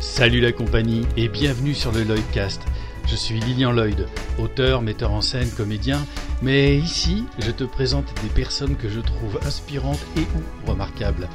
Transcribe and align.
Salut 0.00 0.40
la 0.40 0.52
compagnie 0.52 1.06
et 1.16 1.28
bienvenue 1.28 1.74
sur 1.74 1.92
le 1.92 2.02
Lloydcast. 2.02 2.62
Je 3.06 3.16
suis 3.16 3.40
Lilian 3.40 3.72
Lloyd, 3.72 4.06
auteur, 4.38 4.82
metteur 4.82 5.12
en 5.12 5.20
scène, 5.20 5.50
comédien, 5.56 6.04
mais 6.42 6.76
ici 6.76 7.24
je 7.38 7.50
te 7.50 7.64
présente 7.64 8.12
des 8.22 8.28
personnes 8.28 8.76
que 8.76 8.88
je 8.88 9.00
trouve 9.00 9.38
inspirantes 9.46 10.04
et 10.16 10.20
ou 10.20 10.70
remarquables. 10.70 11.28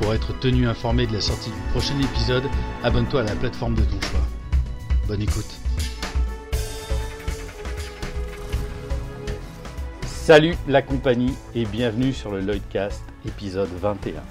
Pour 0.00 0.14
être 0.14 0.38
tenu 0.38 0.68
informé 0.68 1.06
de 1.06 1.12
la 1.12 1.20
sortie 1.20 1.50
du 1.50 1.70
prochain 1.72 1.98
épisode, 2.00 2.44
abonne-toi 2.82 3.22
à 3.22 3.24
la 3.24 3.34
plateforme 3.36 3.74
de 3.74 3.82
ton 3.82 4.00
choix. 4.00 4.26
Bonne 5.06 5.22
écoute. 5.22 5.57
Salut 10.28 10.56
la 10.68 10.82
compagnie 10.82 11.32
et 11.54 11.64
bienvenue 11.64 12.12
sur 12.12 12.30
le 12.30 12.40
Lloydcast 12.40 13.02
épisode 13.26 13.70
21. 13.70 14.22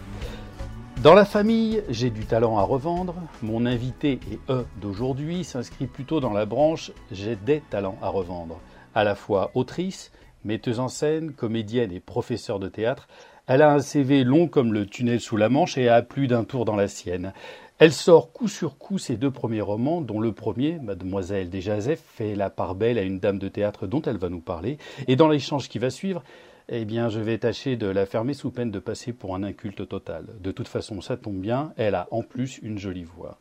Dans 1.01 1.15
la 1.15 1.25
famille, 1.25 1.81
j'ai 1.89 2.11
du 2.11 2.23
talent 2.23 2.59
à 2.59 2.61
revendre. 2.61 3.15
Mon 3.41 3.65
invité 3.65 4.19
et 4.31 4.37
E 4.47 4.63
d'aujourd'hui 4.79 5.43
s'inscrit 5.43 5.87
plutôt 5.87 6.19
dans 6.19 6.33
la 6.33 6.45
branche 6.45 6.91
j'ai 7.11 7.35
des 7.35 7.61
talents 7.71 7.97
à 8.03 8.09
revendre. 8.09 8.59
À 8.93 9.03
la 9.03 9.15
fois 9.15 9.49
autrice, 9.55 10.11
metteuse 10.45 10.79
en 10.79 10.87
scène, 10.87 11.33
comédienne 11.33 11.91
et 11.91 11.99
professeure 11.99 12.59
de 12.59 12.67
théâtre, 12.67 13.07
elle 13.47 13.63
a 13.63 13.73
un 13.73 13.79
CV 13.79 14.23
long 14.23 14.47
comme 14.47 14.73
le 14.73 14.85
tunnel 14.85 15.19
sous 15.19 15.35
la 15.35 15.49
Manche 15.49 15.79
et 15.79 15.89
a 15.89 16.03
plus 16.03 16.27
d'un 16.27 16.43
tour 16.43 16.63
dans 16.63 16.75
la 16.75 16.87
sienne. 16.87 17.33
Elle 17.79 17.93
sort 17.93 18.31
coup 18.31 18.47
sur 18.47 18.79
coup 18.79 18.97
ses 18.97 19.17
deux 19.17 19.29
premiers 19.29 19.61
romans, 19.61 20.01
dont 20.01 20.19
le 20.19 20.31
premier, 20.31 20.79
Mademoiselle 20.79 21.51
Desjazef, 21.51 22.01
fait 22.01 22.33
la 22.33 22.49
part 22.49 22.73
belle 22.73 22.97
à 22.97 23.03
une 23.03 23.19
dame 23.19 23.37
de 23.37 23.49
théâtre 23.49 23.85
dont 23.85 24.01
elle 24.01 24.17
va 24.17 24.29
nous 24.29 24.39
parler. 24.39 24.79
Et 25.07 25.15
dans 25.15 25.27
l'échange 25.27 25.69
qui 25.69 25.77
va 25.77 25.91
suivre, 25.91 26.23
eh 26.69 26.85
bien, 26.85 27.09
je 27.09 27.19
vais 27.19 27.37
tâcher 27.37 27.75
de 27.75 27.85
la 27.85 28.07
fermer 28.07 28.33
sous 28.33 28.49
peine 28.49 28.71
de 28.71 28.79
passer 28.79 29.13
pour 29.13 29.35
un 29.35 29.43
inculte 29.43 29.87
total. 29.87 30.25
De 30.41 30.51
toute 30.51 30.67
façon, 30.67 31.01
ça 31.01 31.17
tombe 31.17 31.39
bien, 31.39 31.73
elle 31.77 31.93
a 31.93 32.07
en 32.09 32.23
plus 32.23 32.57
une 32.63 32.79
jolie 32.79 33.03
voix. 33.03 33.37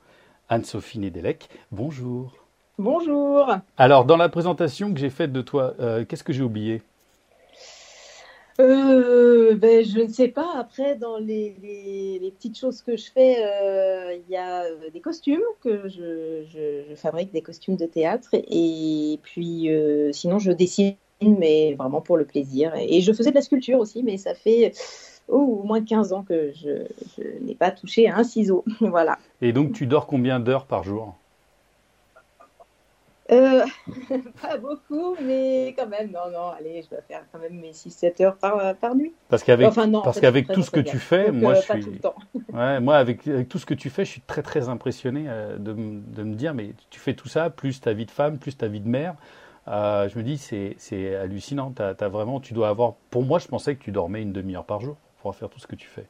Anne-Sophie 0.51 0.99
Nedelec, 0.99 1.49
bonjour. 1.73 2.35
Bonjour. 2.77 3.51
Alors, 3.79 4.05
dans 4.05 4.19
la 4.19 4.29
présentation 4.29 4.93
que 4.93 5.01
j'ai 5.01 5.09
faite 5.09 5.33
de 5.33 5.41
toi, 5.41 5.73
euh, 5.81 6.05
qu'est-ce 6.05 6.25
que 6.25 6.35
j'ai 6.35 6.43
oublié? 6.43 6.83
Euh, 8.61 9.55
ben, 9.55 9.85
je 9.85 10.01
ne 10.01 10.09
sais 10.09 10.29
pas. 10.29 10.53
Après, 10.57 10.97
dans 10.97 11.19
les, 11.19 11.57
les, 11.63 12.31
petites 12.31 12.59
choses 12.59 12.83
que 12.83 12.97
je 12.97 13.11
fais, 13.11 13.37
euh, 13.45 14.15
il 14.15 14.33
y 14.33 14.37
a 14.37 14.65
euh, 14.65 14.91
des 14.93 15.01
costumes 15.01 15.43
que 15.63 15.89
je, 15.89 16.95
fabrique, 16.95 17.33
des 17.33 17.43
costumes 17.43 17.77
de 17.77 17.87
théâtre. 17.87 18.31
Et 18.33 19.19
puis, 19.23 19.71
euh, 19.71 20.13
sinon, 20.13 20.39
je 20.39 20.53
dessine, 20.53 20.97
mais 21.23 21.75
vraiment 21.75 22.01
pour 22.01 22.17
le 22.17 22.25
plaisir. 22.25 22.73
Et 22.77 23.01
je 23.01 23.13
faisais 23.13 23.31
de 23.31 23.37
la 23.37 23.43
sculpture 23.43 23.79
aussi, 23.79 24.03
mais 24.03 24.17
ça 24.17 24.35
fait 24.35 24.73
oh, 25.29 25.61
au 25.61 25.63
moins 25.63 25.83
15 25.85 26.13
ans 26.13 26.23
que 26.23 26.53
je, 26.55 26.87
je 27.17 27.45
n'ai 27.45 27.55
pas 27.55 27.71
touché 27.71 28.09
à 28.09 28.17
un 28.17 28.25
ciseau. 28.25 28.65
voilà. 28.81 29.19
Et 29.43 29.53
donc, 29.53 29.73
tu 29.73 29.87
dors 29.87 30.07
combien 30.07 30.41
d'heures 30.41 30.67
par 30.67 30.83
jour? 30.83 31.15
Euh, 33.33 33.65
pas 34.43 34.57
beaucoup, 34.57 35.17
mais 35.21 35.75
quand 35.77 35.89
même, 35.89 36.11
non, 36.13 36.31
non, 36.33 36.51
allez, 36.59 36.83
je 36.83 36.91
dois 36.91 37.03
faire 37.03 37.23
quand 37.33 37.39
même 37.39 37.59
mes 37.59 37.73
6-7 37.73 38.23
heures 38.23 38.37
par, 38.37 38.77
par 38.77 38.95
nuit. 38.95 39.15
Parce 39.29 39.43
qu'avec 39.43 39.67
enfin, 39.67 39.91
parce 40.03 40.21
qu'avec 40.21 40.49
tout 40.49 40.63
ce 40.63 40.71
que 40.71 40.81
tu 40.81 40.99
fais, 40.99 41.33
Donc, 41.33 41.43
moi, 41.43 41.53
euh, 41.55 41.61
je 41.61 41.67
pas 41.67 41.75
suis. 41.75 41.85
tout 41.85 41.91
le 41.91 41.99
temps. 41.99 42.15
Ouais, 42.53 42.81
moi, 42.81 42.97
avec, 42.97 43.27
avec, 43.27 43.49
tout 43.49 43.59
ce 43.59 43.67
que 43.67 43.75
tu 43.75 43.91
fais, 43.91 44.05
je 44.05 44.11
suis 44.13 44.21
très 44.21 44.43
très 44.43 44.69
impressionné 44.69 45.27
euh, 45.29 45.59
de, 45.59 45.73
de, 45.73 46.23
me 46.23 46.35
dire, 46.35 46.55
mais 46.55 46.75
tu 46.91 47.01
fais 47.01 47.15
tout 47.15 47.29
ça, 47.29 47.51
plus 47.51 47.81
ta 47.81 47.93
vie 47.93 48.07
de 48.07 48.11
femme, 48.11 48.39
plus 48.39 48.57
ta 48.57 48.69
vie 48.69 48.81
de 48.81 48.89
mère. 48.89 49.15
Euh, 49.69 50.09
je 50.09 50.17
me 50.17 50.23
dis, 50.23 50.39
c'est 50.39 51.17
hallucinant. 51.17 51.75
As, 51.79 52.03
as 52.03 52.09
vraiment, 52.09 52.41
tu 52.41 52.55
dois 52.55 52.69
avoir. 52.69 52.95
Pour 53.11 53.25
moi, 53.25 53.39
je 53.39 53.49
pensais 53.49 53.75
que 53.75 53.83
tu 53.83 53.91
dormais 53.91 54.23
une 54.23 54.33
demi-heure 54.33 54.65
par 54.65 54.81
jour 54.81 54.97
pour 55.21 55.35
faire 55.35 55.49
tout 55.49 55.59
ce 55.59 55.67
que 55.67 55.75
tu 55.75 55.89
fais. 55.89 56.07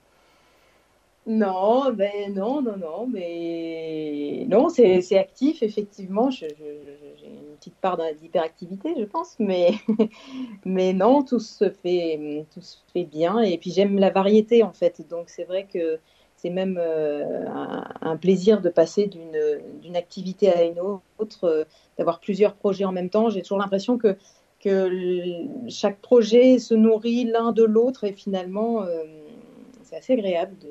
Non, 1.26 1.92
ben 1.92 2.32
non, 2.34 2.62
non, 2.62 2.76
non, 2.76 3.08
mais 3.08 4.46
non, 4.48 4.68
c'est 4.68 5.18
actif, 5.18 5.60
effectivement. 5.62 6.30
J'ai 6.30 6.46
une 7.24 7.56
petite 7.56 7.74
part 7.74 7.98
d'hyperactivité, 8.20 8.94
je 8.96 9.04
pense, 9.04 9.34
mais, 9.40 9.72
mais 10.64 10.92
non, 10.92 11.24
tout 11.24 11.40
se, 11.40 11.68
fait, 11.68 12.46
tout 12.54 12.60
se 12.60 12.76
fait 12.92 13.04
bien. 13.04 13.40
Et 13.40 13.58
puis 13.58 13.72
j'aime 13.72 13.98
la 13.98 14.10
variété, 14.10 14.62
en 14.62 14.72
fait. 14.72 15.02
Donc 15.08 15.28
c'est 15.28 15.44
vrai 15.44 15.66
que 15.66 15.98
c'est 16.36 16.50
même 16.50 16.78
euh, 16.80 17.44
un, 18.02 18.16
plaisir 18.16 18.60
de 18.60 18.68
passer 18.68 19.06
d'une 19.08 19.96
activité 19.96 20.52
à 20.52 20.62
une 20.62 20.78
autre, 21.18 21.44
euh, 21.44 21.64
d'avoir 21.98 22.20
plusieurs 22.20 22.54
projets 22.54 22.84
en 22.84 22.92
même 22.92 23.10
temps. 23.10 23.30
J'ai 23.30 23.42
toujours 23.42 23.58
l'impression 23.58 23.98
que, 23.98 24.16
que 24.60 24.90
chaque 25.68 26.00
projet 26.00 26.60
se 26.60 26.74
nourrit 26.74 27.24
l'un 27.24 27.50
de 27.50 27.64
l'autre 27.64 28.04
et 28.04 28.12
finalement, 28.12 28.82
euh, 28.82 29.02
c'est 29.82 29.96
assez 29.96 30.12
agréable 30.12 30.56
de 30.58 30.68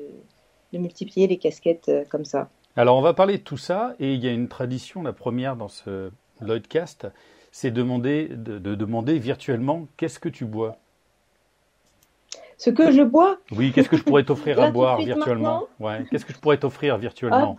de 0.72 0.78
multiplier 0.78 1.26
les 1.26 1.38
casquettes 1.38 1.88
euh, 1.88 2.04
comme 2.08 2.24
ça. 2.24 2.48
Alors 2.76 2.96
on 2.96 3.02
va 3.02 3.14
parler 3.14 3.38
de 3.38 3.42
tout 3.42 3.56
ça 3.56 3.94
et 4.00 4.14
il 4.14 4.24
y 4.24 4.28
a 4.28 4.32
une 4.32 4.48
tradition, 4.48 5.02
la 5.02 5.12
première 5.12 5.56
dans 5.56 5.68
ce 5.68 6.10
Lloydcast, 6.40 7.06
c'est 7.50 7.70
demander, 7.70 8.28
de, 8.28 8.58
de, 8.58 8.74
demander 8.74 9.18
virtuellement 9.18 9.88
qu'est-ce 9.96 10.18
que 10.18 10.28
tu 10.28 10.44
bois? 10.44 10.76
Ce 12.58 12.70
que 12.70 12.90
je 12.90 13.02
bois? 13.02 13.38
Oui, 13.50 13.72
qu'est-ce 13.72 13.88
que 13.88 13.96
je 13.96 14.02
pourrais 14.02 14.24
t'offrir 14.24 14.60
à 14.62 14.70
boire 14.70 14.98
virtuellement? 14.98 15.64
ouais. 15.80 16.04
Qu'est-ce 16.10 16.24
que 16.26 16.32
je 16.32 16.38
pourrais 16.38 16.58
t'offrir 16.58 16.98
virtuellement? 16.98 17.56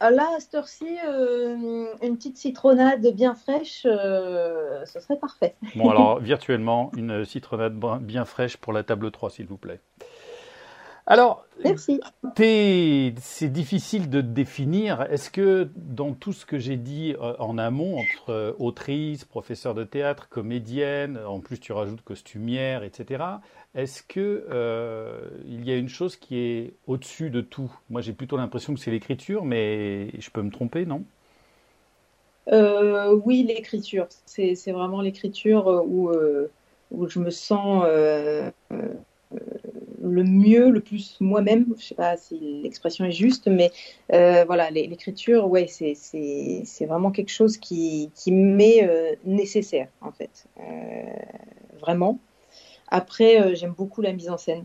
Ah, 0.00 0.12
Là, 0.12 0.28
à 0.36 0.38
cette 0.40 0.54
heure-ci, 0.54 0.86
euh, 1.08 1.86
une 2.02 2.16
petite 2.16 2.36
citronnade 2.36 3.04
bien 3.14 3.34
fraîche, 3.34 3.82
euh, 3.84 4.84
ce 4.86 5.00
serait 5.00 5.18
parfait. 5.18 5.56
Bon 5.74 5.90
alors 5.90 6.20
virtuellement, 6.20 6.92
une 6.96 7.24
citronnade 7.24 7.74
bien 8.02 8.24
fraîche 8.24 8.56
pour 8.56 8.72
la 8.72 8.84
table 8.84 9.10
3 9.10 9.30
s'il 9.30 9.46
vous 9.46 9.56
plaît. 9.56 9.80
Alors, 11.10 11.46
c'est 12.36 13.48
difficile 13.50 14.10
de 14.10 14.20
définir. 14.20 15.00
Est-ce 15.10 15.30
que 15.30 15.70
dans 15.74 16.12
tout 16.12 16.34
ce 16.34 16.44
que 16.44 16.58
j'ai 16.58 16.76
dit 16.76 17.14
euh, 17.18 17.32
en 17.38 17.56
amont, 17.56 17.98
entre 17.98 18.28
euh, 18.28 18.52
autrice, 18.58 19.24
professeur 19.24 19.72
de 19.74 19.84
théâtre, 19.84 20.28
comédienne, 20.28 21.18
en 21.26 21.40
plus 21.40 21.58
tu 21.60 21.72
rajoutes 21.72 22.02
costumière, 22.02 22.82
etc., 22.82 23.24
est-ce 23.74 24.02
que 24.02 24.46
euh, 24.50 25.30
il 25.46 25.66
y 25.66 25.72
a 25.72 25.76
une 25.76 25.88
chose 25.88 26.16
qui 26.16 26.36
est 26.38 26.74
au-dessus 26.86 27.30
de 27.30 27.40
tout? 27.40 27.72
Moi, 27.88 28.02
j'ai 28.02 28.12
plutôt 28.12 28.36
l'impression 28.36 28.74
que 28.74 28.80
c'est 28.80 28.90
l'écriture, 28.90 29.46
mais 29.46 30.10
je 30.20 30.28
peux 30.28 30.42
me 30.42 30.50
tromper, 30.50 30.84
non? 30.84 31.04
Euh, 32.52 33.14
Oui, 33.24 33.44
l'écriture. 33.48 34.08
C'est 34.26 34.72
vraiment 34.72 35.00
l'écriture 35.00 35.84
où, 35.86 36.10
euh, 36.10 36.50
où 36.90 37.08
je 37.08 37.18
me 37.18 37.30
sens 37.30 37.84
le 40.08 40.24
mieux, 40.24 40.70
le 40.70 40.80
plus 40.80 41.16
moi-même. 41.20 41.66
Je 41.78 41.84
sais 41.84 41.94
pas 41.94 42.16
si 42.16 42.38
l'expression 42.62 43.04
est 43.04 43.12
juste, 43.12 43.46
mais 43.46 43.70
euh, 44.12 44.44
voilà, 44.44 44.70
l'écriture, 44.70 45.48
ouais, 45.48 45.66
c'est 45.68 46.86
vraiment 46.86 47.10
quelque 47.10 47.30
chose 47.30 47.56
qui, 47.56 48.10
qui 48.14 48.32
m'est 48.32 48.86
euh, 48.88 49.14
nécessaire 49.24 49.88
en 50.00 50.12
fait, 50.12 50.46
euh, 50.58 50.62
vraiment. 51.80 52.18
Après, 52.88 53.54
j'aime 53.54 53.74
beaucoup 53.76 54.00
la 54.00 54.12
mise 54.12 54.30
en 54.30 54.38
scène. 54.38 54.64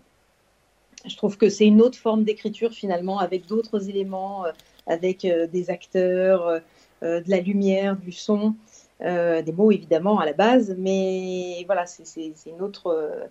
Je 1.06 1.18
trouve 1.18 1.38
que 1.38 1.50
c'est 1.50 1.66
une 1.66 1.82
autre 1.82 1.98
forme 1.98 2.24
d'écriture 2.24 2.72
finalement, 2.72 3.20
avec 3.20 3.46
d'autres 3.46 3.90
éléments, 3.90 4.46
avec 4.88 5.28
des 5.52 5.70
acteurs, 5.70 6.62
de 7.02 7.24
la 7.28 7.40
lumière, 7.42 7.98
du 7.98 8.14
son, 8.14 8.56
des 9.02 9.52
mots 9.52 9.72
évidemment 9.74 10.20
à 10.20 10.26
la 10.26 10.32
base, 10.32 10.74
mais 10.78 11.64
voilà, 11.66 11.86
c'est 11.86 12.34
une 12.46 12.62
autre 12.62 13.28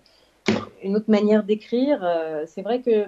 une 0.83 0.97
autre 0.97 1.11
manière 1.11 1.45
d'écrire. 1.45 2.01
Euh, 2.03 2.45
c'est 2.47 2.63
vrai 2.63 2.81
que 2.81 3.07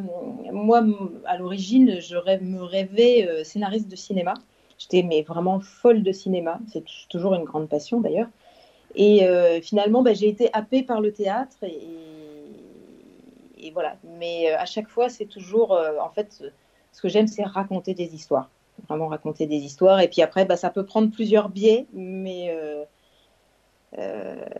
moi, 0.52 0.84
à 1.26 1.36
l'origine, 1.36 2.00
je 2.00 2.16
me 2.16 2.62
rêvais 2.62 3.26
euh, 3.28 3.44
scénariste 3.44 3.88
de 3.88 3.96
cinéma. 3.96 4.34
J'étais 4.78 5.02
vraiment 5.26 5.60
folle 5.60 6.02
de 6.02 6.12
cinéma. 6.12 6.58
C'est 6.72 6.84
toujours 7.08 7.34
une 7.34 7.44
grande 7.44 7.68
passion 7.68 8.00
d'ailleurs. 8.00 8.28
Et 8.94 9.26
euh, 9.26 9.60
finalement, 9.60 10.02
bah, 10.02 10.14
j'ai 10.14 10.28
été 10.28 10.50
happée 10.52 10.82
par 10.82 11.00
le 11.00 11.12
théâtre 11.12 11.56
et, 11.62 11.80
voilà. 13.72 13.96
Mais 14.18 14.50
à 14.52 14.66
chaque 14.66 14.88
fois, 14.88 15.08
c'est 15.08 15.24
toujours, 15.24 15.72
en 15.72 16.10
fait, 16.10 16.44
ce 16.92 17.00
que 17.00 17.08
j'aime, 17.08 17.26
c'est 17.26 17.42
raconter 17.42 17.94
des 17.94 18.14
histoires. 18.14 18.50
Vraiment 18.88 19.08
raconter 19.08 19.46
des 19.46 19.56
histoires. 19.56 20.00
Et 20.00 20.08
puis 20.08 20.20
après, 20.20 20.44
bah, 20.44 20.56
ça 20.56 20.68
peut 20.68 20.84
prendre 20.84 21.10
plusieurs 21.10 21.48
biais, 21.48 21.86
mais 21.94 22.54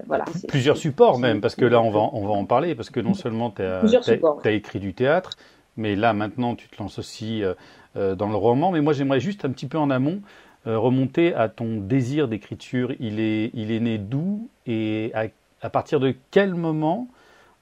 voilà, 0.07 0.25
plusieurs 0.49 0.77
supports 0.77 1.19
même, 1.19 1.41
parce 1.41 1.55
que 1.55 1.65
là 1.65 1.81
on 1.81 1.91
va, 1.91 2.01
on 2.13 2.27
va 2.27 2.33
en 2.33 2.45
parler, 2.45 2.75
parce 2.75 2.91
que 2.91 3.01
non 3.01 3.15
seulement 3.15 3.51
tu 3.51 3.63
as, 3.63 3.81
as, 3.81 4.21
as, 4.45 4.51
écrit 4.51 4.81
du 4.81 4.95
théâtre, 4.95 5.31
mais 5.77 5.97
là 5.97 6.13
maintenant 6.13 6.55
tu 6.55 6.69
te 6.69 6.81
lances 6.81 6.99
aussi 6.99 7.43
euh, 7.43 7.55
euh, 7.97 8.17
dans 8.17 8.29
le 8.29 8.35
roman. 8.35 8.73
Mais 8.73 8.81
moi 8.81 8.93
j'aimerais 8.93 9.21
juste 9.21 9.45
un 9.45 9.51
petit 9.51 9.67
peu 9.67 9.79
en 9.79 9.89
amont 9.89 10.21
euh, 10.67 10.79
remonter 10.79 11.33
à 11.35 11.49
ton 11.49 11.77
désir 11.77 12.27
d'écriture. 12.27 12.93
Il 12.99 13.21
est, 13.21 13.51
il 13.55 13.71
est 13.71 13.79
né 13.79 13.99
d'où 13.99 14.49
et 14.67 15.13
à, 15.15 15.27
à, 15.63 15.71
partir 15.71 16.01
de 16.01 16.13
quel 16.33 16.55
moment 16.55 17.09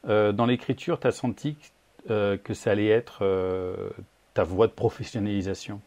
euh, 0.08 0.32
dans 0.32 0.46
l'écriture 0.46 0.98
tu 1.00 1.06
as 1.06 1.12
senti 1.12 1.56
que 2.08 2.52
ça 2.52 2.72
allait 2.72 2.88
être 2.88 3.24
ta 4.34 4.42
voie 4.42 4.66
de 4.66 4.72
professionnalisation? 4.72 5.80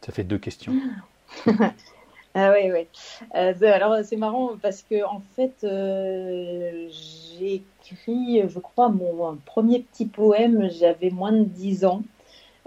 Ça 0.00 0.12
fait 0.12 0.22
deux 0.22 0.38
questions. 0.38 0.72
Ah 2.34 2.52
oui, 2.52 2.70
oui. 2.72 2.86
Euh, 3.34 3.52
alors 3.62 3.96
c'est 4.04 4.16
marrant 4.16 4.56
parce 4.62 4.82
que 4.82 5.04
en 5.04 5.20
fait, 5.36 5.52
euh, 5.64 6.88
j'ai 7.38 7.62
écrit, 7.82 8.42
je 8.48 8.58
crois, 8.58 8.88
mon 8.88 9.36
premier 9.44 9.80
petit 9.80 10.06
poème, 10.06 10.70
j'avais 10.70 11.10
moins 11.10 11.32
de 11.32 11.44
10 11.44 11.84
ans. 11.84 12.02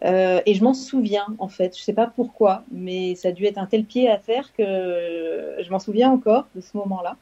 Euh, 0.03 0.41
et 0.45 0.53
je 0.55 0.63
m'en 0.63 0.73
souviens 0.73 1.25
en 1.39 1.47
fait, 1.47 1.77
je 1.77 1.81
sais 1.81 1.93
pas 1.93 2.07
pourquoi, 2.07 2.63
mais 2.71 3.15
ça 3.15 3.29
a 3.29 3.31
dû 3.31 3.45
être 3.45 3.57
un 3.57 3.65
tel 3.65 3.85
pied 3.85 4.09
à 4.09 4.19
faire 4.19 4.53
que 4.53 5.55
je 5.59 5.69
m'en 5.71 5.79
souviens 5.79 6.11
encore 6.11 6.47
de 6.55 6.61
ce 6.61 6.77
moment-là. 6.77 7.17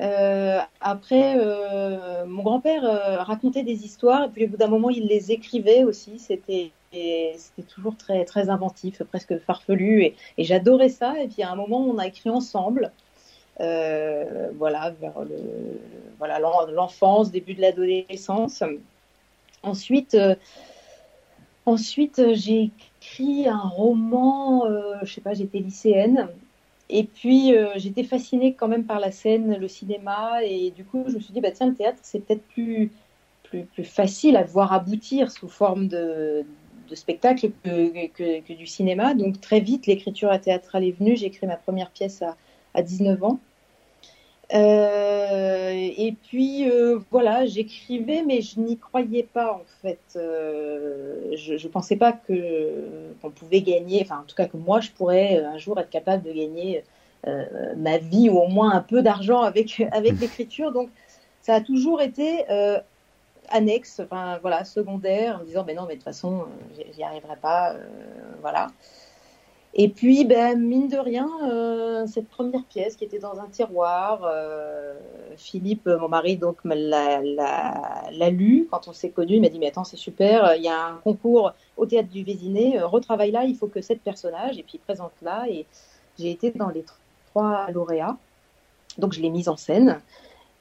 Euh, 0.00 0.60
après, 0.80 1.36
mon 2.26 2.42
grand-père 2.42 2.82
racontait 3.26 3.62
des 3.62 3.84
histoires, 3.84 4.24
et 4.24 4.28
puis 4.30 4.46
au 4.46 4.48
bout 4.48 4.56
d'un 4.56 4.68
moment, 4.68 4.90
il 4.90 5.06
les 5.06 5.32
écrivait 5.32 5.84
aussi. 5.84 6.18
C'était 6.18 6.72
c'était 6.92 7.66
toujours 7.68 7.96
très 7.96 8.24
très 8.24 8.50
inventif, 8.50 9.02
presque 9.04 9.38
farfelu, 9.38 10.02
et, 10.04 10.16
j'adorais 10.38 10.88
ça. 10.88 11.14
Et 11.22 11.28
puis 11.28 11.42
à 11.42 11.50
un 11.50 11.56
moment, 11.56 11.80
on 11.80 11.98
a 11.98 12.06
écrit 12.06 12.30
ensemble. 12.30 12.92
Euh, 13.60 14.50
voilà, 14.56 14.90
vers 15.00 15.20
le, 15.20 15.36
voilà 16.18 16.38
l'enfance, 16.38 17.30
début 17.30 17.54
de 17.54 17.60
l'adolescence. 17.60 18.62
Ensuite, 19.62 20.14
euh, 20.14 20.34
ensuite 21.66 22.20
j'ai 22.34 22.70
écrit 23.00 23.48
un 23.48 23.58
roman. 23.58 24.66
Euh, 24.66 24.96
je 25.02 25.12
sais 25.14 25.20
pas, 25.20 25.34
j'étais 25.34 25.58
lycéenne 25.58 26.28
et 26.94 27.04
puis, 27.04 27.54
j'étais 27.76 28.04
fascinée 28.04 28.52
quand 28.52 28.68
même 28.68 28.84
par 28.84 29.00
la 29.00 29.10
scène, 29.10 29.56
le 29.56 29.66
cinéma, 29.66 30.44
et 30.44 30.72
du 30.72 30.84
coup, 30.84 31.04
je 31.08 31.14
me 31.14 31.20
suis 31.20 31.32
dit, 31.32 31.40
bah, 31.40 31.50
tiens, 31.50 31.68
le 31.68 31.74
théâtre, 31.74 31.96
c'est 32.02 32.20
peut-être 32.20 32.42
plus, 32.48 32.90
plus, 33.44 33.62
plus, 33.62 33.84
facile 33.84 34.36
à 34.36 34.42
voir 34.42 34.74
aboutir 34.74 35.30
sous 35.32 35.48
forme 35.48 35.88
de, 35.88 36.44
de 36.92 36.96
spectacle 36.96 37.50
que, 37.64 38.06
que, 38.06 38.52
du 38.52 38.66
cinéma. 38.66 39.14
Donc, 39.14 39.40
très 39.40 39.60
vite, 39.60 39.86
l'écriture 39.86 40.38
théâtrale 40.40 40.84
est 40.84 40.92
venue. 40.98 41.16
J'ai 41.16 41.26
écrit 41.26 41.46
ma 41.46 41.56
première 41.56 41.90
pièce 41.90 42.22
à, 42.22 42.36
à 42.74 42.82
19 42.82 43.24
ans. 43.24 43.40
Euh, 44.54 45.70
et 45.96 46.14
puis 46.28 46.68
euh, 46.68 46.98
voilà, 47.10 47.46
j'écrivais, 47.46 48.22
mais 48.26 48.42
je 48.42 48.60
n'y 48.60 48.76
croyais 48.76 49.22
pas 49.22 49.54
en 49.54 49.62
fait. 49.80 50.00
Euh, 50.16 51.34
je 51.34 51.68
pensais 51.68 51.96
pas 51.96 52.12
que 52.12 53.14
qu'on 53.22 53.30
pouvait 53.30 53.62
gagner, 53.62 54.00
enfin 54.02 54.20
en 54.20 54.24
tout 54.24 54.36
cas 54.36 54.46
que 54.46 54.58
moi 54.58 54.80
je 54.80 54.90
pourrais 54.90 55.38
un 55.38 55.56
jour 55.56 55.80
être 55.80 55.88
capable 55.88 56.22
de 56.24 56.32
gagner 56.32 56.84
ma 57.76 57.98
vie 57.98 58.28
ou 58.28 58.38
au 58.38 58.48
moins 58.48 58.72
un 58.72 58.80
peu 58.80 59.00
d'argent 59.00 59.40
avec 59.42 59.82
avec 59.92 60.20
l'écriture. 60.20 60.72
Donc 60.72 60.90
ça 61.40 61.54
a 61.54 61.60
toujours 61.62 62.02
été 62.02 62.44
annexe, 63.52 64.00
enfin 64.04 64.38
voilà, 64.42 64.64
secondaire, 64.64 65.36
en 65.36 65.40
me 65.40 65.44
disant 65.44 65.64
mais 65.66 65.74
non 65.74 65.82
mais 65.82 65.94
de 65.94 65.98
toute 65.98 66.04
façon 66.04 66.46
j'y 66.94 67.02
arriverai 67.02 67.36
pas, 67.36 67.76
voilà. 68.40 68.68
Et 69.74 69.88
puis, 69.88 70.26
ben, 70.26 70.60
mine 70.60 70.88
de 70.88 70.98
rien, 70.98 71.30
euh, 71.50 72.06
cette 72.06 72.28
première 72.28 72.62
pièce 72.64 72.94
qui 72.94 73.04
était 73.04 73.18
dans 73.18 73.40
un 73.40 73.46
tiroir, 73.46 74.20
euh, 74.24 74.92
Philippe, 75.36 75.86
mon 75.86 76.08
mari, 76.08 76.36
donc 76.36 76.58
l'a 76.64 77.22
lu 78.30 78.68
quand 78.70 78.86
on 78.86 78.92
s'est 78.92 79.08
connus. 79.08 79.36
Il 79.36 79.40
m'a 79.40 79.48
dit 79.48 79.58
mais 79.58 79.68
attends 79.68 79.84
c'est 79.84 79.96
super, 79.96 80.54
il 80.56 80.62
y 80.62 80.68
a 80.68 80.88
un 80.88 80.96
concours 81.02 81.52
au 81.78 81.86
théâtre 81.86 82.10
du 82.10 82.22
Vésiné, 82.22 82.78
euh, 82.78 82.86
retravaille 82.86 83.30
là, 83.30 83.44
il 83.44 83.56
faut 83.56 83.66
que 83.66 83.80
sept 83.80 84.02
personnages 84.02 84.58
et 84.58 84.62
puis 84.62 84.76
présente 84.78 85.12
là. 85.22 85.46
Et 85.48 85.64
j'ai 86.18 86.30
été 86.30 86.50
dans 86.50 86.68
les 86.68 86.84
trois 87.30 87.70
lauréats, 87.70 88.18
donc 88.98 89.14
je 89.14 89.22
l'ai 89.22 89.30
mise 89.30 89.48
en 89.48 89.56
scène. 89.56 90.00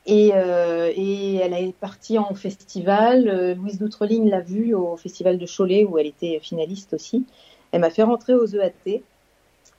Et, 0.05 0.31
euh, 0.33 0.91
et, 0.95 1.35
elle 1.35 1.53
est 1.53 1.75
partie 1.75 2.17
en 2.17 2.33
festival. 2.33 3.27
Euh, 3.27 3.53
Louise 3.53 3.77
Doutreline 3.77 4.29
l'a 4.29 4.41
vue 4.41 4.73
au 4.73 4.97
festival 4.97 5.37
de 5.37 5.45
Cholet 5.45 5.83
où 5.83 5.97
elle 5.97 6.07
était 6.07 6.39
finaliste 6.41 6.93
aussi. 6.93 7.25
Elle 7.71 7.81
m'a 7.81 7.91
fait 7.91 8.03
rentrer 8.03 8.33
aux 8.33 8.47
EAT. 8.47 9.03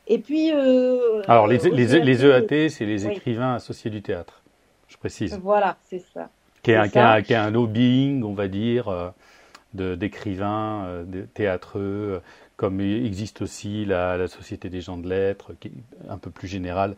Et 0.06 0.18
puis. 0.18 0.52
Euh, 0.52 1.22
Alors, 1.26 1.48
les, 1.48 1.58
les, 1.58 1.96
EAT, 1.96 2.04
les 2.04 2.24
EAT 2.24 2.68
c'est 2.68 2.86
les 2.86 3.06
écrivains 3.06 3.50
oui. 3.50 3.56
associés 3.56 3.90
du 3.90 4.00
théâtre, 4.00 4.42
je 4.88 4.96
précise. 4.96 5.38
Voilà, 5.42 5.76
c'est 5.88 6.02
ça. 6.14 6.28
Qui 6.62 6.70
est, 6.70 6.96
un, 6.96 7.22
qui, 7.22 7.34
un 7.34 7.50
lobbying, 7.50 8.22
on 8.22 8.34
va 8.34 8.46
dire, 8.46 9.12
d'écrivains, 9.74 11.04
théâtreux, 11.34 12.22
comme 12.54 12.80
existe 12.80 13.42
aussi 13.42 13.84
la, 13.84 14.16
la, 14.16 14.28
Société 14.28 14.68
des 14.68 14.80
gens 14.80 14.96
de 14.96 15.08
lettres, 15.08 15.54
qui 15.58 15.68
est 15.68 16.08
un 16.08 16.18
peu 16.18 16.30
plus 16.30 16.46
générale, 16.46 16.94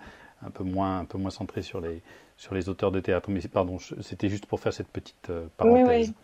un 0.47 0.50
peu 0.50 0.65
moins, 0.65 0.99
un 0.99 1.06
peu 1.06 1.17
moins 1.17 1.31
centrée 1.31 1.62
sur 1.62 1.81
les, 1.81 2.03
sur 2.36 2.54
les 2.54 2.69
auteurs 2.69 2.92
de 2.92 3.00
théâtre. 3.00 3.31
Mais 3.31 3.40
pardon, 3.42 3.78
c'était 4.00 4.28
juste 4.28 4.46
pour 4.46 4.60
faire 4.60 4.72
cette 4.72 4.88
petite 4.88 5.31
euh, 5.31 5.46
parenthèse. 5.56 5.86
Oui, 5.88 6.06
oui. 6.06 6.14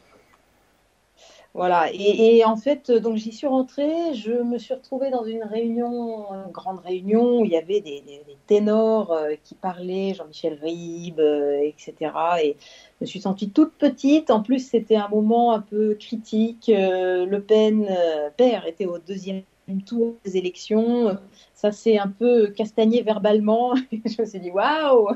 Voilà, 1.53 1.93
et, 1.93 2.37
et, 2.37 2.45
en 2.45 2.57
fait, 2.57 2.93
donc 2.93 3.17
j'y 3.17 3.33
suis 3.33 3.49
rentrée, 3.49 4.15
je 4.15 4.31
me 4.31 4.57
suis 4.57 4.73
retrouvée 4.73 5.11
dans 5.11 5.25
une 5.25 5.43
réunion, 5.43 6.33
une 6.33 6.53
grande 6.53 6.79
réunion 6.79 7.41
où 7.41 7.45
il 7.45 7.51
y 7.51 7.57
avait 7.57 7.81
des, 7.81 8.03
des, 8.03 8.23
des 8.25 8.37
ténors 8.47 9.11
euh, 9.11 9.33
qui 9.43 9.57
parlaient, 9.57 10.15
Jean-Michel 10.15 10.61
Ribes, 10.63 11.19
euh, 11.19 11.59
etc. 11.61 12.13
Et 12.45 12.57
je 12.61 13.05
me 13.05 13.07
suis 13.07 13.21
sentie 13.21 13.51
toute 13.51 13.73
petite. 13.73 14.31
En 14.31 14.43
plus, 14.43 14.61
c'était 14.61 14.95
un 14.95 15.09
moment 15.09 15.53
un 15.53 15.61
peu 15.61 15.95
critique. 15.95 16.69
Euh, 16.69 17.27
le 17.27 17.43
Pen, 17.43 17.89
père, 18.37 18.65
était 18.67 18.87
au 18.87 18.99
deuxième 18.99 19.43
tour 19.85 20.15
des 20.25 20.37
élections. 20.37 21.19
Ça 21.61 21.73
s'est 21.73 21.99
un 21.99 22.09
peu 22.09 22.49
castagné 22.49 23.03
verbalement. 23.03 23.75
je 23.93 24.23
me 24.23 24.27
suis 24.27 24.41
dit 24.41 24.51
waouh, 24.51 25.09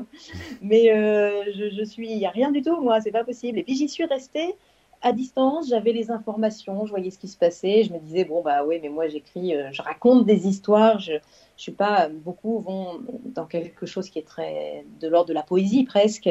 mais 0.61 0.85
je, 0.85 1.71
je 1.75 1.83
suis, 1.83 2.11
il 2.11 2.17
n'y 2.19 2.25
a 2.27 2.29
rien 2.29 2.51
du 2.51 2.61
tout, 2.61 2.79
moi, 2.81 3.01
c'est 3.01 3.11
pas 3.11 3.23
possible. 3.23 3.57
Et 3.57 3.63
puis 3.63 3.75
j'y 3.75 3.89
suis 3.89 4.05
restée 4.05 4.55
à 5.01 5.11
distance, 5.11 5.69
j'avais 5.69 5.91
les 5.91 6.09
informations, 6.09 6.85
je 6.85 6.89
voyais 6.89 7.11
ce 7.11 7.19
qui 7.19 7.27
se 7.27 7.37
passait, 7.37 7.83
je 7.83 7.93
me 7.93 7.99
disais 7.99 8.25
bon 8.25 8.41
bah 8.41 8.63
oui, 8.65 8.79
mais 8.81 8.89
moi 8.89 9.07
j'écris, 9.07 9.55
euh, 9.55 9.69
je 9.71 9.83
raconte 9.83 10.25
des 10.25 10.47
histoires, 10.47 10.99
je, 10.99 11.13
je 11.57 11.61
suis 11.61 11.71
pas 11.71 12.09
beaucoup 12.09 12.59
vont 12.59 13.01
dans 13.23 13.45
quelque 13.45 13.85
chose 13.85 14.09
qui 14.09 14.17
est 14.17 14.27
très 14.27 14.83
de 14.99 15.07
l'ordre 15.07 15.29
de 15.29 15.33
la 15.33 15.43
poésie 15.43 15.83
presque, 15.83 16.29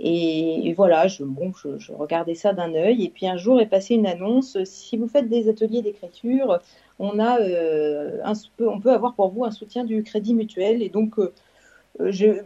et, 0.00 0.72
voilà, 0.74 1.08
je, 1.08 1.24
bon, 1.24 1.52
je, 1.78 1.92
regardais 1.92 2.34
ça 2.34 2.54
d'un 2.54 2.74
œil, 2.74 3.04
et 3.04 3.10
puis 3.10 3.26
un 3.26 3.36
jour 3.36 3.60
est 3.60 3.66
passée 3.66 3.94
une 3.94 4.06
annonce, 4.06 4.62
si 4.64 4.96
vous 4.96 5.08
faites 5.08 5.28
des 5.28 5.48
ateliers 5.48 5.82
d'écriture, 5.82 6.60
on 6.98 7.18
a 7.18 7.40
euh, 7.40 8.20
un, 8.24 8.32
on 8.60 8.80
peut 8.80 8.92
avoir 8.92 9.14
pour 9.14 9.28
vous 9.28 9.44
un 9.44 9.50
soutien 9.50 9.84
du 9.84 10.02
Crédit 10.02 10.34
Mutuel, 10.34 10.82
et 10.82 10.88
donc 10.88 11.18
euh, 11.18 11.32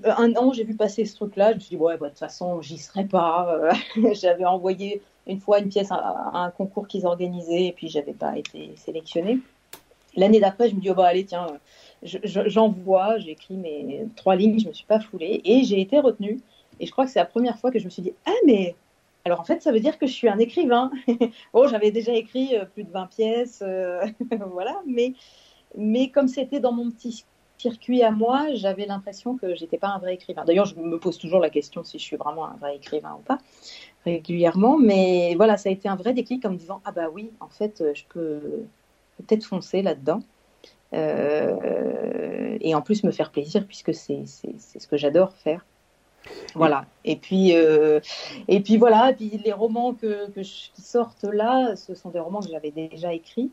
un 0.04 0.34
an, 0.36 0.52
j'ai 0.52 0.64
vu 0.64 0.74
passer 0.74 1.04
ce 1.04 1.14
truc-là. 1.16 1.50
Je 1.50 1.56
me 1.56 1.60
suis 1.60 1.76
dit, 1.76 1.82
ouais, 1.82 1.96
bah, 1.96 2.06
de 2.06 2.10
toute 2.10 2.18
façon, 2.18 2.60
j'y 2.62 2.78
serais 2.78 3.04
pas. 3.04 3.70
J'avais 4.12 4.44
envoyé 4.44 5.02
une 5.26 5.40
fois 5.40 5.58
une 5.58 5.68
pièce 5.68 5.90
à, 5.90 6.30
un 6.34 6.50
concours 6.50 6.88
qu'ils 6.88 7.06
organisaient 7.06 7.66
et 7.66 7.72
puis 7.72 7.88
j'avais 7.88 8.12
pas 8.12 8.36
été 8.36 8.70
sélectionnée. 8.76 9.38
L'année 10.16 10.40
d'après, 10.40 10.68
je 10.68 10.74
me 10.74 10.80
dis, 10.80 10.90
oh 10.90 10.94
bah 10.94 11.06
allez, 11.06 11.24
tiens, 11.24 11.46
j'envoie, 12.02 13.18
je, 13.18 13.26
j'écris 13.26 13.54
mes 13.54 14.06
trois 14.16 14.34
lignes, 14.34 14.58
je 14.58 14.68
me 14.68 14.72
suis 14.72 14.86
pas 14.86 14.98
foulée 14.98 15.40
et 15.44 15.62
j'ai 15.62 15.80
été 15.80 16.00
retenue. 16.00 16.40
Et 16.80 16.86
je 16.86 16.92
crois 16.92 17.04
que 17.04 17.12
c'est 17.12 17.20
la 17.20 17.26
première 17.26 17.58
fois 17.58 17.70
que 17.70 17.78
je 17.78 17.84
me 17.84 17.90
suis 17.90 18.02
dit, 18.02 18.12
ah 18.26 18.32
mais 18.46 18.74
alors 19.24 19.40
en 19.40 19.44
fait, 19.44 19.62
ça 19.62 19.72
veut 19.72 19.80
dire 19.80 19.98
que 19.98 20.06
je 20.06 20.12
suis 20.12 20.28
un 20.28 20.38
écrivain. 20.38 20.90
bon, 21.52 21.66
j'avais 21.70 21.90
déjà 21.90 22.12
écrit 22.12 22.54
plus 22.74 22.84
de 22.84 22.90
20 22.90 23.06
pièces, 23.06 23.62
euh, 23.62 24.04
voilà, 24.52 24.80
mais, 24.86 25.14
mais 25.76 26.10
comme 26.10 26.28
c'était 26.28 26.60
dans 26.60 26.72
mon 26.72 26.90
petit 26.90 27.24
circuit 27.58 28.02
à 28.02 28.10
moi, 28.10 28.46
j'avais 28.54 28.86
l'impression 28.86 29.36
que 29.36 29.54
j'étais 29.54 29.76
pas 29.76 29.88
un 29.88 29.98
vrai 29.98 30.14
écrivain. 30.14 30.44
D'ailleurs, 30.46 30.64
je 30.64 30.76
me 30.76 30.98
pose 30.98 31.18
toujours 31.18 31.40
la 31.40 31.50
question 31.50 31.84
si 31.84 31.98
je 31.98 32.04
suis 32.04 32.16
vraiment 32.16 32.46
un 32.46 32.56
vrai 32.56 32.76
écrivain 32.76 33.16
ou 33.18 33.22
pas 33.22 33.38
régulièrement, 34.06 34.78
mais 34.78 35.34
voilà, 35.36 35.58
ça 35.58 35.68
a 35.68 35.72
été 35.72 35.86
un 35.86 35.96
vrai 35.96 36.14
déclic 36.14 36.44
en 36.46 36.50
me 36.50 36.56
disant 36.56 36.80
ah 36.86 36.92
bah 36.92 37.10
oui, 37.12 37.30
en 37.40 37.48
fait, 37.48 37.84
je 37.94 38.04
peux 38.08 38.64
peut-être 39.18 39.44
foncer 39.44 39.82
là-dedans. 39.82 40.22
Euh, 40.92 42.58
et 42.60 42.74
en 42.74 42.82
plus 42.82 43.04
me 43.04 43.12
faire 43.12 43.30
plaisir 43.30 43.64
puisque 43.66 43.94
c'est 43.94 44.24
ce 44.26 44.86
que 44.86 44.96
j'adore 44.96 45.32
faire. 45.34 45.64
Voilà. 46.54 46.84
Et 47.04 47.16
puis, 47.16 47.54
euh, 47.54 48.00
et 48.48 48.60
puis 48.60 48.76
voilà. 48.76 49.10
Et 49.10 49.14
puis 49.14 49.40
les 49.44 49.52
romans 49.52 49.94
que, 49.94 50.30
que 50.30 50.42
je, 50.42 50.70
qui 50.74 50.82
sortent 50.82 51.24
là, 51.24 51.76
ce 51.76 51.94
sont 51.94 52.10
des 52.10 52.20
romans 52.20 52.40
que 52.40 52.48
j'avais 52.48 52.70
déjà 52.70 53.12
écrits 53.12 53.50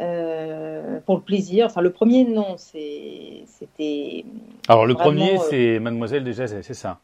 euh, 0.00 1.00
pour 1.06 1.16
le 1.16 1.22
plaisir. 1.22 1.66
Enfin, 1.66 1.80
le 1.80 1.92
premier, 1.92 2.24
non, 2.24 2.56
c'était. 2.56 4.24
Alors 4.68 4.86
le 4.86 4.94
premier, 4.94 5.38
c'est 5.38 5.78
Mademoiselle 5.78 6.24
déjà, 6.24 6.46
c'est 6.46 6.74
ça? 6.74 6.98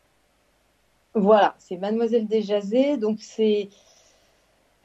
Voilà, 1.14 1.54
c'est 1.58 1.76
Mademoiselle 1.76 2.26
Desjazé. 2.26 2.96
Donc 2.96 3.18
c'est 3.20 3.68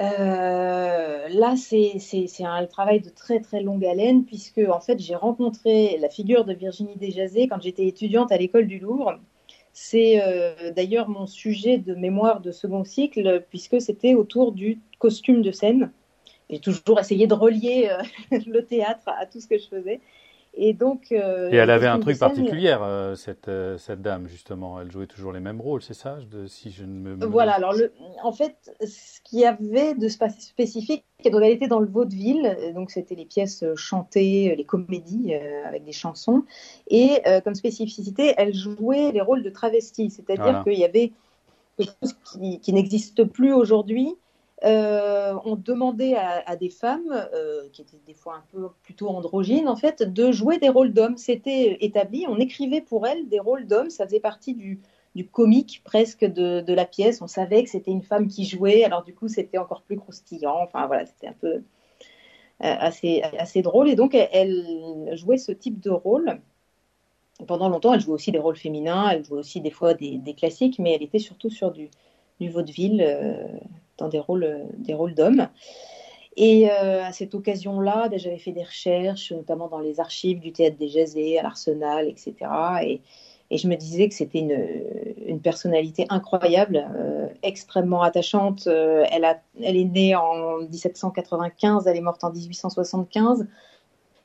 euh, 0.01 1.27
là, 1.29 1.55
c'est 1.55 2.43
un 2.43 2.65
travail 2.65 2.99
de 2.99 3.09
très 3.09 3.39
très 3.39 3.61
longue 3.61 3.85
haleine 3.85 4.25
puisque 4.25 4.61
en 4.69 4.79
fait 4.79 4.99
j'ai 4.99 5.15
rencontré 5.15 5.97
la 5.99 6.09
figure 6.09 6.45
de 6.45 6.53
Virginie 6.53 6.95
Desjazé 6.95 7.47
quand 7.47 7.61
j'étais 7.61 7.85
étudiante 7.85 8.31
à 8.31 8.37
l'école 8.37 8.67
du 8.67 8.79
Louvre. 8.79 9.19
C'est 9.73 10.21
euh, 10.21 10.71
d'ailleurs 10.71 11.09
mon 11.09 11.25
sujet 11.25 11.79
de 11.79 11.95
mémoire 11.95 12.41
de 12.41 12.51
second 12.51 12.83
cycle 12.83 13.43
puisque 13.49 13.81
c'était 13.81 14.13
autour 14.13 14.51
du 14.51 14.79
costume 14.99 15.41
de 15.41 15.51
scène. 15.51 15.91
J'ai 16.49 16.59
toujours 16.59 16.99
essayé 16.99 17.25
de 17.25 17.33
relier 17.33 17.89
euh, 17.89 18.37
le 18.45 18.63
théâtre 18.63 19.07
à 19.07 19.25
tout 19.25 19.39
ce 19.39 19.47
que 19.47 19.57
je 19.57 19.67
faisais. 19.67 19.99
Et 20.55 20.73
donc. 20.73 21.11
Euh, 21.11 21.49
et 21.51 21.55
elle 21.55 21.71
avait 21.71 21.87
un 21.87 21.99
truc 21.99 22.19
particulier, 22.19 22.75
euh, 22.79 23.15
cette, 23.15 23.47
euh, 23.47 23.77
cette 23.79 24.01
dame, 24.01 24.27
justement. 24.27 24.79
Elle 24.79 24.91
jouait 24.91 25.07
toujours 25.07 25.31
les 25.31 25.39
mêmes 25.39 25.59
rôles, 25.59 25.81
c'est 25.81 25.95
ça 25.95 26.17
de, 26.29 26.45
Si 26.45 26.69
je 26.69 26.83
ne 26.83 27.15
me. 27.15 27.25
Voilà, 27.25 27.53
alors 27.53 27.73
le, 27.73 27.91
en 28.21 28.31
fait, 28.31 28.55
ce 28.81 29.19
qu'il 29.23 29.39
y 29.39 29.45
avait 29.45 29.95
de 29.95 30.07
spécifique, 30.07 31.05
donc 31.25 31.41
elle 31.41 31.51
était 31.51 31.67
dans 31.67 31.79
le 31.79 31.87
vaudeville, 31.87 32.73
donc 32.75 32.91
c'était 32.91 33.15
les 33.15 33.25
pièces 33.25 33.65
chantées, 33.75 34.53
les 34.55 34.63
comédies 34.63 35.33
avec 35.65 35.85
des 35.85 35.91
chansons. 35.91 36.43
Et 36.87 37.23
comme 37.43 37.55
spécificité, 37.55 38.33
elle 38.37 38.53
jouait 38.53 39.11
les 39.11 39.21
rôles 39.21 39.41
de 39.41 39.49
travestis, 39.49 40.11
c'est-à-dire 40.11 40.63
qu'il 40.63 40.77
y 40.77 40.85
avait 40.85 41.13
quelque 41.77 41.93
chose 42.03 42.15
qui, 42.31 42.59
qui 42.59 42.73
n'existe 42.73 43.23
plus 43.23 43.53
aujourd'hui 43.53 44.15
euh, 44.63 45.33
on 45.43 45.55
demandait 45.55 46.15
à, 46.15 46.55
des 46.55 46.69
femmes, 46.69 47.11
euh, 47.11 47.67
qui 47.73 47.81
étaient 47.81 47.99
des 48.07 48.13
fois 48.13 48.35
un 48.35 48.43
peu 48.51 48.69
plutôt 48.83 49.09
androgynes, 49.09 49.67
en 49.67 49.75
fait, 49.75 50.03
de 50.03 50.31
jouer 50.31 50.57
des 50.57 50.69
rôles 50.69 50.93
d'hommes. 50.93 51.17
C'était 51.17 51.77
établi, 51.81 52.25
on 52.29 52.37
écrivait 52.37 52.81
pour 52.81 53.05
elles 53.05 53.27
des 53.27 53.39
rôles 53.39 53.67
d'hommes, 53.67 53.89
ça 53.89 54.05
faisait 54.05 54.19
partie 54.19 54.53
du, 54.53 54.79
comique 55.31 55.81
presque 55.83 56.23
de, 56.23 56.73
la 56.73 56.85
pièce. 56.85 57.21
On 57.21 57.27
savait 57.27 57.63
que 57.63 57.69
c'était 57.69 57.91
une 57.91 58.03
femme 58.03 58.27
qui 58.27 58.45
jouait, 58.45 58.83
alors 58.83 59.03
du 59.03 59.13
coup, 59.13 59.27
c'était 59.27 59.57
encore 59.57 59.81
plus 59.81 59.97
croustillant. 59.97 60.59
Enfin, 60.61 60.87
voilà, 60.87 61.05
c'était 61.05 61.27
un 61.27 61.35
peu 61.39 61.55
euh, 61.55 61.61
assez, 62.59 63.61
drôle. 63.61 63.89
Et 63.89 63.95
donc, 63.95 64.15
elle, 64.15 65.09
jouait 65.13 65.37
ce 65.37 65.51
type 65.51 65.81
de 65.81 65.89
rôle. 65.89 66.39
Pendant 67.47 67.67
longtemps, 67.67 67.93
elle 67.93 67.99
jouait 67.99 68.13
aussi 68.13 68.31
des 68.31 68.39
rôles 68.39 68.55
féminins, 68.55 69.09
elle 69.09 69.25
jouait 69.25 69.39
aussi 69.39 69.59
des 69.59 69.71
fois 69.71 69.93
des, 69.93 70.35
classiques, 70.37 70.79
mais 70.79 70.93
elle 70.93 71.03
était 71.03 71.19
surtout 71.19 71.49
sur 71.49 71.71
du 71.71 71.89
vaudeville 72.39 73.01
dans 73.97 74.09
des 74.09 74.19
rôles, 74.19 74.67
des 74.77 74.93
rôles 74.93 75.15
d'hommes. 75.15 75.47
Et 76.35 76.69
euh, 76.71 77.03
à 77.03 77.11
cette 77.11 77.35
occasion-là, 77.35 78.09
ben, 78.09 78.17
j'avais 78.17 78.39
fait 78.39 78.51
des 78.51 78.63
recherches, 78.63 79.31
notamment 79.31 79.67
dans 79.67 79.79
les 79.79 79.99
archives 79.99 80.39
du 80.39 80.51
théâtre 80.51 80.77
des 80.77 80.87
Jazés, 80.87 81.37
à 81.37 81.43
l'Arsenal, 81.43 82.07
etc. 82.07 82.35
Et, 82.83 83.01
je 83.55 83.67
me 83.67 83.75
disais 83.75 84.09
que 84.09 84.15
c'était 84.15 84.39
une, 84.39 85.39
personnalité 85.39 86.07
incroyable, 86.09 86.89
euh, 86.97 87.27
extrêmement 87.43 88.01
attachante. 88.01 88.65
Euh, 88.65 89.05
elle, 89.11 89.25
a, 89.25 89.39
elle 89.61 89.77
est 89.77 89.83
née 89.83 90.15
en 90.15 90.57
1795, 90.61 91.85
elle 91.85 91.97
est 91.97 92.01
morte 92.01 92.23
en 92.23 92.31
1875. 92.31 93.45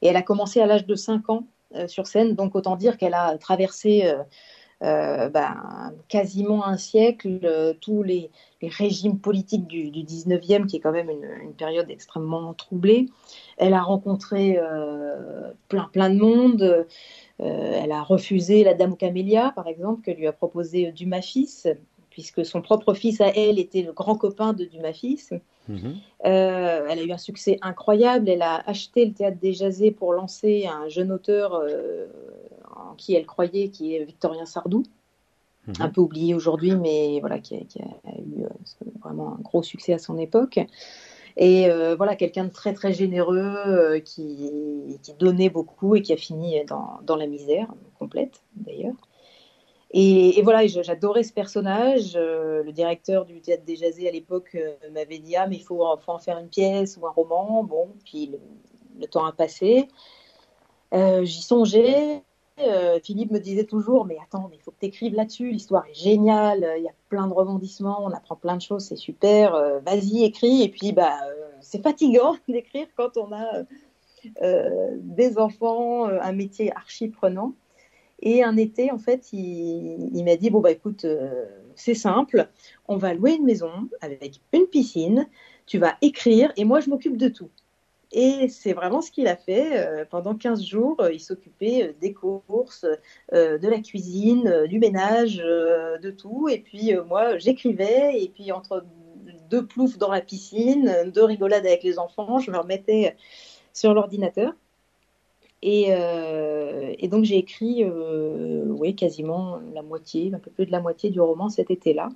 Et 0.01 0.07
elle 0.07 0.17
a 0.17 0.23
commencé 0.23 0.63
à 0.63 0.67
l'âge 0.67 0.87
de 0.87 0.95
5 0.95 1.29
ans 1.29 1.45
sur 1.89 2.07
scène, 2.07 2.35
donc 2.35 2.55
autant 2.55 2.77
dire 2.77 2.97
qu'elle 2.97 3.13
a 3.13 3.37
traversé 3.37 4.11
euh, 4.85 5.29
ben, 5.29 5.93
quasiment 6.07 6.65
un 6.65 6.77
siècle, 6.77 7.41
euh, 7.43 7.75
tous 7.81 8.05
les, 8.05 8.31
régimes 8.63 9.19
politiques 9.19 9.67
du, 9.67 9.91
du, 9.91 10.05
19e, 10.05 10.67
qui 10.67 10.77
est 10.77 10.81
quand 10.81 10.93
même 10.93 11.11
une, 11.11 11.53
période 11.55 11.91
extrêmement 11.91 12.55
troublée. 12.55 13.07
Elle 13.57 13.75
a 13.75 13.83
rencontré 13.83 14.57
euh, 14.57 15.51
plein, 15.69 15.89
plein 15.93 16.11
de 16.11 16.19
monde. 16.19 16.87
elle 17.41 17.93
a 17.93 18.03
refusé 18.03 18.63
la 18.63 18.75
Dame 18.75 18.97
Camélia, 18.97 19.53
par 19.55 19.67
exemple, 19.67 20.03
que 20.03 20.11
lui 20.13 20.27
a 20.29 20.33
proposé 20.33 20.93
Dumas 20.93 21.23
fils, 21.23 21.67
puisque 22.11 22.45
son 22.45 22.63
propre 22.63 22.95
fils 22.95 23.21
à 23.21 23.29
elle 23.29 23.59
était 23.59 23.83
le 23.83 23.93
grand 23.93 24.17
copain 24.17 24.53
de 24.53 24.65
Dumas 24.65 24.93
fils. 24.93 25.33
Mhm. 25.69 25.97
elle 26.21 26.99
a 26.99 27.03
eu 27.03 27.13
un 27.13 27.19
succès 27.19 27.59
incroyable. 27.63 28.29
Elle 28.29 28.43
a 28.43 28.63
acheté 28.69 29.05
le 29.07 29.13
théâtre 29.13 29.39
des 29.41 29.53
Jazés 29.53 29.91
pour 29.91 30.13
lancer 30.13 30.67
un 30.67 30.89
jeune 30.89 31.13
auteur 31.13 31.63
en 32.79 32.95
qui 32.95 33.15
elle 33.15 33.27
croyait, 33.27 33.69
qui 33.69 33.95
est 33.95 34.05
Victorien 34.05 34.47
Sardou, 34.47 34.85
mhm. 35.67 35.75
un 35.81 35.89
peu 35.89 36.01
oublié 36.01 36.35
aujourd'hui, 36.35 36.75
mais 36.77 37.21
voilà, 37.21 37.39
qui 37.39 37.55
a, 37.55 37.59
eu 37.59 38.45
euh, 38.45 38.49
vraiment 39.03 39.35
un 39.35 39.41
gros 39.41 39.63
succès 39.63 39.93
à 39.93 39.99
son 39.99 40.19
époque. 40.19 40.59
Et 41.37 41.71
euh, 41.71 41.95
voilà, 41.95 42.17
quelqu'un 42.17 42.45
de 42.45 42.53
très 42.53 42.75
très 42.75 42.93
généreux 42.93 43.39
euh, 43.39 44.01
qui, 44.01 44.99
donnait 45.19 45.51
beaucoup 45.51 45.95
et 45.95 46.03
qui 46.03 46.13
a 46.13 46.17
fini 46.17 46.61
dans, 46.67 47.17
la 47.17 47.27
misère 47.27 47.73
complète 47.99 48.43
d'ailleurs. 48.57 48.95
Et, 49.91 50.43
voilà, 50.43 50.67
j'adorais 50.67 51.23
ce 51.23 51.33
personnage. 51.33 52.15
le 52.15 52.71
directeur 52.73 53.25
du 53.25 53.41
théâtre 53.41 53.65
des 53.65 53.77
Jazés 53.77 54.07
à 54.07 54.13
l'époque 54.13 54.57
m'avait 54.93 55.19
dit 55.19 55.35
Ah, 55.35 55.47
mais 55.47 55.57
il 55.57 55.63
faut, 55.63 55.83
en 55.83 56.19
faire 56.19 56.39
une 56.39 56.49
pièce 56.49 56.99
ou 57.01 57.07
un 57.07 57.11
roman. 57.11 57.65
Bon, 57.65 57.89
puis 58.05 58.33
le 59.01 59.07
temps 59.07 59.25
a 59.25 59.33
passé. 59.33 59.89
J'y 60.93 61.43
songeais. 61.43 62.23
Euh, 62.61 62.99
Philippe 63.03 63.31
me 63.31 63.39
disait 63.39 63.65
toujours, 63.65 64.05
mais 64.05 64.17
attends, 64.23 64.49
mais 64.51 64.57
il 64.57 64.63
faut 64.63 64.71
que 64.71 64.81
tu 64.81 64.87
écrives 64.87 65.15
là-dessus, 65.15 65.51
l'histoire 65.51 65.85
est 65.87 65.95
géniale, 65.95 66.67
il 66.77 66.83
y 66.83 66.89
a 66.89 66.95
plein 67.09 67.27
de 67.27 67.33
rebondissements, 67.33 68.05
on 68.05 68.11
apprend 68.11 68.37
plein 68.37 68.57
de 68.57 68.63
choses, 68.63 68.85
c'est 68.85 68.97
super, 68.97 69.55
euh, 69.55 69.79
vas-y, 69.81 70.25
écris. 70.25 70.63
Et 70.63 70.69
puis, 70.69 70.93
bah, 70.93 71.19
euh, 71.27 71.51
c'est 71.61 71.83
fatigant 71.83 72.37
d'écrire 72.49 72.87
quand 72.97 73.17
on 73.17 73.33
a 73.33 73.65
des 75.01 75.39
enfants, 75.39 76.07
un 76.07 76.33
métier 76.33 76.73
archi 76.75 77.09
prenant. 77.09 77.55
Et 78.21 78.43
un 78.43 78.57
été, 78.57 78.91
en 78.91 78.99
fait, 78.99 79.33
il, 79.33 80.11
il 80.13 80.25
m'a 80.25 80.35
dit, 80.35 80.51
bon, 80.51 80.61
bah 80.61 80.73
écoute, 80.73 81.07
c'est 81.77 81.95
simple, 81.95 82.49
on 82.89 82.97
va 82.97 83.15
louer 83.15 83.35
une 83.35 83.45
maison 83.45 83.71
avec 84.01 84.41
une 84.53 84.67
piscine, 84.67 85.29
tu 85.67 85.79
vas 85.79 85.95
écrire 86.03 86.53
et 86.57 86.65
moi, 86.65 86.81
je 86.81 86.91
m'occupe 86.91 87.17
de 87.17 87.29
tout. 87.29 87.49
Et 88.13 88.49
c'est 88.49 88.73
vraiment 88.73 89.03
ce 89.03 89.11
qu'il 89.11 89.29
a 89.29 89.37
fait. 89.37 89.87
Euh, 89.87 90.05
pendant 90.09 90.35
15 90.35 90.65
jours, 90.65 90.97
euh, 91.01 91.13
il 91.13 91.21
s'occupait 91.21 91.89
euh, 91.89 91.93
des 92.01 92.15
courses, 92.15 92.87
de 93.33 93.69
la 93.69 93.81
cuisine, 93.81 94.67
du 94.67 94.79
ménage, 94.79 95.37
de 95.37 96.11
tout. 96.11 96.49
Et 96.49 96.59
puis 96.59 96.95
moi, 97.07 97.37
j'écrivais. 97.39 98.23
Et 98.23 98.29
puis 98.29 98.51
entre 98.53 98.85
deux 99.51 99.67
ploufs 99.67 99.99
dans 99.99 100.11
la 100.11 100.21
piscine, 100.21 101.11
deux 101.15 101.25
rigolades 101.25 101.67
avec 101.67 101.83
les 101.83 101.99
enfants, 101.99 102.39
je 102.39 102.51
me 102.51 102.59
remettais 102.59 103.17
sur 103.73 103.93
l'ordinateur. 103.95 104.53
Et, 105.63 105.89
donc 107.09 107.25
j'ai 107.25 107.37
écrit, 107.37 107.85
quasiment 108.97 109.61
la 109.75 109.83
moitié, 109.83 110.33
un 110.35 110.39
peu 110.39 110.51
plus 110.51 110.67
de 110.67 110.73
la 110.73 110.81
moitié 110.81 111.11
du 111.11 111.21
roman 111.21 111.49
cet 111.49 111.71
été-là. 111.71 112.09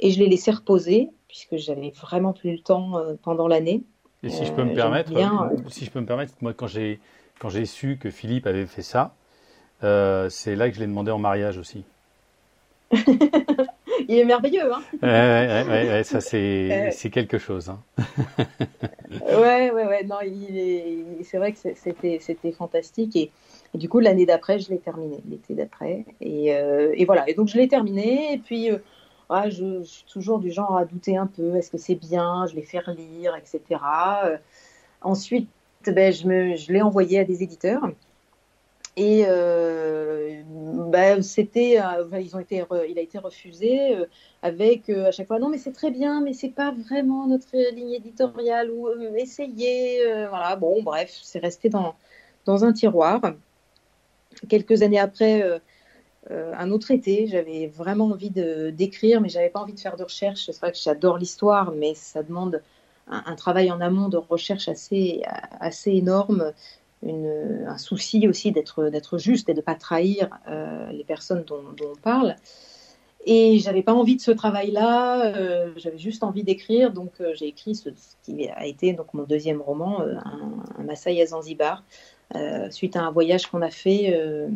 Et 0.00 0.10
je 0.10 0.18
l'ai 0.18 0.28
laissé 0.28 0.50
reposer, 0.50 1.10
puisque 1.28 1.56
j'avais 1.56 1.90
vraiment 1.90 2.32
plus 2.32 2.52
le 2.52 2.60
temps 2.60 3.02
pendant 3.22 3.48
l'année. 3.48 3.82
Et 4.22 4.28
si 4.28 4.44
je 4.44 4.52
peux 4.52 4.64
me 4.64 4.72
euh, 4.72 4.74
permettre, 4.74 5.16
euh, 5.16 5.56
si 5.68 5.84
je 5.84 5.90
peux 5.90 6.00
me 6.00 6.06
permettre, 6.06 6.34
moi 6.40 6.52
quand 6.52 6.66
j'ai 6.66 7.00
quand 7.38 7.48
j'ai 7.48 7.64
su 7.64 7.96
que 7.98 8.10
Philippe 8.10 8.46
avait 8.46 8.66
fait 8.66 8.82
ça, 8.82 9.14
euh, 9.82 10.28
c'est 10.28 10.56
là 10.56 10.68
que 10.68 10.74
je 10.74 10.80
l'ai 10.80 10.86
demandé 10.86 11.10
en 11.10 11.18
mariage 11.18 11.56
aussi. 11.56 11.84
il 12.92 14.18
est 14.18 14.24
merveilleux, 14.24 14.72
hein 14.72 14.82
ouais, 15.02 15.64
ouais, 15.68 15.88
ouais, 15.88 16.04
ça 16.04 16.20
c'est 16.20 16.90
c'est 16.92 17.08
quelque 17.08 17.38
chose. 17.38 17.70
Hein. 17.70 17.80
ouais, 19.10 19.70
ouais, 19.70 19.86
ouais. 19.86 20.04
Non, 20.04 20.16
il 20.22 20.58
est, 20.58 21.24
c'est 21.24 21.38
vrai 21.38 21.52
que 21.52 21.58
c'était 21.74 22.18
c'était 22.20 22.52
fantastique 22.52 23.16
et, 23.16 23.30
du 23.72 23.88
coup 23.88 24.00
l'année 24.00 24.26
d'après 24.26 24.58
je 24.58 24.68
l'ai 24.68 24.78
terminé, 24.78 25.18
l'été 25.30 25.54
d'après 25.54 26.04
et, 26.20 26.48
et 26.48 27.04
voilà. 27.06 27.26
Et 27.30 27.32
donc 27.32 27.48
je 27.48 27.56
l'ai 27.56 27.68
terminé 27.68 28.34
et 28.34 28.38
puis 28.38 28.70
ah, 29.30 29.48
je, 29.48 29.82
suis 29.82 30.04
toujours 30.04 30.38
du 30.38 30.50
genre 30.50 30.76
à 30.76 30.84
douter 30.84 31.16
un 31.16 31.26
peu, 31.26 31.56
est-ce 31.56 31.70
que 31.70 31.78
c'est 31.78 31.94
bien, 31.94 32.46
je 32.46 32.54
vais 32.54 32.62
faire 32.62 32.90
lire, 32.90 33.34
etc. 33.36 33.80
Euh, 34.24 34.36
ensuite, 35.02 35.48
ben, 35.86 36.12
je, 36.12 36.22
je 36.56 36.72
l'ai 36.72 36.82
envoyé 36.82 37.20
à 37.20 37.24
des 37.24 37.42
éditeurs. 37.42 37.82
Et 38.96 39.24
euh, 39.26 40.42
ben, 40.46 41.22
c'était, 41.22 41.80
euh, 41.80 42.20
ils 42.20 42.36
ont 42.36 42.40
été, 42.40 42.64
il 42.88 42.98
a 42.98 43.02
été 43.02 43.18
refusé 43.18 43.96
avec 44.42 44.90
à 44.90 45.12
chaque 45.12 45.28
fois 45.28 45.38
non 45.38 45.48
mais 45.48 45.58
c'est 45.58 45.72
très 45.72 45.90
bien, 45.90 46.20
mais 46.20 46.32
c'est 46.32 46.50
pas 46.50 46.72
vraiment 46.72 47.26
notre 47.26 47.56
ligne 47.72 47.92
éditoriale 47.92 48.70
ou 48.70 48.88
essayez, 49.16 50.26
voilà 50.28 50.56
bon 50.56 50.82
bref 50.82 51.16
c'est 51.22 51.38
resté 51.38 51.68
dans 51.68 51.94
dans 52.46 52.64
un 52.64 52.72
tiroir. 52.72 53.20
Quelques 54.48 54.82
années 54.82 54.98
après, 54.98 55.42
euh, 55.42 55.58
un 56.30 56.70
autre 56.70 56.90
été. 56.90 57.26
J'avais 57.26 57.66
vraiment 57.66 58.06
envie 58.06 58.30
d'écrire, 58.30 59.20
mais 59.20 59.28
j'avais 59.28 59.50
pas 59.50 59.60
envie 59.60 59.74
de 59.74 59.80
faire 59.80 59.96
de 59.96 60.04
recherche. 60.04 60.46
C'est 60.46 60.58
vrai 60.58 60.72
que 60.72 60.78
j'adore 60.78 61.18
l'histoire, 61.18 61.72
mais 61.72 61.94
ça 61.94 62.22
demande 62.22 62.62
un, 63.08 63.34
travail 63.34 63.70
en 63.70 63.80
amont 63.80 64.08
de 64.08 64.16
recherche 64.16 64.68
assez, 64.68 65.22
assez 65.58 65.92
énorme. 65.92 66.52
Un 67.06 67.78
souci 67.78 68.28
aussi 68.28 68.52
d'être 68.52 69.18
juste 69.18 69.48
et 69.48 69.54
de 69.54 69.58
ne 69.58 69.62
pas 69.62 69.74
trahir 69.74 70.28
euh, 70.48 70.90
les 70.92 71.04
personnes 71.04 71.44
dont, 71.44 71.64
on 71.82 71.96
parle. 71.96 72.36
Et 73.26 73.58
j'avais 73.58 73.82
pas 73.82 73.92
envie 73.92 74.16
de 74.16 74.20
ce 74.22 74.30
travail-là, 74.30 75.34
euh, 75.34 75.72
j'avais 75.76 75.98
juste 75.98 76.22
envie 76.22 76.42
d'écrire, 76.42 76.90
donc 76.90 77.12
j'ai 77.34 77.48
écrit 77.48 77.74
ce, 77.74 77.90
qui 78.22 78.48
a 78.48 78.66
été 78.66 78.94
donc 78.94 79.12
mon 79.12 79.24
deuxième 79.24 79.60
roman, 79.60 80.00
un, 80.00 80.52
un 80.78 80.82
Maasai 80.82 81.20
à 81.20 81.26
Zanzibar, 81.26 81.82
euh, 82.36 82.70
suite 82.70 82.94
à 82.94 83.02
un 83.02 83.10
voyage 83.10 83.48
qu'on 83.48 83.60
a 83.60 83.70
fait 83.70 84.12
euh, 84.14 84.46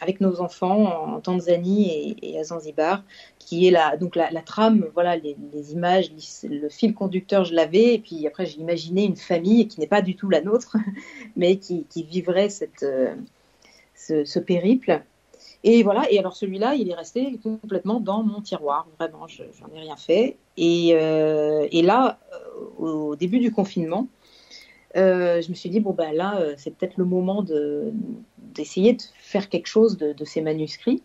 avec 0.00 0.20
nos 0.20 0.40
enfants 0.40 1.14
en 1.14 1.20
Tanzanie 1.20 2.16
et, 2.20 2.40
à 2.40 2.42
Zanzibar, 2.42 3.04
qui 3.38 3.68
est 3.68 3.70
la, 3.70 3.96
donc 3.96 4.16
la, 4.16 4.42
trame, 4.42 4.86
voilà, 4.94 5.16
les, 5.16 5.36
images, 5.72 6.10
le 6.42 6.68
fil 6.68 6.92
conducteur, 6.92 7.44
je 7.44 7.54
l'avais, 7.54 7.94
et 7.94 7.98
puis 8.00 8.26
après 8.26 8.46
j'ai 8.46 8.58
imaginé 8.58 9.04
une 9.04 9.16
famille 9.16 9.68
qui 9.68 9.78
n'est 9.78 9.86
pas 9.86 10.02
du 10.02 10.16
tout 10.16 10.28
la 10.28 10.40
nôtre, 10.40 10.76
mais 11.36 11.58
qui, 11.58 11.86
vivrait 11.94 12.48
cette, 12.48 12.82
euh, 12.82 13.14
ce, 13.94 14.38
périple. 14.40 15.00
Et 15.62 15.84
voilà, 15.84 16.10
et 16.10 16.18
alors 16.18 16.34
celui-là, 16.34 16.74
il 16.74 16.90
est 16.90 16.94
resté 16.94 17.38
complètement 17.44 18.00
dans 18.00 18.24
mon 18.24 18.40
tiroir, 18.40 18.88
vraiment, 18.98 19.28
j'en 19.28 19.72
ai 19.72 19.78
rien 19.78 19.96
fait. 19.96 20.36
Et, 20.56 20.88
et 20.88 21.82
là, 21.82 22.18
au 22.78 23.14
début 23.14 23.38
du 23.38 23.52
confinement, 23.52 24.08
je 24.94 25.48
me 25.48 25.54
suis 25.54 25.70
dit, 25.70 25.80
bon, 25.80 25.92
bah 25.92 26.12
là, 26.12 26.40
c'est 26.56 26.74
peut-être 26.76 26.96
le 26.96 27.04
moment 27.04 27.44
d'essayer 28.54 28.94
de, 28.94 29.02
faire 29.18 29.48
quelque 29.48 29.66
chose 29.66 29.96
de, 29.96 30.12
de 30.12 30.24
ces 30.24 30.40
manuscrits. 30.40 31.02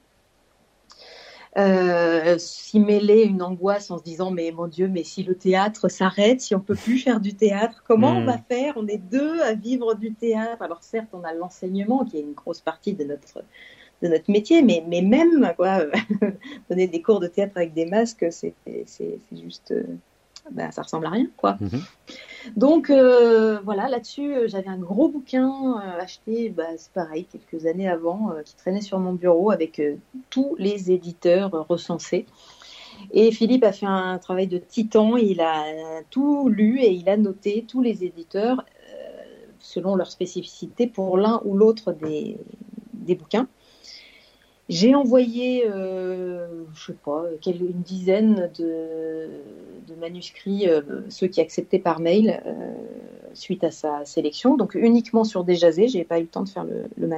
Euh, 1.57 2.37
s'y 2.37 2.79
mêler 2.79 3.23
une 3.23 3.41
angoisse 3.41 3.89
en 3.89 3.97
se 3.97 4.03
disant 4.03 4.29
mais 4.29 4.51
mon 4.51 4.67
Dieu, 4.67 4.87
mais 4.87 5.03
si 5.03 5.23
le 5.23 5.33
théâtre 5.33 5.89
s'arrête, 5.89 6.41
si 6.41 6.53
on 6.53 6.59
peut 6.59 6.75
plus 6.75 6.99
faire 6.99 7.19
du 7.19 7.33
théâtre, 7.33 7.83
comment 7.87 8.11
on 8.11 8.21
hmm. 8.21 8.25
va 8.25 8.37
faire? 8.37 8.73
On 8.77 8.87
est 8.87 8.97
deux 8.97 9.41
à 9.41 9.53
vivre 9.53 9.95
du 9.95 10.13
théâtre. 10.13 10.61
Alors 10.61 10.83
certes, 10.83 11.09
on 11.13 11.23
a 11.23 11.33
l'enseignement 11.33 12.05
qui 12.05 12.17
est 12.17 12.21
une 12.21 12.33
grosse 12.33 12.61
partie 12.61 12.93
de 12.93 13.03
notre 13.03 13.43
de 14.01 14.07
notre 14.07 14.31
métier, 14.31 14.61
mais, 14.61 14.81
mais 14.87 15.01
même 15.01 15.51
quoi, 15.57 15.83
donner 16.69 16.87
des 16.87 17.01
cours 17.01 17.19
de 17.19 17.27
théâtre 17.27 17.57
avec 17.57 17.73
des 17.73 17.85
masques, 17.85 18.27
c'est 18.31 18.53
juste, 19.33 19.73
ben, 20.51 20.71
ça 20.71 20.81
ressemble 20.81 21.05
à 21.05 21.09
rien 21.09 21.27
quoi. 21.37 21.57
Mhm. 21.59 21.81
Donc 22.55 22.89
euh, 22.89 23.59
voilà, 23.63 23.87
là-dessus, 23.87 24.33
euh, 24.33 24.47
j'avais 24.47 24.69
un 24.69 24.77
gros 24.77 25.09
bouquin 25.09 25.49
euh, 25.49 26.01
acheté, 26.01 26.49
bah, 26.49 26.63
c'est 26.77 26.91
pareil, 26.91 27.25
quelques 27.25 27.65
années 27.65 27.89
avant, 27.89 28.31
qui 28.45 28.55
traînait 28.55 28.81
sur 28.81 28.99
mon 28.99 29.13
bureau 29.13 29.51
avec 29.51 29.81
tous 30.29 30.55
les 30.57 30.91
éditeurs 30.91 31.51
recensés. 31.67 32.25
Et 33.11 33.31
Philippe 33.31 33.63
a 33.63 33.71
fait 33.71 33.85
un 33.85 34.17
travail 34.17 34.47
de 34.47 34.57
titan, 34.57 35.15
il 35.15 35.39
a 35.41 35.63
tout 36.09 36.49
lu 36.49 36.81
et 36.81 36.91
il 36.91 37.07
a 37.07 37.17
noté 37.17 37.65
tous 37.67 37.81
les 37.81 38.03
éditeurs 38.03 38.65
selon 39.59 39.95
leur 39.95 40.11
spécificité 40.11 40.87
pour 40.87 41.17
l'un 41.17 41.41
ou 41.45 41.55
l'autre 41.55 41.93
des, 41.93 42.37
des 42.93 43.15
bouquins. 43.15 43.47
J'ai 44.67 44.95
envoyé, 44.95 45.63
je 45.65 46.85
sais 46.85 46.97
pas, 47.05 47.23
une 47.45 47.81
dizaine 47.81 48.51
de, 48.57 49.29
manuscrits, 49.95 50.67
euh, 50.67 50.81
ceux 51.09 51.27
qui 51.27 51.41
acceptaient 51.41 51.79
par 51.79 51.99
mail, 51.99 52.41
euh, 52.45 52.73
suite 53.33 53.63
à 53.63 53.71
sa 53.71 54.05
sélection. 54.05 54.57
Donc 54.57 54.75
uniquement 54.75 55.23
sur 55.23 55.43
Déjazé, 55.43 55.87
j'ai 55.87 56.03
pas 56.03 56.19
eu 56.19 56.23
le 56.23 56.27
temps 56.27 56.43
de 56.43 56.49
faire 56.49 56.63
le, 56.63 56.85
le 56.97 57.17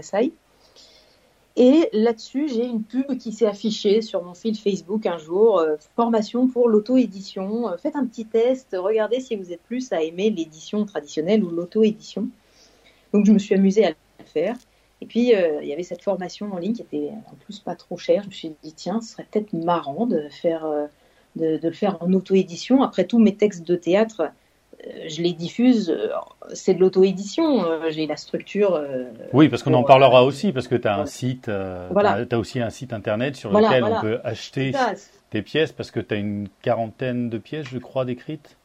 Et 1.55 1.89
là-dessus, 1.93 2.47
j'ai 2.49 2.65
une 2.65 2.83
pub 2.83 3.17
qui 3.17 3.31
s'est 3.31 3.45
affichée 3.45 4.01
sur 4.01 4.23
mon 4.23 4.33
fil 4.33 4.57
Facebook 4.57 5.05
un 5.05 5.17
jour, 5.17 5.59
euh, 5.59 5.75
formation 5.95 6.47
pour 6.47 6.69
l'auto-édition. 6.69 7.71
faites 7.77 7.95
un 7.95 8.05
petit 8.05 8.25
test, 8.25 8.75
regardez 8.77 9.19
si 9.19 9.35
vous 9.35 9.51
êtes 9.51 9.63
plus 9.63 9.91
à 9.91 10.01
aimer 10.01 10.29
l'édition 10.29 10.85
traditionnelle 10.85 11.43
ou 11.43 11.49
l'auto-édition. 11.49 12.27
Donc 13.13 13.25
je 13.25 13.31
me 13.31 13.39
suis 13.39 13.55
amusée 13.55 13.85
à 13.85 13.89
le 13.89 14.25
faire. 14.25 14.55
Et 15.03 15.07
puis, 15.07 15.31
il 15.31 15.67
y 15.67 15.73
avait 15.73 15.81
cette 15.81 16.03
formation 16.03 16.53
en 16.53 16.59
ligne 16.59 16.73
qui 16.73 16.83
était 16.83 17.09
en 17.25 17.35
plus 17.43 17.57
pas 17.59 17.75
trop 17.75 17.97
chère. 17.97 18.21
Je 18.21 18.27
me 18.27 18.33
suis 18.33 18.55
dit, 18.63 18.73
tiens, 18.73 19.01
ce 19.01 19.13
serait 19.13 19.25
peut-être 19.31 19.51
marrant 19.51 20.05
de, 20.05 20.29
faire, 20.29 20.63
euh, 21.39 21.57
de, 21.59 21.67
le 21.67 21.73
faire 21.73 21.97
en 22.01 22.11
auto-édition. 22.13 22.83
Après 22.83 23.05
tous 23.05 23.19
mes 23.19 23.35
textes 23.35 23.67
de 23.67 23.75
théâtre, 23.75 24.31
euh, 24.85 24.89
je 25.07 25.21
les 25.21 25.33
diffuse, 25.33 25.95
c'est 26.53 26.73
de 26.73 26.79
l'auto-édition. 26.79 27.65
J'ai 27.89 28.07
la 28.07 28.17
structure. 28.17 28.81
oui, 29.33 29.49
parce 29.49 29.63
qu'on 29.63 29.73
en 29.73 29.83
parlera 29.83 30.23
aussi, 30.25 30.51
parce 30.51 30.67
que 30.67 30.75
tu 30.75 30.87
as 30.87 30.97
un 30.97 31.05
site, 31.05 31.49
voilà. 31.91 32.25
tu 32.25 32.35
as, 32.35 32.39
aussi 32.39 32.59
un 32.59 32.69
site 32.69 32.93
internet 32.93 33.35
sur 33.35 33.51
lequel 33.51 33.83
on 33.83 34.01
peut 34.01 34.19
acheter 34.23 34.73
tes 35.29 35.41
pièces, 35.41 35.71
parce 35.71 35.91
que 35.91 35.99
tu 35.99 36.13
as 36.13 36.17
une 36.17 36.47
quarantaine 36.61 37.29
de 37.29 37.37
pièces, 37.37 37.67
je 37.67 37.77
crois, 37.77 38.05
décrites. 38.05 38.57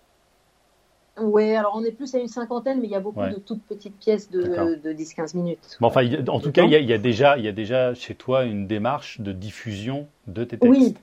Oui, 1.18 1.54
alors 1.54 1.72
on 1.74 1.84
est 1.84 1.92
plus 1.92 2.14
à 2.14 2.18
une 2.18 2.28
cinquantaine, 2.28 2.80
mais 2.80 2.88
il 2.88 2.90
y 2.90 2.96
a 2.96 3.00
beaucoup 3.00 3.22
de 3.22 3.38
toutes 3.38 3.62
petites 3.62 3.96
pièces 3.96 4.30
de, 4.30 4.42
de 4.82 4.92
10-15 4.92 5.36
minutes. 5.36 5.78
Bon, 5.80 5.86
enfin, 5.86 6.02
en 6.28 6.40
tout 6.40 6.52
cas, 6.52 6.64
il 6.64 6.70
y, 6.72 6.92
a, 6.92 6.98
déjà, 6.98 7.38
il 7.38 7.44
y 7.44 7.48
a 7.48 7.52
déjà 7.52 7.94
chez 7.94 8.14
toi 8.14 8.44
une 8.44 8.66
démarche 8.66 9.20
de 9.20 9.32
diffusion 9.32 10.08
de 10.26 10.44
tes 10.44 10.58
textes. 10.58 10.78
Oui, 10.78 10.94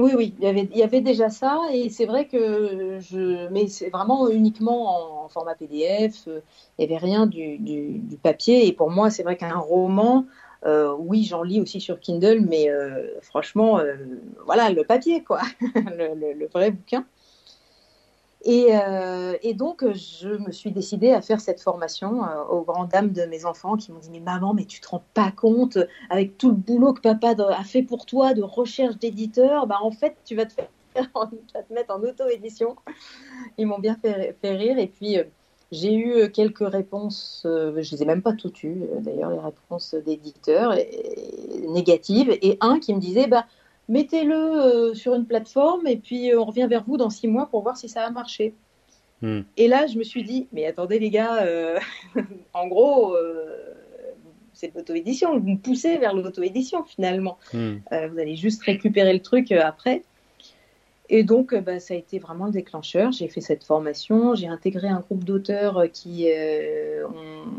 oui, 0.00 0.12
oui, 0.16 0.34
il 0.38 0.76
y 0.76 0.82
avait, 0.82 1.00
déjà 1.00 1.30
ça, 1.30 1.60
et 1.72 1.90
c'est 1.90 2.06
vrai 2.06 2.26
que 2.26 2.98
je, 3.00 3.48
mais 3.50 3.68
c'est 3.68 3.90
vraiment 3.90 4.28
uniquement 4.28 5.24
en, 5.24 5.28
format 5.28 5.54
PDF. 5.54 6.26
Euh, 6.26 6.40
il 6.78 6.86
n'y 6.86 6.92
avait 6.92 7.04
rien 7.04 7.26
du, 7.26 7.58
du, 7.58 8.16
papier, 8.22 8.66
et 8.66 8.72
pour 8.72 8.90
moi, 8.90 9.10
c'est 9.10 9.22
vrai 9.22 9.36
qu'un 9.36 9.56
roman, 9.56 10.26
euh, 10.66 10.94
oui, 10.98 11.24
j'en 11.24 11.42
lis 11.42 11.60
aussi 11.60 11.80
sur 11.80 12.00
Kindle, 12.00 12.40
mais 12.48 12.68
euh, 12.68 13.20
franchement, 13.22 13.80
voilà, 14.44 14.70
le 14.70 14.84
papier, 14.84 15.22
quoi, 15.22 15.40
le, 15.60 16.46
vrai 16.48 16.72
bouquin. 16.72 17.04
Euh, 18.46 19.36
et, 19.42 19.54
donc, 19.54 19.84
je 19.92 20.28
me 20.28 20.50
suis 20.50 20.72
décidée 20.72 21.12
à 21.12 21.20
faire 21.20 21.40
cette 21.40 21.60
formation 21.60 22.24
euh, 22.24 22.42
aux 22.44 22.62
grandes 22.62 22.88
dames 22.88 23.12
de 23.12 23.22
mes 23.22 23.44
enfants 23.44 23.76
qui 23.76 23.92
m'ont 23.92 23.98
dit 23.98 24.10
Mais 24.10 24.20
maman, 24.20 24.54
mais 24.54 24.64
tu 24.64 24.80
te 24.80 24.88
rends 24.88 25.04
pas 25.14 25.30
compte, 25.30 25.78
avec 26.08 26.38
tout 26.38 26.48
le 26.48 26.56
boulot 26.56 26.94
que 26.94 27.00
papa 27.00 27.34
a 27.38 27.64
fait 27.64 27.82
pour 27.82 28.06
toi 28.06 28.32
de 28.32 28.42
recherche 28.42 28.96
d'éditeur, 28.98 29.66
bah, 29.66 29.78
en 29.82 29.90
fait, 29.90 30.16
tu 30.24 30.36
vas 30.36 30.46
te, 30.46 30.54
mettre 31.70 31.94
en 31.94 32.02
auto-édition. 32.02 32.76
Ils 33.58 33.66
m'ont 33.66 33.78
bien 33.78 33.96
fait, 33.96 34.34
rire. 34.42 34.78
Et 34.78 34.88
puis, 34.88 35.18
euh, 35.18 35.24
j'ai 35.70 35.94
eu 35.94 36.30
quelques 36.32 36.68
réponses, 36.68 37.42
je 37.44 37.70
ne 37.70 37.76
les 37.76 38.02
ai 38.02 38.04
même 38.04 38.22
pas 38.22 38.32
toutes 38.32 38.64
eues, 38.64 38.82
d'ailleurs, 38.98 39.30
les 39.30 39.38
réponses 39.38 39.94
d'éditeurs 39.94 40.74
négatives. 41.68 42.36
Et 42.42 42.58
un 42.60 42.80
qui 42.80 42.92
me 42.92 42.98
disait 42.98 43.28
bah, 43.28 43.46
mettez-le 43.90 44.34
euh, 44.34 44.94
sur 44.94 45.14
une 45.14 45.26
plateforme 45.26 45.86
et 45.86 45.96
puis 45.96 46.32
euh, 46.32 46.40
on 46.40 46.44
revient 46.44 46.66
vers 46.70 46.84
vous 46.84 46.96
dans 46.96 47.10
six 47.10 47.28
mois 47.28 47.46
pour 47.46 47.62
voir 47.62 47.76
si 47.76 47.88
ça 47.88 48.06
a 48.06 48.10
marché. 48.10 48.54
Hmm. 49.20 49.40
Et 49.58 49.68
là, 49.68 49.86
je 49.86 49.98
me 49.98 50.04
suis 50.04 50.22
dit, 50.22 50.46
mais 50.52 50.64
attendez 50.64 50.98
les 50.98 51.10
gars, 51.10 51.42
euh, 51.42 51.78
en 52.54 52.68
gros, 52.68 53.14
c'est 54.54 54.74
l'auto-édition, 54.74 55.38
vous 55.38 55.48
me 55.48 55.58
poussez 55.58 55.98
vers 55.98 56.14
l'auto-édition 56.14 56.84
finalement. 56.84 57.36
Hmm. 57.52 57.78
vous 57.90 58.18
allez 58.18 58.36
juste 58.36 58.62
récupérer 58.62 59.12
le 59.12 59.20
truc 59.20 59.52
après. 59.52 60.04
Et 61.12 61.24
donc, 61.24 61.56
bah, 61.56 61.80
ça 61.80 61.94
a 61.94 61.96
été 61.96 62.20
vraiment 62.20 62.46
le 62.46 62.52
déclencheur. 62.52 63.10
J'ai 63.10 63.26
fait 63.26 63.40
cette 63.40 63.64
formation, 63.64 64.36
j'ai 64.36 64.46
intégré 64.46 64.86
un 64.86 65.00
groupe 65.00 65.24
d'auteurs 65.24 65.90
qui 65.92 66.28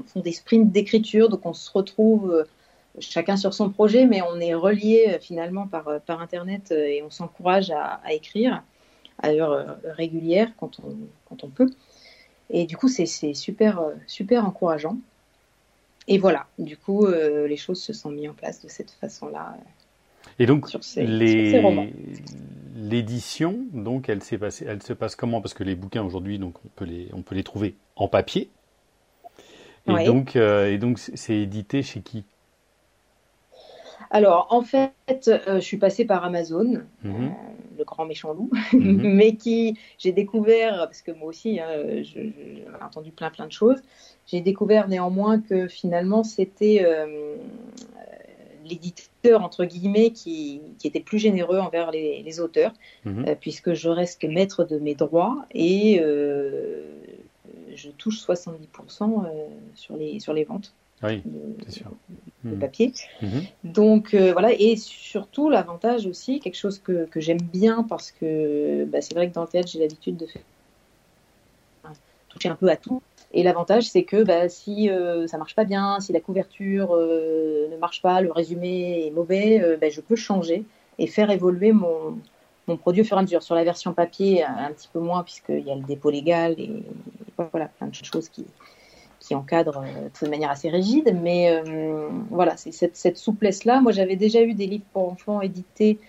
font 0.08 0.22
des 0.22 0.32
sprints 0.32 0.72
d'écriture, 0.72 1.28
donc 1.28 1.46
on 1.46 1.54
se 1.54 1.70
retrouve 1.70 2.46
chacun 3.00 3.38
sur 3.38 3.54
son 3.54 3.70
projet, 3.70 4.06
mais 4.06 4.22
on 4.22 4.40
est 4.40 4.54
relié 4.54 5.06
euh, 5.10 5.20
finalement 5.20 5.68
par, 5.68 5.88
euh, 5.88 6.00
par 6.00 6.22
Internet 6.22 6.72
euh, 6.72 6.86
et 6.86 7.02
on 7.04 7.10
s'encourage 7.10 7.72
à, 7.72 8.02
écrire 8.12 8.64
à 9.24 9.30
heure 9.30 9.78
régulière 9.84 10.52
quand 10.58 10.80
on, 10.84 10.96
quand 11.26 11.44
on 11.44 11.50
peut. 11.50 11.70
Et 12.50 12.66
du 12.66 12.76
coup, 12.76 12.88
c'est 12.88 13.06
super, 13.34 13.82
super 14.08 14.46
encourageant. 14.46 14.98
Et 16.08 16.18
voilà, 16.18 16.48
du 16.58 16.76
coup, 16.76 17.08
les 17.08 17.56
choses 17.56 17.80
se 17.80 17.94
sont 17.94 18.10
mises 18.10 18.30
en 18.30 18.34
place 18.34 18.64
de 18.64 18.68
cette 18.68 18.90
façon-là. 18.90 19.56
Et 20.40 20.48
donc, 20.48 20.68
l'édition, 22.76 23.60
donc, 23.72 24.10
elle, 24.10 24.20
passée, 24.40 24.66
elle 24.68 24.82
se 24.82 24.94
passe 24.94 25.16
comment? 25.16 25.40
Parce 25.40 25.54
que 25.54 25.64
les 25.64 25.76
bouquins 25.76 26.04
aujourd'hui, 26.04 26.40
donc, 26.40 26.56
on 26.66 26.70
peut 26.76 26.86
les, 26.86 27.10
on 27.14 27.22
peut 27.22 27.36
les 27.36 27.44
trouver 27.44 27.76
en 27.96 28.08
papier. 28.08 28.50
Et 29.88 30.06
donc, 30.06 30.36
et 30.36 30.78
donc, 30.80 30.98
c'est 30.98 31.38
édité 31.38 31.84
chez 31.84 32.02
qui? 32.02 32.26
Alors, 34.12 34.48
en 34.50 34.62
fait, 34.62 34.92
euh, 35.30 35.56
je 35.56 35.60
suis 35.60 35.78
passée 35.78 36.04
par 36.04 36.26
Amazon, 36.26 36.84
mhm. 37.04 37.06
euh, 37.06 37.30
le 37.78 37.84
grand 37.86 38.06
méchant 38.06 38.34
loup, 38.34 38.52
mhm. 38.74 39.02
mais 39.16 39.36
qui 39.36 39.80
j'ai 39.98 40.12
découvert, 40.12 40.80
parce 40.80 41.02
que 41.02 41.12
moi 41.12 41.30
aussi, 41.30 41.62
hein, 41.62 41.70
j'ai 42.02 42.66
entendu 42.82 43.12
plein 43.12 43.30
plein 43.32 43.48
de 43.48 43.54
choses, 43.54 43.82
j'ai 44.28 44.42
découvert 44.42 44.90
néanmoins 44.90 45.40
que 45.40 45.70
finalement 45.70 46.24
c'était 46.24 46.84
euh, 46.84 47.38
l'éditeur 48.66 49.44
entre 49.44 49.64
guillemets 49.64 50.12
qui, 50.12 50.62
était 50.84 51.00
plus 51.00 51.20
généreux 51.20 51.60
envers 51.60 51.90
les, 51.92 52.40
auteurs, 52.42 52.74
mhm. 53.06 53.36
puisque 53.40 53.74
je 53.74 53.88
reste 53.88 54.22
maître 54.26 54.66
de 54.66 54.78
mes 54.78 54.94
droits 54.94 55.46
et 55.54 56.02
je 57.74 57.90
touche 57.92 58.22
70% 58.22 59.30
sur 59.76 59.96
les 59.96 60.20
sur 60.20 60.34
les 60.34 60.44
ventes. 60.44 60.74
Oui, 61.04 61.24
c'est 61.66 61.80
sûr. 61.80 61.92
Le 62.44 62.56
hmm. 62.56 62.60
papier. 62.60 62.94
Mhm. 63.22 63.42
Donc 63.64 64.14
euh, 64.14 64.34
voilà, 64.34 64.52
et 64.52 64.76
surtout 64.76 65.50
l'avantage 65.50 66.06
aussi, 66.06 66.40
quelque 66.40 66.58
chose 66.58 66.80
que, 66.80 67.06
que 67.06 67.20
j'aime 67.20 67.42
bien 67.42 67.84
parce 67.84 68.12
que 68.12 68.86
bah, 68.86 69.02
c'est 69.02 69.14
vrai 69.14 69.30
que 69.30 69.34
dans 69.34 69.42
le 69.42 69.48
théâtre 69.48 69.70
j'ai 69.72 69.80
l'habitude 69.80 70.18
de 70.18 70.26
faire 70.26 70.42
toucher 72.30 72.50
un 72.50 72.56
peu 72.56 72.70
à 72.70 72.76
tout. 72.76 73.02
Et 73.34 73.44
l'avantage 73.44 73.90
c'est 73.90 74.04
que 74.04 74.24
bah, 74.24 74.50
si 74.50 74.90
euh, 74.90 75.28
ça 75.28 75.38
marche 75.38 75.56
pas 75.56 75.66
bien, 75.66 76.00
si 76.00 76.14
la 76.14 76.20
couverture 76.20 76.96
euh, 76.96 77.68
ne 77.72 77.78
marche 77.78 78.02
pas, 78.02 78.22
le 78.22 78.32
résumé 78.32 79.06
est 79.08 79.12
mauvais, 79.12 79.78
bah, 79.80 79.90
je 79.90 80.02
peux 80.02 80.16
changer 80.16 80.66
et 81.00 81.08
faire 81.08 81.30
évoluer 81.32 81.72
mon, 81.72 82.18
mon 82.68 82.78
produit 82.78 83.02
au 83.02 83.06
fur 83.06 83.18
et 83.18 83.20
à 83.20 83.24
mesure. 83.24 83.42
Sur 83.42 83.56
la 83.56 83.64
version 83.64 83.94
papier, 83.94 84.44
un 84.44 84.72
petit 84.72 84.90
peu 84.92 85.00
moins 85.00 85.24
puisqu'il 85.24 85.66
y 85.66 85.72
a 85.72 85.76
le 85.76 85.84
dépôt 85.84 86.10
légal 86.10 86.56
et 86.60 86.84
voilà 87.38 87.68
plein 87.68 87.88
de 87.88 87.96
choses 87.96 88.30
qui, 88.30 88.46
encadre 89.36 89.84
euh, 89.86 90.10
de 90.22 90.30
manière 90.30 90.52
assez 90.52 90.70
rigide. 90.70 91.16
Mais 91.22 91.52
euh, 91.52 92.10
voilà, 92.30 92.58
c'est 92.58 92.72
cette, 92.72 93.18
souplesse-là. 93.18 93.82
Moi, 93.82 93.92
j'avais 93.92 94.16
déjà 94.16 94.42
eu 94.42 94.54
des 94.54 94.68
livres 94.68 94.86
pour 94.94 95.10
enfants 95.10 95.42
édités 95.42 96.00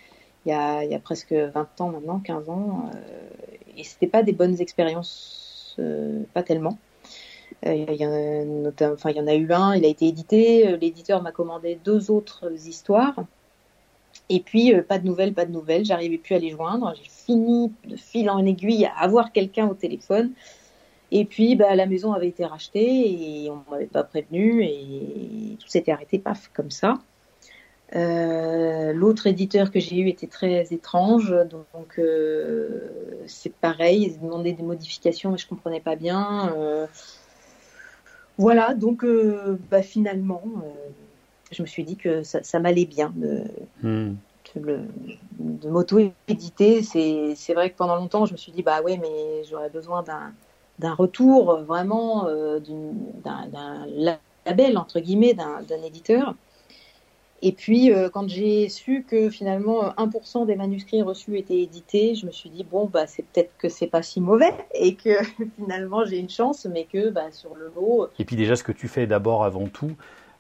il 0.45 0.49
y 0.49 0.53
a, 0.53 0.83
il 0.83 0.91
y 0.91 0.95
a 0.95 0.99
presque 0.99 1.33
20 1.33 1.81
ans 1.81 1.91
maintenant, 1.91 2.19
15 2.19 2.51
ans, 2.51 2.91
euh, 2.93 3.29
et 3.77 3.85
c'était 3.85 4.09
pas 4.09 4.25
des 4.25 4.33
bonnes 4.33 4.61
expériences, 4.61 5.79
pas 6.35 6.43
tellement. 6.43 6.79
il, 7.65 7.95
y 7.95 8.05
a, 8.05 8.93
enfin, 8.93 9.11
il 9.11 9.17
y 9.17 9.21
en 9.21 9.29
a 9.29 9.35
eu 9.35 9.53
un, 9.53 9.77
il 9.77 9.85
a 9.85 9.89
été 9.89 10.09
édité, 10.09 10.77
l'éditeur 10.79 11.23
m'a 11.23 11.31
commandé 11.31 11.79
deux 11.85 12.11
autres 12.11 12.51
histoires. 12.67 13.15
Et 14.31 14.41
puis, 14.41 14.75
pas 14.83 14.99
de 14.99 15.07
nouvelles, 15.07 15.33
pas 15.33 15.47
de 15.47 15.53
nouvelles, 15.53 15.85
j'arrivais 15.85 16.19
plus 16.19 16.35
à 16.35 16.39
les 16.41 16.51
joindre. 16.51 16.93
J'ai 16.97 17.09
fini 17.09 17.73
de 17.85 17.95
fil 17.95 18.29
en 18.29 18.45
aiguille 18.45 18.85
à 18.87 18.99
avoir 18.99 19.31
quelqu'un 19.31 19.69
au 19.69 19.75
téléphone. 19.75 20.33
Et 21.15 21.27
puis, 21.27 21.57
bah, 21.57 21.75
la 21.77 21.85
maison 21.85 22.15
avait 22.15 22.29
été 22.29 22.47
rachetée 22.47 23.45
et 23.45 23.51
on 23.51 23.63
m'avait 23.71 23.85
pas 23.85 24.03
prévenu 24.03 24.65
et 24.65 25.59
tout 25.61 25.69
s'était 25.69 25.93
arrêté, 25.93 26.19
paf, 26.19 26.51
comme 26.55 26.71
ça. 26.71 26.95
Euh, 27.95 28.95
L'autre 28.95 29.27
éditeur 29.27 29.71
que 29.71 29.79
j'ai 29.79 29.99
eu 29.99 30.09
était 30.09 30.27
très 30.27 30.73
étrange, 30.73 31.35
donc 31.51 31.99
euh, 31.99 32.89
c'est 33.27 33.53
pareil, 33.53 34.05
ils 34.05 34.19
demandaient 34.19 34.55
des 34.55 34.63
modifications, 34.63 35.31
mais 35.31 35.37
je 35.37 35.47
comprenais 35.47 35.81
pas 35.81 35.97
bien. 35.97 36.55
Euh, 36.57 36.87
voilà, 38.39 38.73
donc 38.73 39.05
bah, 39.71 39.83
finalement, 39.83 40.43
je 41.51 41.61
me 41.61 41.67
suis 41.67 41.85
dit 41.85 41.97
que 41.97 42.23
ça, 42.23 42.43
ça 42.43 42.59
m'allait 42.59 42.87
bien 42.87 43.13
de, 43.15 43.43
Hmm. 43.83 44.15
de, 44.57 44.81
de 45.39 45.69
m'auto-éditer. 45.69 46.83
C'est 46.83 47.35
c'est 47.37 47.53
vrai 47.53 47.69
que 47.69 47.77
pendant 47.77 47.97
longtemps, 47.97 48.25
je 48.25 48.33
me 48.33 48.39
suis 48.39 48.53
dit, 48.53 48.63
bah 48.63 48.81
ouais, 48.81 48.97
mais 48.97 49.45
j'aurais 49.45 49.69
besoin 49.69 50.03
d'un 50.03 50.33
d'un 50.79 50.95
retour, 50.95 51.51
euh, 51.53 51.65
vraiment, 51.65 52.27
euh, 52.29 52.61
d'un 52.61 53.87
label, 54.47 54.79
entre 54.79 55.01
guillemets, 55.01 55.35
d'un 55.35 55.83
éditeur. 55.85 56.37
Et 57.43 57.53
puis, 57.53 57.93
euh, 57.93 58.09
quand 58.09 58.29
j'ai 58.29 58.69
su 58.69 59.05
que 59.05 59.29
finalement 59.29 59.85
euh, 59.87 59.91
1% 59.97 60.47
des 60.47 60.55
manuscrits 60.57 61.03
reçus 61.03 61.37
étaient 61.39 61.61
édités, 61.61 62.15
je 62.15 62.25
me 62.27 62.31
suis 62.31 62.51
dit, 62.51 62.63
bon, 62.65 62.87
bah, 62.87 63.07
c'est 63.07 63.25
peut-être 63.25 63.57
que 63.59 63.69
c'est 63.69 63.89
pas 63.89 64.03
si 64.03 64.21
mauvais 64.21 64.55
et 64.75 64.97
que 64.97 65.23
finalement 65.57 66.05
j'ai 66.05 66.19
une 66.19 66.31
chance, 66.31 66.67
mais 66.67 66.87
que 66.87 67.11
bah, 67.11 67.33
sur 67.33 67.55
le 67.57 67.73
lot, 67.75 68.09
Et 68.19 68.25
puis 68.25 68.37
déjà, 68.37 68.57
ce 68.57 68.65
que 68.65 68.73
tu 68.73 68.89
fais 68.89 69.07
d'abord 69.07 69.45
avant 69.45 69.69
tout, 69.69 69.97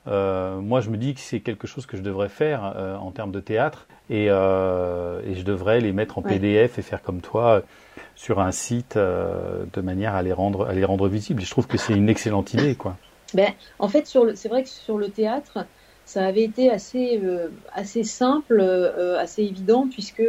euh, 0.07 0.61
moi 0.61 0.81
je 0.81 0.91
me 0.91 0.97
dis 0.97 1.15
que 1.15 1.21
c'est 1.21 1.41
quelque 1.41 1.67
chose 1.67 1.87
que 1.87 1.97
je 1.97 2.03
devrais 2.03 2.29
faire 2.29 2.65
euh, 2.77 2.97
en 2.97 3.13
termes 3.13 3.33
de 3.33 3.41
théâtre 3.41 3.89
et, 4.11 4.27
euh, 4.31 5.23
et 5.25 5.35
je 5.35 5.43
devrais 5.45 5.81
les 5.81 5.93
mettre 5.93 6.19
en 6.19 6.23
Ouais. 6.23 6.29
PDF 6.29 6.79
et 6.79 6.83
faire 6.83 7.03
comme 7.03 7.21
toi 7.21 7.63
sur 8.15 8.41
un 8.41 8.53
site 8.53 8.97
euh, 8.97 9.65
de 9.73 9.81
manière 9.81 10.15
à 10.15 10.23
les 10.23 10.33
rendre 10.33 10.67
à 10.67 10.73
les 10.75 10.85
rendre 10.85 11.09
visibles. 11.09 11.43
Et 11.43 11.45
je 11.45 11.51
trouve 11.51 11.67
que 11.67 11.79
c'est 11.79 11.95
une 11.95 12.09
excellente 12.09 12.55
idée, 12.55 12.75
quoi. 12.77 12.97
Ben, 13.35 13.53
en 13.79 13.89
fait, 13.89 14.07
sur 14.07 14.25
le, 14.25 14.35
c'est 14.37 14.49
vrai 14.49 14.63
que 14.63 14.69
sur 14.69 14.99
le 14.99 15.11
théâtre, 15.11 15.67
ça 16.05 16.25
avait 16.27 16.43
été 16.45 16.71
assez, 16.71 17.21
euh, 17.25 17.49
assez 17.73 18.05
simple, 18.05 18.59
euh, 18.61 19.19
assez 19.19 19.43
évident, 19.43 19.89
puisque 19.91 20.23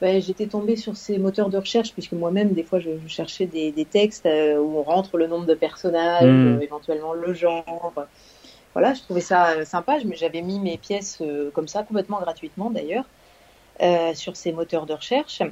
ben, 0.00 0.20
j'étais 0.20 0.46
tombée 0.48 0.76
sur 0.76 0.96
ces 0.96 1.18
moteurs 1.18 1.48
de 1.48 1.56
recherche, 1.58 1.92
puisque 1.94 2.12
moi-même, 2.12 2.52
des 2.52 2.62
fois, 2.64 2.80
je, 2.80 2.90
je 3.02 3.08
cherchais 3.08 3.46
des, 3.46 3.72
des 3.72 3.84
textes 3.86 4.26
où 4.26 4.78
on 4.78 4.82
rentre 4.82 5.16
le 5.16 5.26
nombre 5.26 5.46
de 5.46 5.54
personnages, 5.54 6.24
Mm. 6.24 6.58
euh, 6.58 6.60
éventuellement 6.60 7.14
le 7.14 7.32
genre. 7.32 7.92
Voilà, 8.74 8.92
je 8.92 9.02
trouvais 9.02 9.20
ça 9.20 9.64
sympa. 9.64 9.98
J'avais 10.14 10.42
mis 10.42 10.58
mes 10.58 10.76
pièces 10.78 11.22
comme 11.54 11.68
ça, 11.68 11.84
complètement 11.84 12.20
gratuitement 12.20 12.70
d'ailleurs, 12.70 13.04
sur 14.14 14.36
ces 14.36 14.52
moteurs 14.52 14.86
de 14.86 14.94
recherche. 14.94 15.42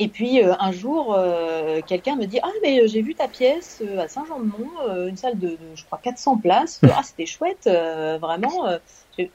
Et 0.00 0.08
puis 0.08 0.42
euh, 0.44 0.54
un 0.60 0.70
jour, 0.70 1.12
euh, 1.14 1.80
quelqu'un 1.82 2.14
me 2.16 2.26
dit 2.26 2.38
Ah, 2.42 2.50
mais 2.62 2.80
euh, 2.82 2.86
j'ai 2.86 3.02
vu 3.02 3.16
ta 3.16 3.26
pièce 3.28 3.82
euh, 3.84 3.98
à 3.98 4.06
Saint-Jean-de-Mont, 4.08 5.06
une 5.08 5.16
salle 5.16 5.38
de, 5.38 5.56
de, 5.56 5.74
je 5.74 5.84
crois, 5.84 5.98
400 5.98 6.38
places. 6.38 6.80
ah, 6.96 7.02
c'était 7.02 7.26
chouette, 7.26 7.66
vraiment. 7.66 8.66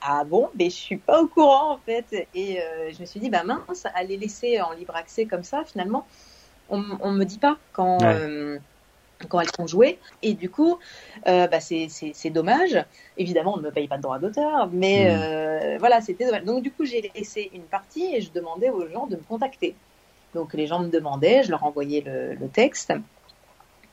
ah 0.02 0.24
bon, 0.24 0.50
mais 0.56 0.70
je 0.70 0.76
suis 0.76 0.98
pas 0.98 1.22
au 1.22 1.28
courant 1.28 1.74
en 1.74 1.80
fait. 1.80 2.30
Et 2.34 2.60
je 2.92 3.00
me 3.02 3.06
suis 3.06 3.20
dit 3.20 3.30
Bah 3.30 3.44
mince, 3.44 3.86
à 3.94 4.04
les 4.04 4.18
laisser 4.18 4.62
en 4.62 4.72
libre 4.72 4.96
accès 4.96 5.26
comme 5.28 5.44
ça, 5.44 5.64
finalement, 5.66 6.08
on, 6.70 6.84
on 7.02 7.12
me 7.12 7.26
dit 7.26 7.40
pas 7.40 7.60
quand. 7.74 8.00
Ouais. 8.04 8.60
quand 9.30 9.40
elles 9.40 9.50
sont 9.58 9.68
jouées. 9.68 10.00
Et 10.22 10.34
du 10.34 10.50
coup, 10.52 10.80
bah, 11.26 11.60
c'est- 11.60 11.88
c'est 11.90 12.12
c'est 12.14 12.30
dommage. 12.30 12.84
Évidemment, 13.18 13.54
on 13.56 13.58
ne 13.58 13.64
me 13.64 13.72
paye 13.72 13.88
pas 13.88 13.98
de 13.98 14.02
droit 14.02 14.20
d'auteur, 14.20 14.70
mais 14.72 15.06
Mm. 15.06 15.78
voilà, 15.80 16.02
c'était 16.02 16.26
dommage. 16.26 16.44
Donc 16.46 16.64
du 16.64 16.74
coup, 16.74 16.86
j'ai 16.86 17.12
laissé 17.16 17.50
une 17.54 17.68
partie 17.68 18.16
et 18.16 18.22
je 18.22 18.32
demandais 18.32 18.70
aux 18.70 18.88
gens 18.88 19.08
de 19.08 19.16
me 19.18 19.24
contacter. 19.24 19.80
Donc 20.34 20.54
les 20.54 20.68
gens 20.68 20.80
me 20.80 20.90
demandaient, 20.90 21.44
je 21.44 21.52
leur 21.52 21.64
envoyais 21.64 22.04
le, 22.06 22.48
texte. 22.48 22.94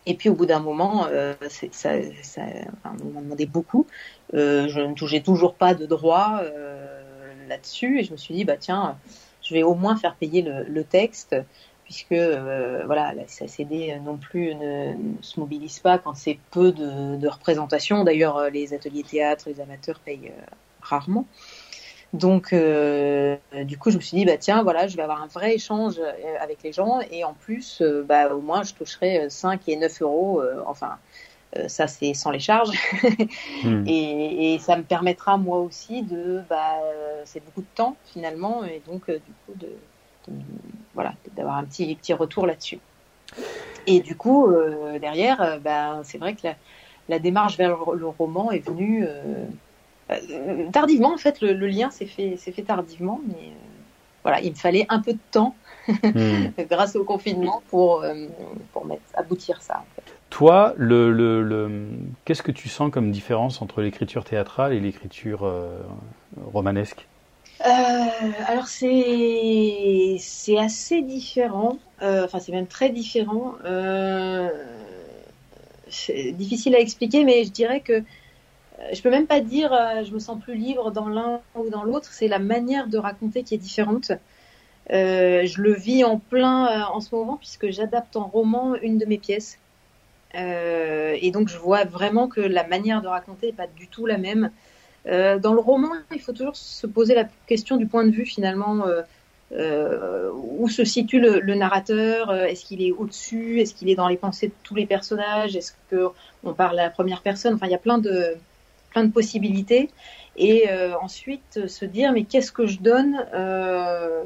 Et 0.07 0.15
puis 0.15 0.29
au 0.29 0.35
bout 0.35 0.47
d'un 0.47 0.61
moment, 0.61 1.07
euh, 1.07 1.35
ça, 1.73 1.91
ça, 2.23 2.41
on 2.85 3.05
m'en 3.11 3.21
demandait 3.21 3.47
beaucoup. 3.47 3.87
Euh, 4.35 4.69
je 4.69 4.81
ne 4.81 4.95
touchais 4.95 5.21
toujours 5.21 5.55
pas 5.55 5.75
de 5.75 5.87
droit 5.87 6.41
euh, 6.43 7.33
là-dessus 7.49 8.01
et 8.01 8.05
je 8.05 8.13
me 8.13 8.17
suis 8.17 8.35
dit 8.35 8.45
bah 8.45 8.57
tiens, 8.59 8.97
je 9.43 9.55
vais 9.55 9.63
au 9.63 9.75
moins 9.75 9.97
faire 9.97 10.15
payer 10.17 10.43
le, 10.43 10.85
texte 10.85 11.37
puisque 11.85 12.13
voilà, 12.13 13.13
la 13.15 13.27
SACD 13.27 14.01
non 14.03 14.17
plus 14.17 14.55
ne, 14.55 14.95
se 15.21 15.39
mobilise 15.39 15.81
pas 15.81 15.99
quand 15.99 16.15
c'est 16.15 16.39
peu 16.51 16.73
de, 16.73 17.17
de 17.17 17.29
représentations. 17.29 18.05
D'ailleurs, 18.05 18.49
les 18.51 18.73
ateliers 18.73 19.03
théâtre, 19.03 19.49
les 19.49 19.61
amateurs 19.61 19.99
payent 19.99 20.33
rarement. 20.81 21.27
Donc, 22.13 22.53
euh, 22.53 23.37
du 23.65 23.79
coup, 23.79 23.91
je 23.91 23.97
me 23.97 24.01
suis 24.01 24.17
dit, 24.17 24.25
bah 24.25 24.37
tiens, 24.37 24.63
voilà, 24.65 24.89
je 24.89 24.97
vais 24.97 25.03
avoir 25.03 25.23
un 25.23 25.29
vrai 25.29 25.55
échange 25.55 25.99
euh, 26.01 26.13
avec 26.41 26.63
les 26.65 26.73
gens 26.73 26.99
et 27.11 27.23
en 27.25 27.35
plus, 27.35 27.81
euh, 27.83 28.03
bah 28.03 28.35
au 28.35 28.41
moins, 28.41 28.65
je 28.65 28.75
toucherai 28.75 29.27
euh, 29.27 29.29
5 29.29 29.69
et 29.69 29.77
9 29.77 30.03
euros. 30.03 30.41
euh, 30.43 30.61
enfin, 30.67 30.99
euh, 31.59 31.69
ça 31.69 31.87
c'est 31.89 32.15
sans 32.15 32.31
les 32.33 32.41
charges 32.41 32.71
Hmm. 33.63 33.85
et, 33.87 34.55
et 34.55 34.59
ça 34.61 34.77
me 34.77 34.85
permettra 34.85 35.37
moi 35.39 35.61
aussi 35.61 36.03
de, 36.05 36.43
bah, 36.51 36.81
euh, 36.85 37.23
c'est 37.27 37.45
beaucoup 37.45 37.63
de 37.63 37.69
temps 37.75 37.99
finalement 38.05 38.65
et 38.65 38.81
donc 38.81 39.11
euh, 39.11 39.21
du 39.21 39.35
coup 39.35 39.55
de, 39.57 39.79
de- 40.29 40.35
voilà, 40.95 41.15
d'avoir 41.33 41.57
un 41.57 41.65
petit 41.65 41.95
petit 41.97 42.15
retour 42.15 42.47
là-dessus. 42.47 42.81
Et 43.87 44.01
du 44.01 44.17
coup, 44.17 44.47
euh, 44.47 44.99
derrière, 44.99 45.41
euh, 45.41 45.59
bah, 45.59 46.01
c'est 46.05 46.19
vrai 46.19 46.35
que 46.35 46.41
la, 46.45 46.57
la 47.09 47.19
démarche 47.19 47.57
vers 47.57 47.77
le, 47.77 47.99
le 47.99 48.09
roman 48.09 48.51
est 48.51 48.61
venue 48.67 49.05
euh, 49.07 49.47
euh, 49.47 49.47
tardivement. 50.73 51.15
En 51.15 51.19
fait, 51.19 51.41
le, 51.41 51.53
le 51.53 51.67
lien 51.69 51.91
s'est 51.91 52.07
fait 52.07 52.37
fait 52.37 52.65
tardivement, 52.65 53.21
mais 53.27 53.55
euh, 53.57 53.69
voilà, 54.23 54.41
il 54.41 54.51
me 54.53 54.57
fallait 54.57 54.87
un 54.89 55.01
peu 55.03 55.15
de 55.15 55.21
temps 55.31 55.59
Hmm. 56.15 56.55
grâce 56.59 56.97
au 56.97 57.05
confinement 57.05 57.63
pour 57.69 58.03
euh, 58.03 58.29
pour 58.73 58.87
mettre, 58.87 59.05
aboutir 59.15 59.63
ça. 59.63 59.81
en 59.81 59.91
fait. 59.95 60.05
Toi, 60.31 60.75
le, 60.77 61.13
le, 61.13 61.43
le- 61.43 61.99
qu'est-ce 62.25 62.43
que 62.43 62.53
tu 62.53 62.69
sens 62.69 62.91
comme 62.91 63.11
différence 63.11 63.63
entre 63.63 63.83
l'écriture 63.83 64.25
théâtrale 64.25 64.73
et 64.73 64.81
l'écriture 64.81 65.45
euh, 65.45 65.83
romanesque? 66.37 67.09
Euh, 67.67 68.33
alors 68.47 68.67
c'est 68.69 70.17
c'est 70.19 70.57
assez 70.59 71.03
différent. 71.03 71.79
Euh, 72.03 72.25
enfin, 72.25 72.41
c'est 72.41 72.53
même 72.53 72.69
très 72.69 72.91
différent. 72.91 73.55
Euh, 73.65 74.49
c'est 75.89 76.33
difficile 76.33 76.75
à 76.77 76.81
expliquer, 76.81 77.25
mais 77.25 77.45
je 77.45 77.51
dirais 77.53 77.83
que 77.83 77.93
euh, 77.95 78.03
je 78.93 79.03
peux 79.03 79.11
même 79.11 79.27
pas 79.27 79.41
dire 79.41 79.73
euh, 79.73 80.05
je 80.05 80.13
me 80.13 80.19
sens 80.19 80.41
plus 80.41 80.55
libre 80.55 80.91
dans 80.91 81.09
l'un 81.09 81.41
ou 81.55 81.69
dans 81.71 81.85
l'autre. 81.85 82.13
C'est 82.13 82.29
la 82.29 82.39
manière 82.39 82.87
de 82.89 82.99
raconter 82.99 83.43
qui 83.43 83.55
est 83.55 83.59
différente. 83.59 84.13
Euh, 84.93 85.47
je 85.47 85.61
le 85.61 85.73
vis 85.73 86.05
en 86.05 86.19
plein 86.19 86.67
euh, 86.67 86.85
en 86.93 87.01
ce 87.01 87.15
moment 87.15 87.37
puisque 87.37 87.71
j'adapte 87.71 88.17
en 88.17 88.27
roman 88.27 88.75
une 88.77 88.99
de 88.99 89.07
mes 89.07 89.19
pièces. 89.19 89.59
Euh, 90.35 91.17
et 91.21 91.31
donc 91.31 91.49
je 91.49 91.59
vois 91.59 91.85
vraiment 91.85 92.29
que 92.29 92.41
la 92.41 92.67
manière 92.67 93.03
de 93.03 93.09
raconter 93.09 93.49
est 93.49 93.53
pas 93.53 93.67
du 93.67 93.89
tout 93.89 94.07
la 94.07 94.19
même. 94.19 94.51
Euh, 95.07 95.39
dans 95.39 95.55
le 95.55 95.61
roman, 95.61 95.91
il 96.13 96.21
faut 96.21 96.33
toujours 96.33 96.57
se 96.57 96.87
poser 96.87 97.15
la 97.15 97.25
question 97.47 97.77
du 97.77 97.87
point 97.87 98.05
de 98.05 98.11
vue 98.11 98.27
finalement. 98.27 98.87
Euh, 98.87 99.03
euh, 99.53 100.31
où 100.33 100.69
se 100.69 100.85
situe 100.85 101.19
le, 101.19 101.41
le 101.41 101.55
narrateur 101.57 102.31
euh, 102.31 102.45
Est-ce 102.45 102.65
qu'il 102.65 102.83
est 102.83 102.93
au-dessus 102.93 103.61
Est-ce 103.61 103.75
qu'il 103.75 103.91
est 103.91 103.97
dans 103.97 104.07
les 104.07 104.17
pensées 104.17 104.47
de 104.49 104.53
tous 104.63 104.77
les 104.77 104.87
personnages 104.87 105.57
Est-ce 105.57 105.73
que 105.91 106.09
on 106.45 106.55
parle 106.55 106.79
à 106.79 106.85
la 106.85 106.91
première 106.91 107.21
personne 107.21 107.55
Enfin, 107.55 107.67
il 107.67 107.73
y 107.73 107.75
a 107.75 107.79
plein 107.79 107.99
de 107.99 108.37
plein 108.91 109.05
de 109.05 109.13
possibilités. 109.13 109.89
Et 110.37 110.71
euh, 110.71 110.95
ensuite 111.01 111.59
euh, 111.59 111.69
se 111.69 111.85
dire 111.85 112.13
mais 112.13 112.25
qu'est-ce 112.25 112.53
que 112.53 112.67
je 112.67 112.79
donne 112.79 113.27
euh, 113.35 114.23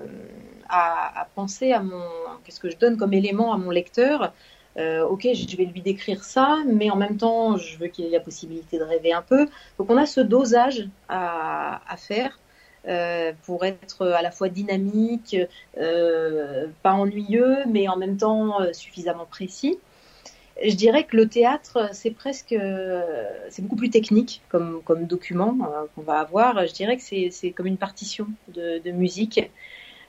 à, 0.68 1.26
penser 1.34 1.72
à 1.72 1.80
mon 1.80 2.02
qu'est-ce 2.44 2.60
que 2.60 2.70
je 2.70 2.76
donne 2.76 2.96
comme 2.96 3.12
élément 3.12 3.52
à 3.52 3.58
mon 3.58 3.70
lecteur 3.70 4.32
ok, 4.76 5.28
je 5.34 5.56
vais 5.56 5.66
lui 5.66 5.82
décrire 5.82 6.24
ça, 6.24 6.58
mais 6.66 6.90
en 6.90 6.96
même 6.96 7.16
temps, 7.16 7.56
je 7.56 7.78
veux 7.78 7.86
qu'il 7.86 8.06
ait 8.06 8.10
la 8.10 8.18
possibilité 8.18 8.76
de 8.76 8.82
rêver 8.82 9.12
un 9.12 9.22
peu. 9.22 9.46
Donc, 9.78 9.88
on 9.88 9.96
a 9.96 10.04
ce 10.04 10.20
dosage 10.20 10.88
à, 11.08 11.78
faire 11.96 12.40
pour 13.44 13.64
être 13.64 14.04
à 14.08 14.20
la 14.20 14.32
fois 14.32 14.48
dynamique, 14.48 15.36
pas 16.82 16.92
ennuyeux, 16.92 17.58
mais 17.68 17.86
en 17.86 17.96
même 17.96 18.16
temps 18.16 18.58
suffisamment 18.72 19.26
précis. 19.26 19.78
Je 20.62 20.74
dirais 20.74 21.04
que 21.04 21.16
le 21.16 21.28
théâtre, 21.28 21.90
c'est 21.92 22.12
presque, 22.12 22.54
c'est 23.48 23.62
beaucoup 23.62 23.76
plus 23.76 23.90
technique 23.90 24.40
comme, 24.48 24.82
comme 24.84 25.06
document 25.06 25.56
euh, 25.62 25.86
qu'on 25.94 26.02
va 26.02 26.20
avoir. 26.20 26.66
Je 26.66 26.72
dirais 26.72 26.96
que 26.96 27.02
c'est, 27.02 27.50
comme 27.50 27.66
une 27.66 27.76
partition 27.76 28.28
de, 28.48 28.90
musique. 28.92 29.50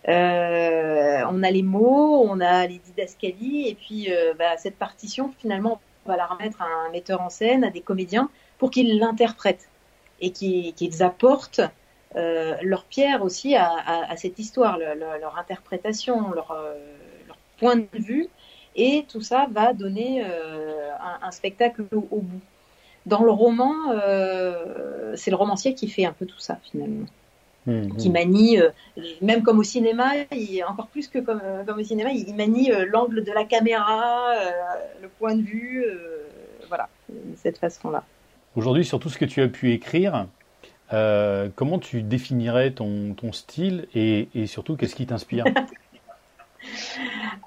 Euh, 0.08 1.24
on 1.32 1.42
a 1.42 1.50
les 1.50 1.64
mots, 1.64 2.24
on 2.30 2.40
a 2.42 2.68
les 2.68 2.78
didascalies, 2.78 3.70
et 3.70 3.76
puis 3.76 4.14
euh, 4.14 4.36
bah, 4.38 4.56
cette 4.58 4.78
partition, 4.78 5.34
finalement, 5.40 5.82
on 6.06 6.10
va 6.10 6.18
la 6.18 6.28
remettre 6.28 6.62
à 6.62 6.66
un 6.66 6.92
metteur 6.92 7.22
en 7.22 7.30
scène, 7.30 7.64
à 7.64 7.72
des 7.72 7.82
comédiens, 7.82 8.30
pour 8.60 8.70
qu'ils 8.70 9.00
l'interprètent 9.00 9.68
et 10.22 10.32
qu'ils, 10.32 11.04
apportent 11.04 11.62
leur 12.14 12.86
pierre 12.86 13.24
aussi 13.24 13.56
à, 13.56 14.16
cette 14.16 14.38
histoire, 14.40 14.78
leur, 14.78 14.96
leur, 14.96 15.38
interprétation, 15.38 16.32
leur, 16.32 16.56
leur, 17.28 17.38
point 17.58 17.76
de 17.76 17.88
vue, 17.94 18.30
et 18.76 19.06
tout 19.08 19.22
ça 19.22 19.48
va 19.52 19.74
donner 19.74 20.24
euh, 20.24 20.92
un, 21.00 21.28
un, 21.28 21.32
spectacle 21.32 21.84
au, 21.94 22.08
au, 22.12 22.22
bout. 22.22 22.42
Dans 23.06 23.24
le 23.24 23.32
roman, 23.32 23.74
euh, 23.92 25.14
c'est 25.16 25.32
le 25.32 25.38
romancier 25.38 25.76
qui 25.76 25.88
fait 25.88 26.06
un 26.06 26.14
peu 26.14 26.26
tout 26.26 26.40
ça 26.40 26.60
finalement. 26.64 27.06
Mmh, 27.68 27.98
qui 27.98 28.12
manie, 28.12 28.60
même 29.22 29.42
comme 29.42 29.58
au 29.58 29.64
cinéma, 29.64 30.12
il, 30.32 30.64
encore 30.68 30.86
plus 30.86 31.08
que 31.08 31.18
comme, 31.18 31.42
comme 31.66 31.80
au 31.80 31.84
cinéma, 31.84 32.12
il, 32.12 32.36
manie 32.36 32.70
l'angle 32.92 33.24
de 33.24 33.32
la 33.32 33.44
caméra, 33.44 34.36
le 35.02 35.08
point 35.08 35.36
de 35.36 35.42
vue, 35.42 35.84
voilà, 36.68 36.90
cette 37.38 37.58
façon-là. 37.58 38.04
Aujourd'hui, 38.56 38.86
sur 38.86 39.00
tout 39.00 39.10
ce 39.10 39.18
que 39.18 39.26
tu 39.26 39.42
as 39.42 39.48
pu 39.48 39.72
écrire, 39.72 40.28
comment 40.92 41.80
tu 41.80 42.04
définirais 42.04 42.70
ton, 42.70 43.16
ton 43.16 43.32
style 43.32 43.88
et, 43.96 44.28
et 44.36 44.46
surtout, 44.46 44.76
qu'est-ce 44.76 44.96
qui 44.96 45.08
t'inspire? 45.08 45.46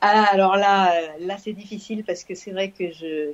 ah, 0.00 0.26
alors 0.32 0.56
là, 0.56 0.92
là 1.20 1.36
c'est 1.38 1.52
difficile 1.52 2.04
parce 2.04 2.24
que 2.24 2.34
c'est 2.34 2.52
vrai 2.52 2.70
que 2.70 2.92
je, 2.92 3.32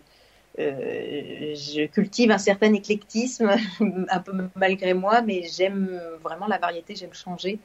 euh, 0.61 1.88
cultive 1.92 2.31
un 2.31 2.38
certain 2.38 2.73
éclectisme, 2.75 3.51
un 4.09 4.18
peu 4.20 4.33
malgré 4.55 4.94
moi, 4.94 5.20
mais 5.23 5.42
j'aime 5.42 6.01
vraiment 6.23 6.47
la 6.47 6.59
variété, 6.59 6.94
j'aime 6.94 7.14
changer. 7.14 7.59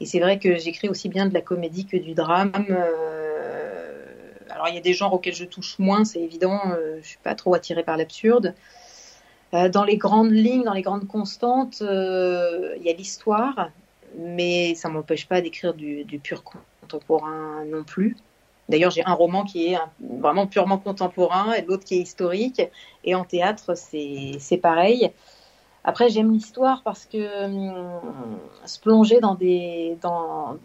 Et 0.00 0.06
c'est 0.06 0.18
vrai 0.18 0.38
que 0.38 0.56
j'écris 0.56 0.88
aussi 0.88 1.08
bien 1.08 1.26
de 1.26 1.34
la 1.34 1.40
comédie 1.40 1.86
que 1.86 1.96
du 1.96 2.14
drame. 2.14 2.52
Euh, 2.68 3.92
alors 4.50 4.68
il 4.68 4.74
y 4.74 4.78
a 4.78 4.80
des 4.80 4.92
genres 4.92 5.14
auxquels 5.14 5.34
je 5.34 5.44
touche 5.44 5.78
moins, 5.78 6.04
c'est 6.04 6.20
évident, 6.20 6.60
euh, 6.72 6.98
je 7.00 7.06
suis 7.06 7.18
pas 7.22 7.34
trop 7.34 7.54
attirée 7.54 7.84
par 7.84 7.96
l'absurde. 7.96 8.54
dans 9.52 9.84
les 9.84 9.96
grandes 9.96 10.32
lignes, 10.32 10.64
dans 10.64 10.74
les 10.74 10.82
grandes 10.82 11.06
constantes, 11.06 11.80
il 11.80 12.82
y 12.82 12.90
a 12.90 12.92
l'histoire, 12.92 13.70
mais 14.18 14.74
ça 14.74 14.88
m'empêche 14.88 15.26
pas 15.26 15.40
d'écrire 15.40 15.72
du, 15.74 16.04
du 16.04 16.18
pur 16.18 16.42
contemporain 16.86 17.64
non 17.66 17.84
plus. 17.84 18.16
D'ailleurs, 18.68 18.90
j'ai 18.90 19.04
un 19.04 19.12
roman 19.12 19.44
qui 19.44 19.72
est 19.72 19.78
vraiment 20.00 20.46
purement 20.46 20.78
contemporain 20.78 21.52
et 21.52 21.62
l'autre 21.62 21.84
qui 21.84 21.94
est 21.94 22.00
historique. 22.00 22.62
Et 23.04 23.14
en 23.14 23.24
théâtre, 23.24 23.74
c'est 23.76 24.60
pareil. 24.60 25.10
Après, 25.84 26.08
j'aime 26.08 26.32
l'histoire 26.32 26.82
parce 26.82 27.06
que 27.06 27.44
hum, 27.44 28.00
se 28.64 28.80
plonger 28.80 29.20
dans 29.20 29.36
des, 29.36 29.96
dans, 30.02 30.56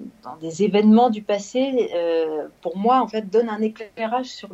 des 0.41 0.63
événements 0.63 1.11
du 1.11 1.21
passé, 1.21 1.91
euh, 1.93 2.47
pour 2.61 2.75
moi, 2.75 3.01
en 3.01 3.07
fait, 3.07 3.29
donne 3.29 3.47
un 3.47 3.61
éclairage 3.61 4.25
sur 4.25 4.49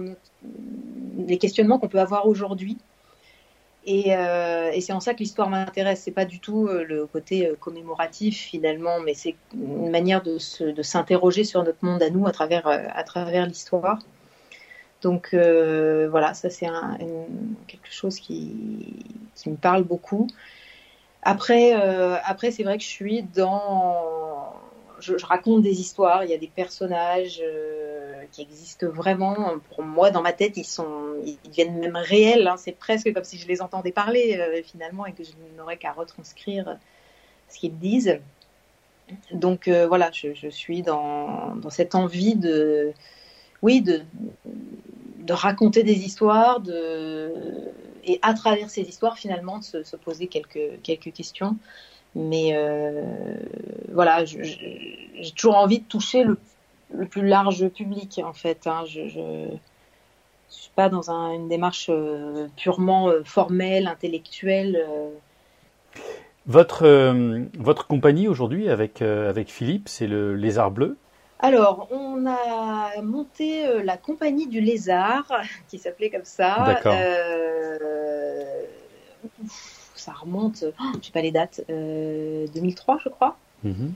les 1.17 1.38
questionnements 1.38 1.80
qu'on 1.80 1.88
peut 1.88 2.01
avoir 2.01 2.27
aujourd'hui. 2.27 2.77
Euh, 3.88 4.71
et, 4.73 4.82
c'est 4.82 4.93
en 4.93 5.00
ça 5.00 5.13
que 5.13 5.19
l'histoire 5.19 5.50
m'intéresse. 5.50 6.02
C'est 6.04 6.12
pas 6.12 6.26
du 6.26 6.39
tout 6.39 6.67
euh, 6.67 6.84
le 6.84 7.06
côté 7.06 7.47
euh, 7.47 7.56
commémoratif 7.56 8.38
finalement, 8.38 9.00
mais 9.00 9.13
c'est 9.13 9.36
une 9.54 9.89
manière 9.89 10.21
de, 10.21 10.38
s'interroger 10.38 11.43
sur 11.43 11.63
notre 11.63 11.84
monde 11.84 12.04
à 12.04 12.10
nous 12.10 12.28
à 12.28 12.32
travers, 12.32 12.67
à 12.67 13.04
travers 13.04 13.45
l'histoire. 13.45 14.00
Donc 15.02 15.30
voilà, 15.34 16.34
ça 16.34 16.50
c'est 16.50 16.67
quelque 17.67 17.91
chose 17.91 18.19
qui, 18.19 18.95
qui, 19.36 19.50
me 19.50 19.56
parle 19.56 19.84
beaucoup. 19.84 20.28
Après, 21.21 21.73
après 21.73 22.52
c'est 22.52 22.63
vrai 22.63 22.78
que 22.78 22.84
je 22.84 22.89
suis 22.89 23.23
dans 23.23 24.37
je, 24.99 25.25
raconte 25.25 25.62
des 25.62 25.79
histoires, 25.79 26.23
il 26.23 26.29
y 26.29 26.33
a 26.33 26.38
des 26.38 26.47
personnages 26.47 27.41
euh, 27.43 28.23
qui 28.31 28.41
existent 28.41 28.88
vraiment. 28.88 29.60
Pour 29.69 29.83
moi, 29.83 30.12
dans 30.12 30.21
ma 30.21 30.33
tête, 30.33 30.57
ils 30.57 30.65
sont, 30.65 31.15
ils 31.25 31.38
deviennent 31.45 31.79
même 31.79 31.95
réels. 31.95 32.47
Hein. 32.47 32.55
C'est 32.57 32.73
presque 32.73 33.13
comme 33.13 33.23
si 33.23 33.38
je 33.38 33.47
les 33.47 33.62
entendais 33.62 33.91
parler 33.91 34.38
euh, 34.39 34.62
finalement 34.63 35.05
et 35.05 35.13
que 35.13 35.23
je 35.23 35.31
n'aurais 35.57 35.77
qu'à 35.77 35.91
retranscrire 35.91 36.77
ce 37.49 37.60
qu'ils 37.60 37.77
disent. 37.77 38.19
Donc 39.31 39.67
euh, 39.67 39.88
voilà, 39.88 40.12
je, 40.12 40.49
suis 40.49 40.81
dans, 40.81 41.55
cette 41.69 41.95
envie 41.95 42.36
de, 42.36 42.91
oui, 43.62 43.81
de, 43.81 44.01
raconter 45.29 45.83
des 45.83 46.05
histoires, 46.05 46.62
et 48.05 48.19
à 48.21 48.33
travers 48.33 48.69
ces 48.69 48.81
histoires 48.81 49.17
finalement 49.17 49.60
de 49.60 49.63
se, 49.63 49.83
se 49.83 49.95
poser 49.95 50.27
quelques 50.27 51.12
questions. 51.13 51.57
Mais 52.17 52.49
euh, 52.56 53.03
voilà, 53.93 54.25
j'ai 54.25 55.32
toujours 55.36 55.56
envie 55.56 55.80
de 55.80 55.86
toucher 55.86 56.23
le, 56.23 56.38
plus 57.06 57.25
large 57.25 57.67
public 57.69 58.19
en 58.23 58.34
fait. 58.34 58.65
Hein. 58.65 58.86
Je, 58.88 59.01
ne 59.01 59.58
suis 60.49 60.71
pas 60.75 60.89
dans 60.89 61.12
une 61.12 61.47
démarche 61.47 61.91
euh, 61.91 62.47
purement 62.58 63.10
euh, 63.10 63.21
formelle, 63.23 63.86
intellectuelle. 63.86 64.84
Votre, 66.47 67.13
votre 67.60 67.86
compagnie 67.86 68.27
aujourd'hui 68.27 68.67
avec, 68.69 69.01
avec 69.03 69.49
Philippe, 69.49 69.88
c'est 69.88 70.08
le 70.08 70.36
Lézard 70.36 70.71
Bleu 70.71 70.97
alors, 71.39 71.88
on 71.91 72.25
a 72.25 72.99
monté 73.03 73.84
la 73.84 73.95
compagnie 73.95 74.47
du 74.47 74.60
lézard, 74.60 75.32
qui 75.67 75.77
s'appelait 75.77 76.10
comme 76.10 76.25
ça. 76.25 76.63
D'accord 76.65 76.95
ça 79.99 80.13
remonte, 80.13 80.63
oh, 80.67 80.83
je 80.99 81.05
sais 81.05 81.12
pas 81.12 81.21
les 81.21 81.31
dates, 81.31 81.62
2003 81.67 82.95
euh, 82.95 82.97
je 83.03 83.10
crois. 83.10 83.38
Mhm. 83.63 83.93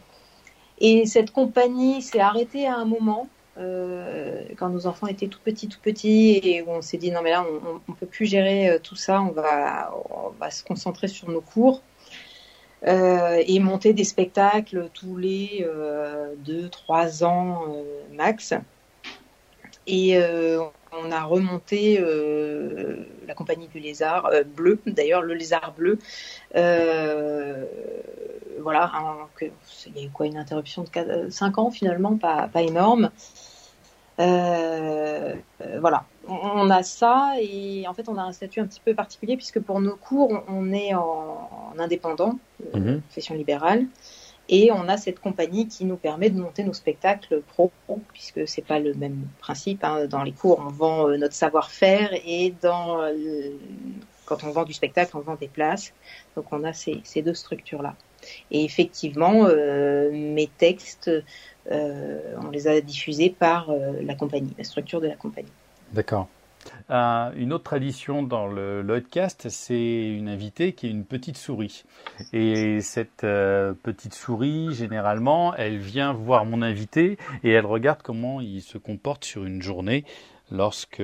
Et 0.80 1.06
cette 1.06 1.32
compagnie 1.32 2.02
s'est 2.02 2.20
arrêtée 2.20 2.68
à 2.68 2.76
un 2.76 2.86
moment 2.86 3.28
euh, 3.58 4.44
quand 4.58 4.70
nos 4.70 4.88
enfants 4.88 5.08
étaient 5.08 5.28
tout 5.28 5.40
petits, 5.44 5.68
tout 5.68 5.80
petits, 5.82 6.40
et 6.44 6.62
où 6.62 6.70
on 6.70 6.82
s'est 6.82 6.98
dit 6.98 7.12
non 7.12 7.22
mais 7.22 7.32
là 7.32 7.46
on, 7.46 7.92
ne 7.92 7.96
peut 7.96 8.06
plus 8.06 8.26
gérer 8.26 8.70
euh, 8.70 8.80
tout 8.80 8.96
ça, 8.96 9.22
on 9.22 9.32
va, 9.32 9.94
on 10.10 10.30
va 10.40 10.50
se 10.50 10.64
concentrer 10.64 11.08
sur 11.08 11.30
nos 11.30 11.42
cours. 11.42 11.82
et 12.84 13.60
monter 13.60 13.94
des 13.94 14.04
spectacles 14.04 14.90
tous 14.94 15.16
les 15.16 15.68
2-3 16.44 17.24
ans 17.24 17.68
max. 18.14 18.56
Et 19.86 20.18
on 20.92 21.12
a 21.12 21.24
remonté 21.24 22.00
euh, 22.00 23.06
la 23.28 23.34
compagnie 23.34 23.68
du 23.68 23.80
lézard 23.80 24.28
euh, 24.28 24.44
bleu, 24.44 24.80
d'ailleurs 24.86 25.22
le 25.22 25.34
lézard 25.34 25.74
bleu. 25.76 26.00
Euh, 26.56 27.66
voilà, 28.60 28.92
il 29.42 29.52
y 29.96 30.00
a 30.02 30.04
eu 30.04 30.10
quoi 30.10 30.28
une 30.28 30.38
interruption 30.38 30.84
de 30.84 31.30
5 31.30 31.58
ans 31.58 31.72
finalement, 31.72 32.18
pas, 32.18 32.48
pas 32.48 32.62
énorme. 32.62 33.10
voilà, 34.18 36.04
on, 36.28 36.70
a 36.70 36.84
ça 36.84 37.34
et 37.40 37.88
en 37.88 37.94
fait 37.94 38.08
on 38.08 38.18
a 38.18 38.22
un 38.22 38.34
statut 38.34 38.60
un 38.60 38.68
petit 38.68 38.82
peu 38.84 38.94
particulier 38.94 39.36
puisque 39.36 39.60
pour 39.60 39.82
nos 39.82 39.96
cours 39.96 40.44
on, 40.48 40.72
est 40.74 40.94
en, 40.94 41.50
indépendant, 41.80 42.38
mhm. 42.74 43.02
profession 43.02 43.34
libérale. 43.36 43.88
Et 44.54 44.70
on 44.70 44.90
a 44.90 44.98
cette 44.98 45.22
compagnie 45.22 45.70
qui 45.70 45.86
nous 45.86 45.96
permet 45.96 46.30
de 46.30 46.40
monter 46.40 46.66
nos 46.66 46.74
spectacles 46.74 47.42
pro, 47.42 47.72
puisque 48.12 48.46
c'est 48.50 48.66
pas 48.66 48.80
le 48.80 48.94
même 48.94 49.26
principe. 49.40 49.82
Hein. 49.86 50.08
Dans 50.08 50.24
les 50.24 50.34
cours, 50.34 50.60
on 50.60 50.70
vend 50.70 51.08
euh, 51.08 51.18
notre 51.18 51.34
savoir-faire 51.34 52.12
et 52.26 52.54
dans 52.62 53.00
quand 54.26 54.44
on 54.44 54.52
vend 54.52 54.64
du 54.64 54.74
spectacle, 54.74 55.16
on 55.16 55.22
vend 55.22 55.36
des 55.36 55.48
places. 55.48 55.94
Donc 56.36 56.52
on 56.52 56.64
a 56.66 56.74
ces, 56.74 57.02
deux 57.24 57.34
structures-là. 57.34 57.96
Et 58.52 58.64
effectivement, 58.66 59.46
euh, 59.46 60.12
mes 60.12 60.48
textes, 60.48 61.10
euh, 61.72 62.20
on 62.42 62.50
les 62.50 62.68
a 62.68 62.80
diffusés 62.82 63.30
par 63.30 63.72
la 64.02 64.16
compagnie, 64.16 64.54
la 64.58 64.66
structure 64.66 65.00
de 65.00 65.08
la 65.08 65.16
compagnie. 65.16 65.52
D'accord. 65.94 66.28
Euh, 66.90 67.32
une 67.36 67.54
autre 67.54 67.64
tradition 67.64 68.24
dans 68.24 68.48
le 68.48 68.82
Lloydcast, 68.82 69.50
c'est 69.50 70.10
une 70.10 70.28
invitée 70.28 70.74
qui 70.74 70.88
est 70.88 70.90
une 70.90 71.06
petite 71.06 71.38
souris. 71.38 71.84
Et 72.34 72.82
cette 72.82 73.24
euh, 73.24 73.74
petite 73.74 74.14
souris, 74.14 74.74
généralement, 74.74 75.56
elle 75.56 75.78
vient 75.78 76.14
voir 76.14 76.46
mon 76.46 76.62
invité 76.62 77.18
et 77.44 77.52
elle 77.52 77.66
regarde 77.66 78.02
comment 78.04 78.42
il 78.42 78.62
se 78.62 78.78
comporte 78.78 79.24
sur 79.24 79.46
une 79.46 79.62
journée 79.62 80.04
lorsque 80.52 81.02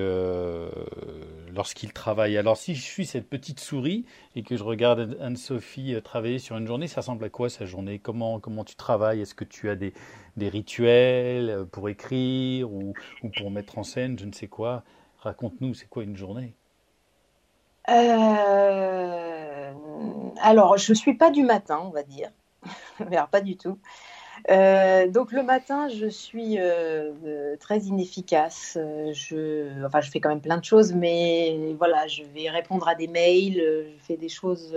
lorsqu'il 1.55 1.93
travaille. 1.93 2.37
Alors 2.37 2.57
si 2.57 2.75
je 2.75 2.81
suis 2.81 3.05
cette 3.05 3.29
petite 3.29 3.61
souris 3.61 4.05
et 4.35 4.43
que 4.43 4.57
je 4.57 4.63
regarde 4.63 5.17
Anne-Sophie 5.21 5.95
euh, 5.95 6.01
travailler 6.01 6.39
sur 6.39 6.57
une 6.57 6.67
journée, 6.67 6.87
ça 6.87 6.99
ressemble 6.99 7.23
à 7.23 7.29
quoi 7.29 7.49
sa 7.49 7.65
journée? 7.65 7.97
Comment 7.99 8.41
comment 8.41 8.65
tu 8.65 8.75
travailles? 8.75 9.21
Est-ce 9.21 9.35
que 9.35 9.45
tu 9.45 9.69
as 9.69 9.75
des, 9.75 9.93
rituels 10.37 11.65
pour 11.71 11.87
écrire 11.87 12.71
ou 12.71 12.93
pour 13.37 13.49
mettre 13.49 13.77
en 13.77 13.83
scène, 13.83 14.19
je 14.19 14.25
ne 14.25 14.33
sais 14.33 14.47
quoi 14.47 14.83
Raconte-nous, 15.19 15.73
c'est 15.73 15.88
quoi 15.88 16.03
une 16.03 16.15
journée? 16.15 16.53
Euh, 17.89 19.71
Alors, 20.41 20.77
je 20.77 20.91
ne 20.91 20.95
suis 20.95 21.15
pas 21.15 21.32
du 21.32 21.43
matin, 21.43 21.82
on 21.84 21.89
va 21.89 22.03
dire. 22.03 22.30
pas 23.32 23.41
du 23.41 23.58
tout. 23.58 23.80
Euh, 24.51 25.08
donc 25.08 25.32
le 25.32 25.41
matin, 25.41 25.88
je 25.89 26.06
suis 26.08 26.58
euh, 26.60 27.56
très 27.60 27.80
inefficace. 27.80 28.77
Je, 29.13 29.86
enfin, 29.86 30.01
je 30.01 30.12
fais 30.12 30.19
quand 30.19 30.30
même 30.30 30.41
plein 30.41 30.58
de 30.58 30.65
choses, 30.65 30.93
mais 30.93 31.75
voilà, 31.77 32.08
je 32.08 32.23
vais 32.23 32.49
répondre 32.49 32.88
à 32.88 32.95
des 32.95 33.08
mails, 33.08 33.56
je 33.56 34.03
fais 34.03 34.17
des 34.17 34.30
choses 34.30 34.75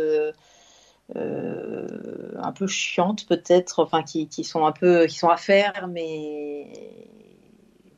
un 1.14 2.52
peu 2.52 2.66
chiantes 2.66 3.26
peut-être, 3.26 3.82
enfin 3.82 4.02
qui, 4.02 4.44
sont 4.44 4.64
un 4.64 4.72
peu, 4.72 5.06
qui 5.06 5.18
sont 5.18 5.28
à 5.28 5.36
faire, 5.36 5.88
mais 5.88 6.68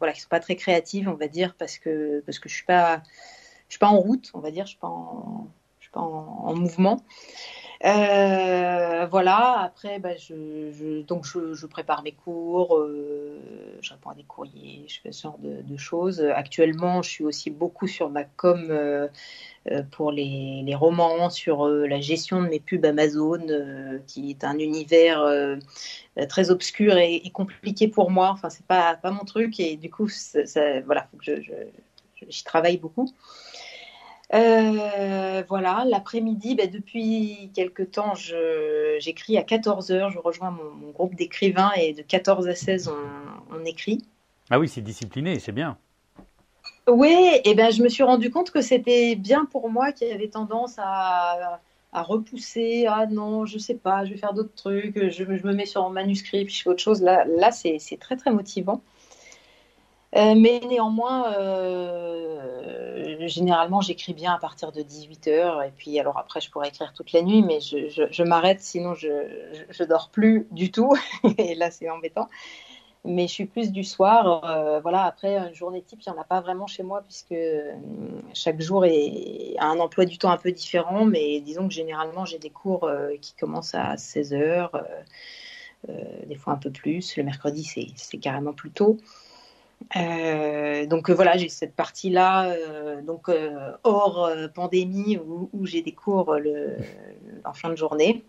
voilà, 0.02 0.14
qui 0.14 0.20
sont 0.20 0.28
pas 0.28 0.40
très 0.40 0.56
créatives, 0.56 1.08
on 1.08 1.14
va 1.14 1.28
dire, 1.28 1.54
parce 1.54 1.78
que 1.78 2.24
parce 2.26 2.40
que 2.40 2.48
je 2.48 2.54
suis 2.56 2.64
pas 2.64 3.04
je 3.68 3.74
suis 3.74 3.78
pas 3.78 3.86
en 3.86 4.00
route, 4.00 4.32
on 4.34 4.40
va 4.40 4.50
dire, 4.50 4.66
je 4.66 4.70
suis 4.70 4.78
je 5.78 5.84
suis 5.84 5.92
pas 5.92 6.00
en, 6.00 6.56
mouvement. 6.56 7.04
Euh, 7.84 9.06
voilà, 9.10 9.58
après, 9.60 9.98
bah, 9.98 10.16
je, 10.16 11.02
donc 11.02 11.26
je, 11.26 11.66
prépare 11.66 12.04
mes 12.04 12.12
cours, 12.12 12.76
euh, 12.78 13.40
je 13.80 13.92
réponds 13.92 14.10
à 14.10 14.14
des 14.14 14.22
courriers, 14.22 14.84
je 14.86 15.00
fais 15.00 15.10
ce 15.10 15.22
genre 15.22 15.38
de, 15.38 15.76
choses. 15.76 16.20
Actuellement, 16.20 17.02
je 17.02 17.10
suis 17.10 17.24
aussi 17.24 17.50
beaucoup 17.50 17.88
sur 17.88 18.08
ma 18.08 18.22
com 18.22 18.68
euh, 18.70 19.08
pour 19.90 20.12
les, 20.12 20.74
romans, 20.76 21.28
sur 21.28 21.66
la 21.66 22.00
gestion 22.00 22.40
de 22.42 22.48
mes 22.48 22.60
pubs 22.60 22.84
Amazon, 22.84 23.44
qui 24.06 24.30
est 24.30 24.44
un 24.44 24.58
univers 24.58 25.24
très 26.28 26.50
obscur 26.50 26.96
et, 26.98 27.28
compliqué 27.30 27.88
pour 27.88 28.10
moi. 28.10 28.30
Enfin, 28.30 28.48
c'est 28.48 28.66
pas, 28.66 28.98
mon 29.04 29.24
truc 29.24 29.58
et 29.58 29.76
du 29.76 29.90
coup, 29.90 30.08
ça, 30.08 30.80
voilà, 30.82 31.08
faut 31.10 31.16
que 31.16 31.42
j'y 32.28 32.44
travaille 32.44 32.76
beaucoup. 32.76 33.12
Euh, 34.34 35.42
voilà, 35.48 35.84
l'après-midi, 35.86 36.54
ben, 36.54 36.70
depuis 36.70 37.50
quelque 37.54 37.82
temps, 37.82 38.14
j'écris 38.98 39.36
à 39.36 39.42
14h, 39.42 40.10
je 40.10 40.18
rejoins 40.18 40.50
mon, 40.50 40.90
groupe 40.90 41.14
d'écrivains 41.14 41.72
et 41.76 41.92
de 41.92 42.02
14 42.02 42.48
à 42.48 42.54
16, 42.54 42.90
on, 43.50 43.64
écrit. 43.64 44.02
Ah 44.50 44.58
oui, 44.58 44.68
c'est 44.68 44.80
discipliné, 44.80 45.38
c'est 45.38 45.52
bien. 45.52 45.76
Oui, 46.88 47.14
et 47.44 47.54
ben, 47.54 47.70
je 47.70 47.82
me 47.82 47.88
suis 47.88 48.02
rendu 48.02 48.30
compte 48.30 48.50
que 48.50 48.60
c'était 48.60 49.16
bien 49.16 49.44
pour 49.44 49.70
moi 49.70 49.92
qui 49.92 50.04
avait 50.10 50.28
tendance 50.28 50.76
à, 50.78 51.60
repousser. 51.92 52.86
Ah 52.88 53.06
non, 53.06 53.44
je 53.44 53.58
sais 53.58 53.74
pas, 53.74 54.06
je 54.06 54.12
vais 54.12 54.16
faire 54.16 54.32
d'autres 54.32 54.54
trucs, 54.54 55.10
je, 55.10 55.24
me 55.24 55.52
mets 55.52 55.66
sur 55.66 55.84
un 55.84 55.90
manuscrit, 55.90 56.46
puis 56.46 56.54
je 56.54 56.62
fais 56.62 56.70
autre 56.70 56.82
chose. 56.82 57.02
Là, 57.02 57.26
là 57.26 57.52
c'est 57.52 57.78
très 58.00 58.16
très 58.16 58.32
motivant. 58.32 58.80
Euh, 60.14 60.34
mais 60.36 60.60
néanmoins, 60.68 61.32
euh, 61.38 63.26
généralement, 63.28 63.80
j'écris 63.80 64.12
bien 64.12 64.34
à 64.34 64.38
partir 64.38 64.70
de 64.70 64.82
18h. 64.82 65.66
Et 65.66 65.70
puis, 65.70 65.98
alors 65.98 66.18
après, 66.18 66.40
je 66.40 66.50
pourrais 66.50 66.68
écrire 66.68 66.92
toute 66.92 67.12
la 67.12 67.22
nuit, 67.22 67.42
mais 67.42 67.60
je, 67.60 68.22
m'arrête, 68.22 68.60
sinon 68.60 68.94
je, 68.94 69.08
je, 69.70 69.84
dors 69.84 70.10
plus 70.10 70.46
du 70.50 70.70
tout. 70.70 70.94
et 71.38 71.54
là, 71.54 71.70
c'est 71.70 71.88
embêtant. 71.88 72.28
Mais 73.04 73.26
je 73.26 73.32
suis 73.32 73.46
plus 73.46 73.72
du 73.72 73.84
soir. 73.84 74.44
Euh, 74.44 74.80
voilà, 74.80 75.04
après, 75.04 75.36
une 75.36 75.54
journée 75.54 75.82
type, 75.82 76.00
il 76.06 76.12
n'y 76.12 76.18
en 76.18 76.20
a 76.20 76.24
pas 76.24 76.42
vraiment 76.42 76.66
chez 76.66 76.82
moi, 76.82 77.02
puisque 77.02 77.34
chaque 78.34 78.60
jour 78.60 78.84
a 78.84 79.66
un 79.66 79.80
emploi 79.80 80.04
du 80.04 80.18
temps 80.18 80.30
un 80.30 80.36
peu 80.36 80.52
différent. 80.52 81.06
Mais 81.06 81.40
disons 81.40 81.68
que 81.68 81.74
généralement, 81.74 82.26
j'ai 82.26 82.38
des 82.38 82.50
cours 82.50 82.88
qui 83.20 83.34
commencent 83.34 83.74
à 83.74 83.94
16h, 83.94 84.68
des 85.88 86.36
fois 86.36 86.52
un 86.52 86.58
peu 86.58 86.70
plus. 86.70 87.16
Le 87.16 87.24
mercredi, 87.24 87.64
c'est 87.96 88.18
carrément 88.18 88.52
plus 88.52 88.70
tôt. 88.70 88.98
Euh, 89.96 90.86
donc 90.86 91.10
euh, 91.10 91.14
voilà, 91.14 91.36
j'ai 91.36 91.48
cette 91.48 91.74
partie-là, 91.74 92.50
euh, 92.50 93.02
donc 93.02 93.30
hors 93.84 94.30
pandémie, 94.54 95.18
où, 95.18 95.66
j'ai 95.66 95.82
des 95.82 95.92
cours 95.92 96.36
le, 96.36 96.76
en 97.44 97.52
fin 97.52 97.70
de 97.70 97.76
journée. 97.76 98.24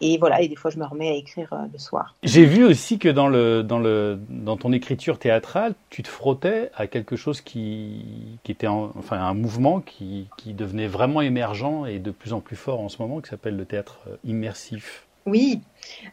Et 0.00 0.18
voilà, 0.18 0.42
et 0.42 0.48
des 0.48 0.56
fois 0.56 0.72
je 0.72 0.78
me 0.78 0.84
remets 0.84 1.08
à 1.08 1.14
écrire 1.14 1.54
le 1.72 1.78
soir. 1.78 2.16
J'ai 2.24 2.44
vu 2.44 2.64
aussi 2.64 2.98
que 2.98 3.08
dans, 3.08 4.56
ton 4.56 4.72
écriture 4.72 5.18
théâtrale, 5.18 5.74
tu 5.88 6.02
te 6.02 6.08
frottais 6.08 6.70
à 6.74 6.88
quelque 6.88 7.14
chose 7.14 7.40
qui, 7.40 8.04
qui 8.42 8.50
était 8.50 8.66
enfin 8.66 9.18
un 9.18 9.34
mouvement 9.34 9.80
qui, 9.80 10.26
qui 10.36 10.52
devenait 10.52 10.88
vraiment 10.88 11.20
émergent 11.20 11.86
et 11.86 12.00
de 12.00 12.10
plus 12.10 12.32
en 12.32 12.40
plus 12.40 12.56
fort 12.56 12.80
en 12.80 12.88
ce 12.88 13.00
moment, 13.00 13.20
qui 13.20 13.30
s'appelle 13.30 13.56
le 13.56 13.64
théâtre 13.64 14.00
immersif. 14.24 15.06
Oui, 15.26 15.60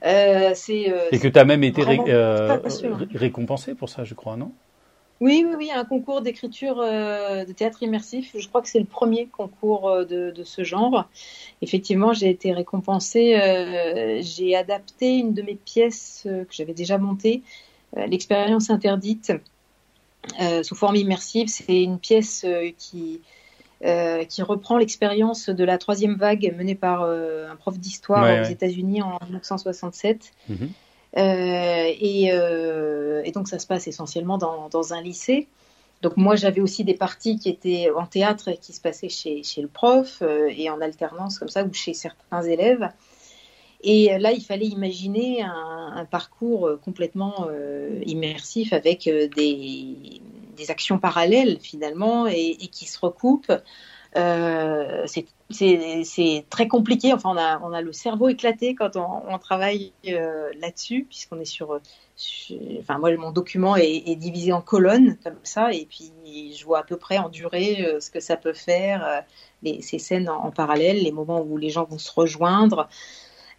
euh, 0.06 0.52
c'est. 0.56 0.92
Euh, 0.92 1.10
et 1.12 1.20
que 1.20 1.28
tu 1.28 1.38
as 1.38 1.46
même 1.46 1.64
été 1.64 1.82
euh, 1.86 2.58
récompensé 3.14 3.76
pour 3.76 3.90
ça, 3.90 4.04
je 4.04 4.14
crois, 4.14 4.38
non? 4.38 4.52
Oui, 5.20 5.46
oui, 5.48 5.54
oui, 5.56 5.72
un 5.72 5.86
concours 5.86 6.22
d'écriture 6.22 6.78
de 6.78 7.52
théâtre 7.52 7.84
immersif. 7.84 8.32
Je 8.36 8.48
crois 8.48 8.64
que 8.64 8.68
c'est 8.68 8.80
le 8.80 8.86
premier 8.86 9.28
concours 9.28 10.04
de, 10.04 10.34
ce 10.44 10.64
genre. 10.64 11.08
Effectivement, 11.62 12.12
j'ai 12.12 12.32
été 12.32 12.52
récompensée. 12.54 13.40
j'ai 14.24 14.56
adapté 14.56 15.20
une 15.20 15.36
de 15.36 15.44
mes 15.44 15.54
pièces 15.54 16.22
que 16.26 16.48
j'avais 16.50 16.74
déjà 16.74 16.98
montée, 16.98 17.44
L'expérience 17.96 18.72
interdite, 18.72 19.32
sous 20.64 20.76
forme 20.76 20.96
immersive. 20.96 21.50
C'est 21.50 21.84
une 21.84 22.00
pièce 22.00 22.44
qui 22.80 23.22
euh, 23.84 24.26
qui 24.26 24.44
reprend 24.44 24.78
l'expérience 24.78 25.50
de 25.50 25.64
la 25.64 25.80
troisième 25.80 26.14
vague 26.14 26.54
menée 26.56 26.76
par 26.76 27.02
euh, 27.02 27.50
un 27.50 27.56
prof 27.56 27.80
d'histoire 27.80 28.42
aux 28.42 28.48
États-Unis 28.48 29.02
en 29.02 29.18
1967. 29.24 30.32
Mhm. 30.50 30.70
Euh, 31.18 31.92
et, 32.00 33.32
donc 33.32 33.48
ça 33.48 33.58
se 33.58 33.66
passe 33.66 33.88
essentiellement 33.88 34.38
dans, 34.38 34.70
dans 34.70 34.94
un 34.94 35.02
lycée. 35.02 35.48
Donc 36.04 36.16
moi 36.16 36.36
j'avais 36.36 36.62
aussi 36.62 36.84
des 36.84 36.94
parties 36.94 37.40
qui 37.40 37.50
étaient 37.50 37.90
en 37.96 38.06
théâtre 38.06 38.50
et 38.50 38.58
qui 38.58 38.72
se 38.72 38.82
passaient 38.82 39.10
chez, 39.10 39.42
chez 39.42 39.64
le 39.64 39.68
prof 39.68 40.22
et 40.22 40.70
en 40.70 40.80
alternance 40.80 41.40
comme 41.40 41.50
ça 41.50 41.64
ou 41.64 41.74
chez 41.74 41.96
certains 41.96 42.44
élèves. 42.44 42.88
Et 43.84 44.16
là, 44.20 44.32
il 44.32 44.44
fallait 44.44 44.68
imaginer 44.68 45.42
un, 45.42 45.94
un 45.96 46.06
parcours 46.06 46.70
complètement 46.84 47.48
immersif 48.06 48.74
avec 48.74 49.06
des, 49.06 50.22
actions 50.70 51.00
parallèles 51.00 51.58
finalement 51.60 52.28
et, 52.28 52.56
qui 52.72 52.86
se 52.86 53.00
recoupent. 53.00 53.52
Euh, 54.18 55.06
c'est 55.50 56.46
très 56.50 56.68
compliqué. 56.68 57.14
Enfin, 57.14 57.60
on 57.64 57.74
a, 57.74 57.82
le 57.82 57.94
cerveau 57.94 58.30
éclaté 58.30 58.76
quand 58.76 58.98
on, 58.98 59.38
travaille 59.40 59.94
euh, 60.08 60.50
là-dessus, 60.60 61.06
puisqu'on 61.10 61.40
est 61.40 61.46
sur, 61.46 61.80
Enfin, 62.80 63.00
moi, 63.00 63.16
mon 63.18 63.32
document 63.32 63.76
est, 63.76 64.16
divisé 64.16 64.54
en 64.54 64.62
colonnes 64.62 65.18
comme 65.24 65.40
ça, 65.42 65.74
et 65.74 65.88
puis 65.90 66.12
je 66.54 66.64
vois 66.66 66.80
à 66.80 66.84
peu 66.84 66.98
près 66.98 67.18
en 67.18 67.30
durée 67.30 67.84
euh, 67.84 68.00
ce 68.00 68.12
que 68.12 68.20
ça 68.20 68.38
peut 68.38 68.54
faire, 68.54 69.24
ces 69.64 69.98
scènes 69.98 70.30
en, 70.30 70.52
parallèle, 70.52 71.02
les 71.02 71.12
moments 71.12 71.42
où 71.42 71.58
les 71.58 71.70
gens 71.70 71.86
vont 71.86 71.98
se 71.98 72.12
rejoindre. 72.12 72.90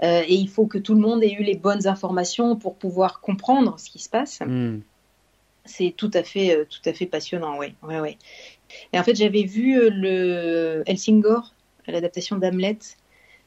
et 0.00 0.34
il 0.34 0.48
faut 0.48 0.66
que 0.66 0.78
tout 0.78 0.94
le 0.94 1.00
monde 1.00 1.24
ait 1.24 1.32
eu 1.32 1.42
les 1.42 1.56
bonnes 1.56 1.88
informations 1.88 2.56
pour 2.56 2.76
pouvoir 2.76 3.20
comprendre 3.20 3.80
ce 3.80 3.90
qui 3.90 3.98
se 3.98 4.08
passe. 4.08 4.40
Hmm 4.40 4.80
c'est 5.64 5.94
tout 5.96 6.10
à 6.14 6.22
fait, 6.22 6.56
euh, 6.56 6.64
tout 6.68 6.88
à 6.88 6.92
fait 6.92 7.06
passionnant, 7.06 7.58
oui. 7.58 7.74
Ouais, 7.82 8.00
ouais. 8.00 8.18
Et 8.92 8.98
en 8.98 9.04
fait, 9.04 9.14
j'avais 9.14 9.44
vu 9.44 9.78
euh, 9.78 9.90
le 9.90 10.82
Helsingor, 10.86 11.54
l'adaptation 11.86 12.36
d'Hamlet, 12.36 12.78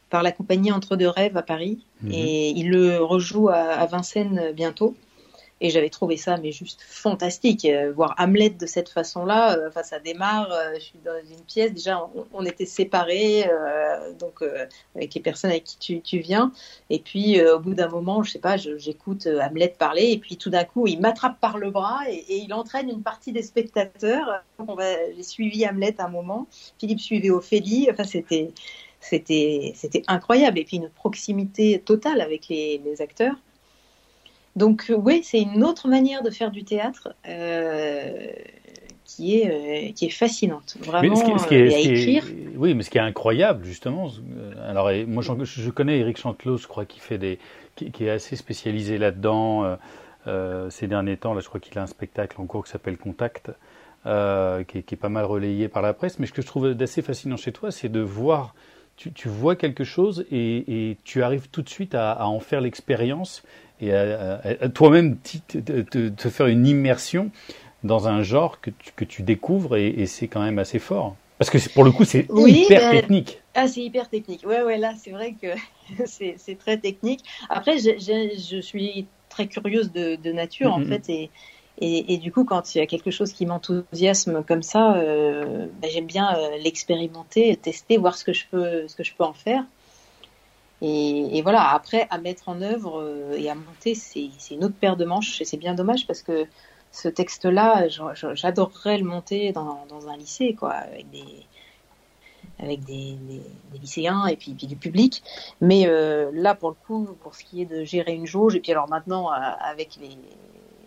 par 0.10 0.24
la 0.24 0.32
compagnie 0.32 0.72
Entre 0.72 0.96
deux 0.96 1.10
rêves 1.10 1.36
à 1.36 1.42
Paris, 1.42 1.86
mhm. 2.02 2.12
et 2.12 2.50
il 2.50 2.70
le 2.70 2.98
rejoue 2.98 3.50
à 3.50 3.86
Vincennes 3.86 4.52
bientôt. 4.54 4.96
Et 5.62 5.70
j'avais 5.70 5.90
trouvé 5.90 6.18
ça, 6.18 6.36
mais 6.36 6.52
juste 6.52 6.82
fantastique. 6.82 7.64
Euh, 7.64 7.94
voir 7.94 8.14
Hamlet 8.18 8.50
de 8.50 8.66
cette 8.66 8.90
façon-là, 8.90 9.58
euh, 9.58 9.70
enfin, 9.70 9.84
ça 9.84 10.00
démarre. 10.00 10.52
Euh, 10.52 10.74
je 10.76 10.82
suis 10.82 11.00
dans 11.04 11.18
une 11.32 11.42
pièce. 11.46 11.72
Déjà, 11.72 12.10
on, 12.34 12.46
était 12.46 12.66
séparés, 12.66 13.50
donc 14.20 14.44
avec 14.96 15.14
les 15.14 15.22
personnes 15.22 15.52
avec 15.52 15.64
qui 15.64 16.02
tu, 16.02 16.20
viens. 16.20 16.52
Et 16.90 17.00
puis, 17.00 17.42
au 17.42 17.60
bout 17.60 17.74
d'un 17.74 17.88
moment, 17.88 18.22
je 18.22 18.32
sais 18.32 18.40
pas, 18.40 18.58
j'écoute 18.58 19.28
Hamlet 19.28 19.74
parler, 19.80 20.12
et 20.12 20.18
puis 20.18 20.38
tout 20.38 20.50
d'un 20.50 20.64
coup, 20.64 20.88
il 20.88 21.00
m'attrape 21.00 21.40
par 21.40 21.58
le 21.58 21.72
bras 21.72 22.02
et, 22.10 22.38
il 22.38 22.54
entraîne 22.54 22.90
une 22.90 23.02
partie 23.02 23.32
des 23.32 23.42
spectateurs. 23.42 24.44
J'ai 25.16 25.24
suivi 25.24 25.66
Hamlet 25.68 25.96
un 26.00 26.10
moment. 26.10 26.48
Philippe 26.80 27.00
suivait 27.00 27.30
Ophélie. 27.32 27.88
Enfin, 27.92 28.04
c'était 28.04 28.52
c'était 29.00 30.04
incroyable. 30.08 30.60
Et 30.60 30.66
puis 30.66 30.78
une 30.78 30.90
proximité 30.90 31.80
totale 31.80 32.22
avec 32.22 32.50
les 32.50 32.96
acteurs. 33.00 33.36
Donc 34.56 34.90
euh, 34.90 34.96
oui, 34.96 35.22
c'est 35.24 35.42
une 35.42 35.64
autre 35.64 35.88
manière 35.88 36.24
de 36.24 36.30
faire 36.30 36.52
du 36.52 36.64
théâtre 36.64 37.14
euh, 37.28 38.28
qui 39.04 39.40
est 39.40 39.50
euh, 39.90 39.92
qui 39.92 40.06
est 40.06 40.10
fascinante, 40.10 40.78
vraiment 40.82 41.16
ce 41.16 41.48
qui, 41.48 41.56
à 41.56 41.80
écrire. 41.80 42.26
oui, 42.56 42.74
mais 42.74 42.84
ce 42.84 42.90
qui 42.90 42.98
est 42.98 43.02
incroyable 43.02 43.66
justement. 43.66 44.10
Alors 44.66 44.90
moi, 45.08 45.22
je, 45.24 45.70
connais 45.70 46.00
Eric 46.00 46.18
Chantelot, 46.18 46.58
je 46.58 46.68
crois 46.68 46.86
qu'il 46.86 47.02
fait 47.02 47.18
des, 47.18 47.38
qui, 47.76 48.06
est 48.06 48.10
assez 48.10 48.36
spécialisé 48.36 48.98
là-dedans. 48.98 49.78
ces 50.70 50.88
derniers 50.88 51.18
temps, 51.18 51.34
là, 51.34 51.42
je 51.42 51.48
crois 51.48 51.60
qu'il 51.60 51.78
a 51.78 51.84
un 51.84 51.88
spectacle 51.88 52.40
en 52.40 52.46
cours 52.46 52.64
qui 52.64 52.72
s'appelle 52.72 52.98
Contact. 52.98 53.52
qui, 54.06 54.78
est, 54.78 55.00
pas 55.00 55.10
mal 55.10 55.26
relayé 55.26 55.68
par 55.68 55.82
la 55.82 55.94
presse, 55.94 56.18
mais 56.18 56.28
ce 56.28 56.34
que 56.34 56.42
je 56.42 56.48
trouve 56.48 56.74
d'assez 56.74 57.02
fascinant 57.02 57.38
chez 57.38 57.52
toi, 57.52 57.72
c'est 57.72 57.90
de 57.90 58.00
voir 58.00 58.56
tu, 58.96 59.12
tu, 59.12 59.28
vois 59.28 59.58
quelque 59.58 59.84
chose 59.84 60.26
et, 60.32 60.90
et, 60.92 60.98
tu 61.04 61.22
arrives 61.22 61.50
tout 61.50 61.62
de 61.62 61.68
suite 61.68 61.96
à, 61.96 62.14
à 62.14 62.28
en 62.28 62.40
faire 62.40 62.62
l'expérience 62.62 63.44
et 63.82 63.94
à, 63.94 64.70
toi-même 64.74 65.18
te, 65.18 66.30
faire 66.30 66.48
une 66.48 66.66
immersion 66.66 67.32
dans 67.84 68.08
un 68.08 68.24
genre 68.24 68.62
que 68.62 68.70
tu, 68.72 68.92
que 68.96 69.06
tu 69.06 69.22
découvres 69.22 69.78
et, 69.78 70.06
c'est 70.06 70.28
quand 70.28 70.42
même 70.42 70.60
assez 70.60 70.80
fort. 70.80 71.16
Parce 71.38 71.50
que 71.50 71.58
pour 71.74 71.84
le 71.84 71.92
coup, 71.92 72.06
c'est 72.06 72.28
hyper 72.30 72.80
ben, 72.80 72.92
technique. 72.92 73.42
Ah, 73.54 73.68
c'est 73.68 73.82
hyper 73.82 74.10
technique. 74.10 74.46
Ouais, 74.48 74.64
ouais, 74.64 74.78
là, 74.78 74.94
c'est 74.98 75.12
vrai 75.12 75.36
que 75.40 75.48
c'est 76.06 76.58
très 76.58 76.78
technique. 76.78 77.22
Après, 77.50 77.78
je, 77.78 77.92
je, 78.00 78.62
suis 78.62 79.08
très 79.30 79.48
curieuse 79.48 79.92
de, 79.92 80.16
de 80.16 80.32
nature, 80.32 80.74
en 80.74 80.80
mm-hmm. 80.80 80.88
fait, 80.88 81.10
et, 81.10 81.30
et, 81.80 82.14
et, 82.14 82.18
du 82.18 82.32
coup, 82.32 82.46
quand 82.46 82.74
il 82.74 82.78
y 82.78 82.82
a 82.82 82.86
quelque 82.86 83.12
chose 83.12 83.34
qui 83.34 83.46
m'enthousiasme 83.46 84.44
comme 84.46 84.64
ça, 84.64 84.96
euh, 84.96 85.68
ben, 85.82 85.92
j'aime 85.92 86.06
bien 86.06 86.34
euh, 86.38 86.58
l'expérimenter, 86.64 87.58
tester, 87.58 87.98
voir 87.98 88.16
ce 88.16 88.24
que 88.24 88.32
je 88.32 88.46
peux, 88.50 88.88
ce 88.88 88.96
que 88.96 89.04
je 89.04 89.14
peux 89.14 89.26
en 89.26 89.34
faire. 89.34 89.66
Et, 90.82 91.42
voilà, 91.42 91.72
après, 91.72 92.08
à 92.10 92.18
mettre 92.18 92.50
en 92.50 92.62
œuvre 92.62 93.02
euh, 93.02 93.38
et 93.38 93.50
à 93.50 93.56
monter, 93.56 93.96
c'est 93.96 94.30
une 94.52 94.64
autre 94.64 94.76
paire 94.76 94.98
de 94.98 95.06
manches. 95.06 95.42
Et 95.42 95.46
c'est 95.46 95.58
bien 95.58 95.74
dommage 95.74 96.06
parce 96.06 96.22
que 96.22 96.46
ce 96.92 97.08
texte-là, 97.08 97.88
j'adorerais 98.34 98.98
le 98.98 99.06
monter 99.06 99.52
dans, 99.52 100.08
un 100.08 100.18
lycée, 100.18 100.54
quoi, 100.54 100.74
avec 100.74 101.10
des, 101.10 101.46
avec 102.60 102.84
des, 102.84 103.18
lycéens 103.74 104.28
et 104.28 104.36
puis, 104.36 104.54
du 104.54 104.76
public. 104.76 105.24
Mais 105.62 105.88
là, 106.32 106.56
pour 106.56 106.70
le 106.70 106.76
coup, 106.88 107.10
pour 107.22 107.36
ce 107.36 107.44
qui 107.44 107.62
est 107.62 107.66
de 107.66 107.84
gérer 107.84 108.14
une 108.14 108.28
jauge, 108.28 108.56
et 108.56 108.60
puis 108.60 108.72
alors 108.72 108.90
maintenant, 108.90 109.30
avec 109.30 109.98
les, 110.00 110.18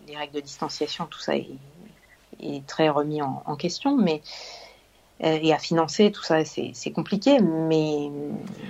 les, 0.06 0.16
règles 0.16 0.34
de 0.34 0.40
distanciation, 0.40 1.06
tout 1.06 1.20
ça 1.20 1.34
est, 1.36 1.46
très 2.66 2.88
remis 2.88 3.20
en, 3.20 3.42
en 3.44 3.56
question. 3.56 3.96
Mais 3.96 4.22
euh, 4.22 4.67
et 5.20 5.52
à 5.52 5.58
financer 5.58 6.12
tout 6.12 6.22
ça, 6.22 6.44
c'est 6.44 6.90
compliqué, 6.92 7.38
mais 7.40 8.10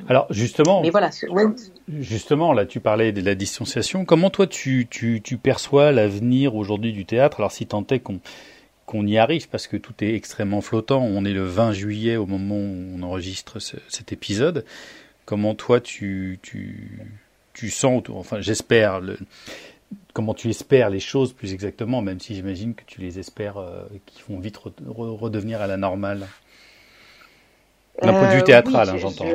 alors 0.09 0.27
justement, 0.31 0.81
mais 0.81 0.91
voilà, 0.91 1.11
justement 2.01 2.55
là, 2.55 2.65
tu 2.65 2.81
parlais 2.81 3.13
de 3.13 3.21
la 3.21 3.35
distanciation. 3.35 4.07
Comment 4.07 4.31
toi 4.31 4.47
tu 4.47 4.87
tu, 4.89 5.21
tu 5.23 5.37
perçois 5.37 5.93
l'avenir 5.93 6.55
aujourd'hui 6.55 6.93
du 6.93 7.05
théâtre? 7.05 7.41
Alors 7.41 7.53
si 7.53 7.67
tant 7.67 7.87
est 7.91 8.01
qu'on 8.01 8.21
qu'on 8.87 9.07
y 9.07 9.19
arrive, 9.19 9.51
parce 9.51 9.67
que 9.67 9.77
tout 9.77 9.93
est 10.01 10.15
extrêmement 10.15 10.63
flottant. 10.63 11.03
On 11.03 11.27
est 11.27 11.35
le 11.35 11.45
20 11.45 11.73
juillet 11.73 12.17
au 12.17 12.25
moment 12.25 12.57
où 12.57 12.97
on 12.97 13.03
enregistre 13.03 13.59
cet 13.61 14.13
épisode. 14.13 14.65
Comment 15.27 15.55
toi 15.55 15.81
tu 15.81 16.39
tu 16.43 17.07
tu 17.53 17.71
sens, 17.71 18.03
enfin 18.09 18.41
j'espère 18.41 19.01
le 19.01 19.19
comment 20.13 20.35
tu 20.35 20.51
espères 20.51 20.91
les 20.91 21.01
choses 21.01 21.33
plus 21.33 21.53
exactement, 21.53 22.03
même 22.03 22.21
si 22.21 22.35
j'imagine 22.35 22.75
que 22.75 22.85
tu 22.87 23.01
les 23.01 23.19
espères 23.19 23.59
euh, 23.59 23.85
qui 24.07 24.23
vont 24.29 24.39
vite 24.39 24.59
redevenir 24.59 25.61
à 25.61 25.67
la 25.67 25.77
normale. 25.77 26.27
D'un 28.03 28.13
point 28.13 28.29
de 28.29 28.35
vue 28.35 28.41
euh, 28.41 28.45
théâtral, 28.45 28.89
hein, 28.89 28.97
j'entends. 28.97 29.27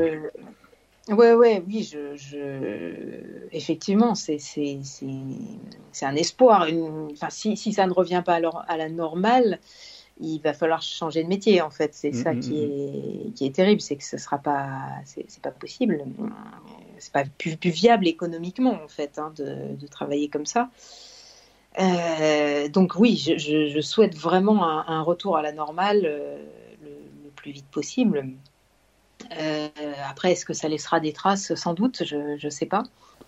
Ouais, 1.09 1.33
ouais, 1.33 1.61
oui, 1.67 1.83
je, 1.83 2.15
je... 2.15 3.47
effectivement, 3.51 4.15
c'est 4.15 4.39
un 6.01 6.15
espoir. 6.15 6.67
Enfin, 7.11 7.29
si, 7.29 7.57
si, 7.57 7.73
ça 7.73 7.87
ne 7.87 7.93
revient 7.93 8.23
pas 8.25 8.35
à, 8.35 8.65
à, 8.67 8.77
la 8.77 8.87
normale, 8.87 9.59
il 10.21 10.39
va 10.39 10.53
falloir 10.53 10.81
changer 10.81 11.23
de 11.23 11.27
métier. 11.27 11.61
En 11.61 11.69
fait, 11.69 11.93
c'est 11.93 12.13
ça 12.13 12.33
mm, 12.33 12.37
mm, 12.37 12.39
qui, 12.39 12.51
mm. 12.51 13.27
est, 13.27 13.33
qui 13.35 13.45
est 13.45 13.55
terrible, 13.55 13.81
c'est 13.81 13.97
que 13.97 14.03
ce 14.05 14.17
sera 14.17 14.37
pas, 14.37 14.69
c'est 15.03 15.41
pas 15.41 15.51
possible 15.51 16.05
c'est 17.03 17.11
pas 17.11 17.25
plus, 17.37 17.57
viable 17.63 18.07
économiquement 18.07 18.79
en 18.81 18.87
fait 18.87 19.19
hein, 19.19 19.33
de, 19.35 19.87
travailler 19.87 20.29
comme 20.29 20.45
ça. 20.45 20.69
Euh, 21.79 22.69
donc 22.69 22.93
oui, 22.95 23.17
je, 23.17 23.81
souhaite 23.81 24.15
vraiment 24.15 24.63
un, 24.87 25.01
retour 25.01 25.37
à 25.37 25.41
la 25.41 25.51
normale 25.51 26.01
euh, 26.05 26.37
le, 26.81 27.29
plus 27.35 27.51
vite 27.51 27.67
possible. 27.69 28.25
Euh, 29.39 29.67
après, 30.09 30.31
est-ce 30.31 30.45
que 30.45 30.53
ça 30.53 30.69
laissera 30.69 30.99
des 30.99 31.11
traces? 31.11 31.53
Sans 31.55 31.73
doute, 31.73 32.03
je 32.05 32.45
ne 32.45 32.49
sais 32.49 32.67
pas. 32.67 32.83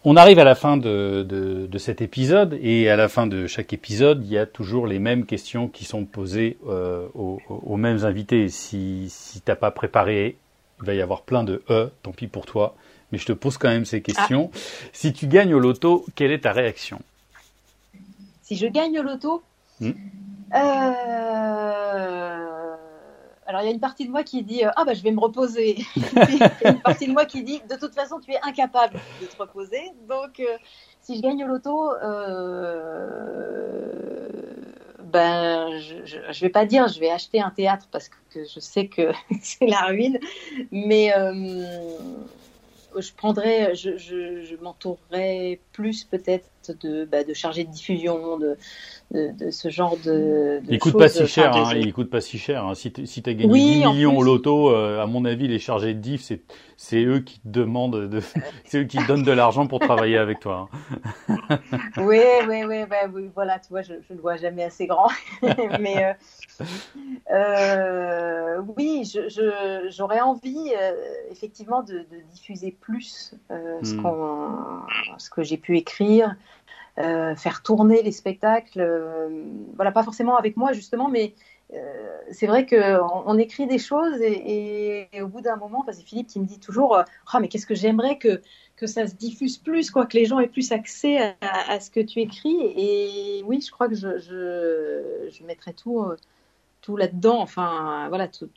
On 0.06 0.16
arrive 0.16 0.40
à 0.40 0.44
la 0.44 0.56
fin 0.56 0.78
de, 0.78 1.68
cet 1.78 2.02
épisode 2.02 2.58
et 2.62 2.90
à 2.90 2.96
la 2.96 3.10
fin 3.10 3.28
de 3.28 3.48
chaque 3.48 3.74
épisode, 3.74 4.24
il 4.24 4.32
y 4.32 4.38
a 4.38 4.46
toujours 4.46 4.88
les 4.88 5.00
mêmes 5.00 5.26
questions 5.26 5.68
qui 5.68 5.84
sont 5.84 6.06
posées 6.06 6.58
aux, 6.64 7.78
mêmes 7.78 8.06
invités. 8.06 8.48
Si, 8.48 9.08
si 9.10 9.42
tu 9.42 9.52
n'as 9.52 9.56
pas 9.56 9.72
préparé, 9.72 10.38
il 10.82 10.86
va 10.86 10.94
y 10.94 11.02
avoir 11.02 11.24
plein 11.24 11.44
de 11.44 11.64
E, 11.70 11.90
tant 12.04 12.12
pis 12.12 12.28
pour 12.28 12.46
toi 12.46 12.76
mais 13.12 13.18
je 13.18 13.26
te 13.26 13.34
pose 13.34 13.58
quand 13.58 13.70
même 13.70 13.86
ces 13.86 14.02
questions. 14.02 14.52
Ah. 14.54 14.58
Si 14.94 15.14
tu 15.14 15.28
gagnes 15.28 15.54
au 15.54 15.60
loto, 15.60 16.06
quelle 16.16 16.32
est 16.32 16.42
ta 16.42 16.52
réaction? 16.52 17.02
Si 18.42 18.56
je 18.56 18.68
gagne 18.68 19.00
au 19.00 19.04
loto 19.04 19.44
hmm. 19.80 19.92
euh... 20.54 22.46
Alors 23.48 23.62
il 23.62 23.66
y 23.66 23.68
a 23.70 23.72
une 23.72 23.80
partie 23.80 24.06
de 24.06 24.12
moi 24.12 24.24
qui 24.24 24.42
dit 24.44 24.64
ah 24.64 24.84
bah 24.86 24.94
je 24.94 25.04
vais 25.04 25.12
me 25.12 25.20
reposer. 25.20 25.78
il 25.96 26.02
y 26.38 26.44
a 26.66 26.72
une 26.72 26.82
partie 26.82 27.08
de 27.08 27.14
moi 27.14 27.26
qui 27.26 27.44
dit 27.44 27.62
de 27.70 27.76
toute 27.76 27.94
façon 27.94 28.20
tu 28.20 28.32
es 28.32 28.40
incapable 28.42 29.00
de 29.22 29.28
te 29.28 29.38
reposer. 29.38 29.82
Donc 30.10 30.40
euh, 30.40 30.46
si 31.02 31.16
je 31.18 31.22
gagne 31.22 31.44
au 31.44 31.48
loto, 31.48 31.92
euh... 31.92 33.36
ben 35.04 35.80
je, 35.80 35.96
ne 35.96 36.40
vais 36.40 36.50
pas 36.50 36.66
dire 36.66 36.88
je 36.88 37.00
vais 37.00 37.12
acheter 37.12 37.40
un 37.40 37.52
théâtre 37.52 37.88
parce 37.92 38.10
que 38.10 38.44
je 38.46 38.60
sais 38.60 38.88
que 38.88 39.12
c'est 39.42 39.68
la 39.68 39.82
ruine, 39.82 40.20
mais 40.72 41.14
euh, 41.16 41.76
je 43.02 43.14
prendrais, 43.14 43.76
je, 43.76 43.98
je, 43.98 44.42
je 44.42 44.56
m'entourerais 44.58 45.60
plus 45.72 46.04
peut-être 46.06 46.50
de, 46.72 47.06
bah, 47.06 47.24
de 47.24 47.34
chargés 47.34 47.64
de 47.64 47.72
diffusion, 47.72 48.38
de, 48.38 48.58
de, 49.12 49.32
de 49.38 49.52
ce 49.52 49.70
genre 49.70 49.98
de, 49.98 50.62
de 50.62 50.74
il 50.74 50.80
coûte 50.80 50.98
pas 50.98 51.10
si 51.10 51.28
cher, 51.28 51.56
hein, 51.56 51.74
il 51.76 51.94
coûte 51.94 52.10
pas 52.10 52.22
si 52.22 52.38
cher. 52.38 52.66
Hein. 52.66 52.76
Si 52.76 52.92
tu 52.92 53.06
si 53.06 53.22
as 53.26 53.34
gagné 53.34 53.54
10 53.54 53.86
millions 53.86 54.18
au 54.18 54.24
loto, 54.24 54.70
euh, 54.70 55.02
à 55.02 55.06
mon 55.06 55.26
avis, 55.26 55.48
les 55.48 55.60
chargés 55.60 55.94
de 55.94 56.00
diff, 56.00 56.22
c'est 56.22 56.42
c'est 56.78 57.04
eux 57.04 57.20
qui 57.20 57.40
te 57.40 57.48
demandent, 57.48 58.10
de, 58.10 58.20
c'est 58.66 58.80
eux 58.80 58.84
qui 58.84 58.98
te 58.98 59.08
donnent 59.08 59.24
de 59.24 59.32
l'argent 59.32 59.68
pour 59.68 59.80
travailler 59.80 60.18
avec 60.18 60.40
toi. 60.40 60.70
Hein. 61.30 61.60
oui, 61.98 62.22
oui, 62.48 62.64
oui, 62.66 62.86
bah, 62.90 63.08
oui, 63.14 63.30
voilà, 63.34 63.60
tu 63.60 63.70
vois, 63.70 63.82
je, 63.82 63.94
je 64.08 64.14
le 64.14 64.20
vois 64.20 64.38
jamais 64.38 64.64
assez 64.64 64.88
grand, 64.88 65.10
mais 65.80 66.16
euh, 66.62 66.66
euh, 67.32 68.62
oui, 68.78 69.04
je, 69.06 69.90
j'aurais 69.90 70.22
envie 70.22 70.74
effectivement 71.32 71.84
de, 71.84 72.00
de, 72.00 72.22
diffuser 72.34 72.72
plus 72.72 73.36
euh, 73.52 73.80
ce, 73.84 73.94
hmm. 73.94 74.02
qu'on, 74.02 75.18
ce 75.18 75.30
que 75.30 75.44
j'ai 75.44 75.58
pu 75.58 75.78
écrire, 75.78 76.36
euh, 76.98 77.36
faire 77.36 77.62
tourner 77.62 78.02
les 78.04 78.14
spectacles. 78.14 78.80
Euh, 78.80 79.44
voilà, 79.76 79.92
pas 79.92 80.04
forcément 80.04 80.38
avec 80.38 80.56
moi 80.56 80.72
justement, 80.72 81.10
mais 81.10 81.34
euh, 81.74 81.78
c'est 82.32 82.48
vrai 82.48 82.66
qu'on 82.66 83.24
on 83.26 83.38
écrit 83.38 83.68
des 83.68 83.80
choses 83.80 84.22
et, 84.22 85.10
au 85.22 85.28
bout 85.28 85.42
d'un 85.42 85.58
moment, 85.58 85.84
c'est 85.92 86.04
Philippe 86.04 86.28
qui 86.28 86.40
me 86.40 86.46
dit 86.46 86.60
toujours 86.60 86.98
Ah, 87.34 87.40
mais 87.42 87.50
qu'est-ce 87.50 87.66
que 87.66 87.76
j'aimerais 87.76 88.18
que, 88.18 88.42
que 88.78 88.88
ça 88.88 89.08
se 89.08 89.16
diffuse 89.16 89.58
plus, 89.58 89.92
quoi, 89.92 90.06
que 90.06 90.16
les 90.16 90.24
gens 90.24 90.40
aient 90.40 90.48
plus 90.48 90.72
accès 90.72 91.36
à, 91.42 91.80
ce 91.82 91.90
que 91.90 92.00
tu 92.00 92.22
écris. 92.22 92.56
Et 92.78 93.44
oui, 93.46 93.60
je 93.60 93.72
crois 93.72 93.90
que 93.90 93.96
je, 93.96 94.18
je, 94.18 95.30
je 95.30 95.44
mettrai 95.44 95.74
tout, 95.74 96.06
tout 96.82 96.96
là-dedans. 96.96 97.42
Enfin, 97.42 98.08
voilà, 98.08 98.30
tout, 98.30 98.50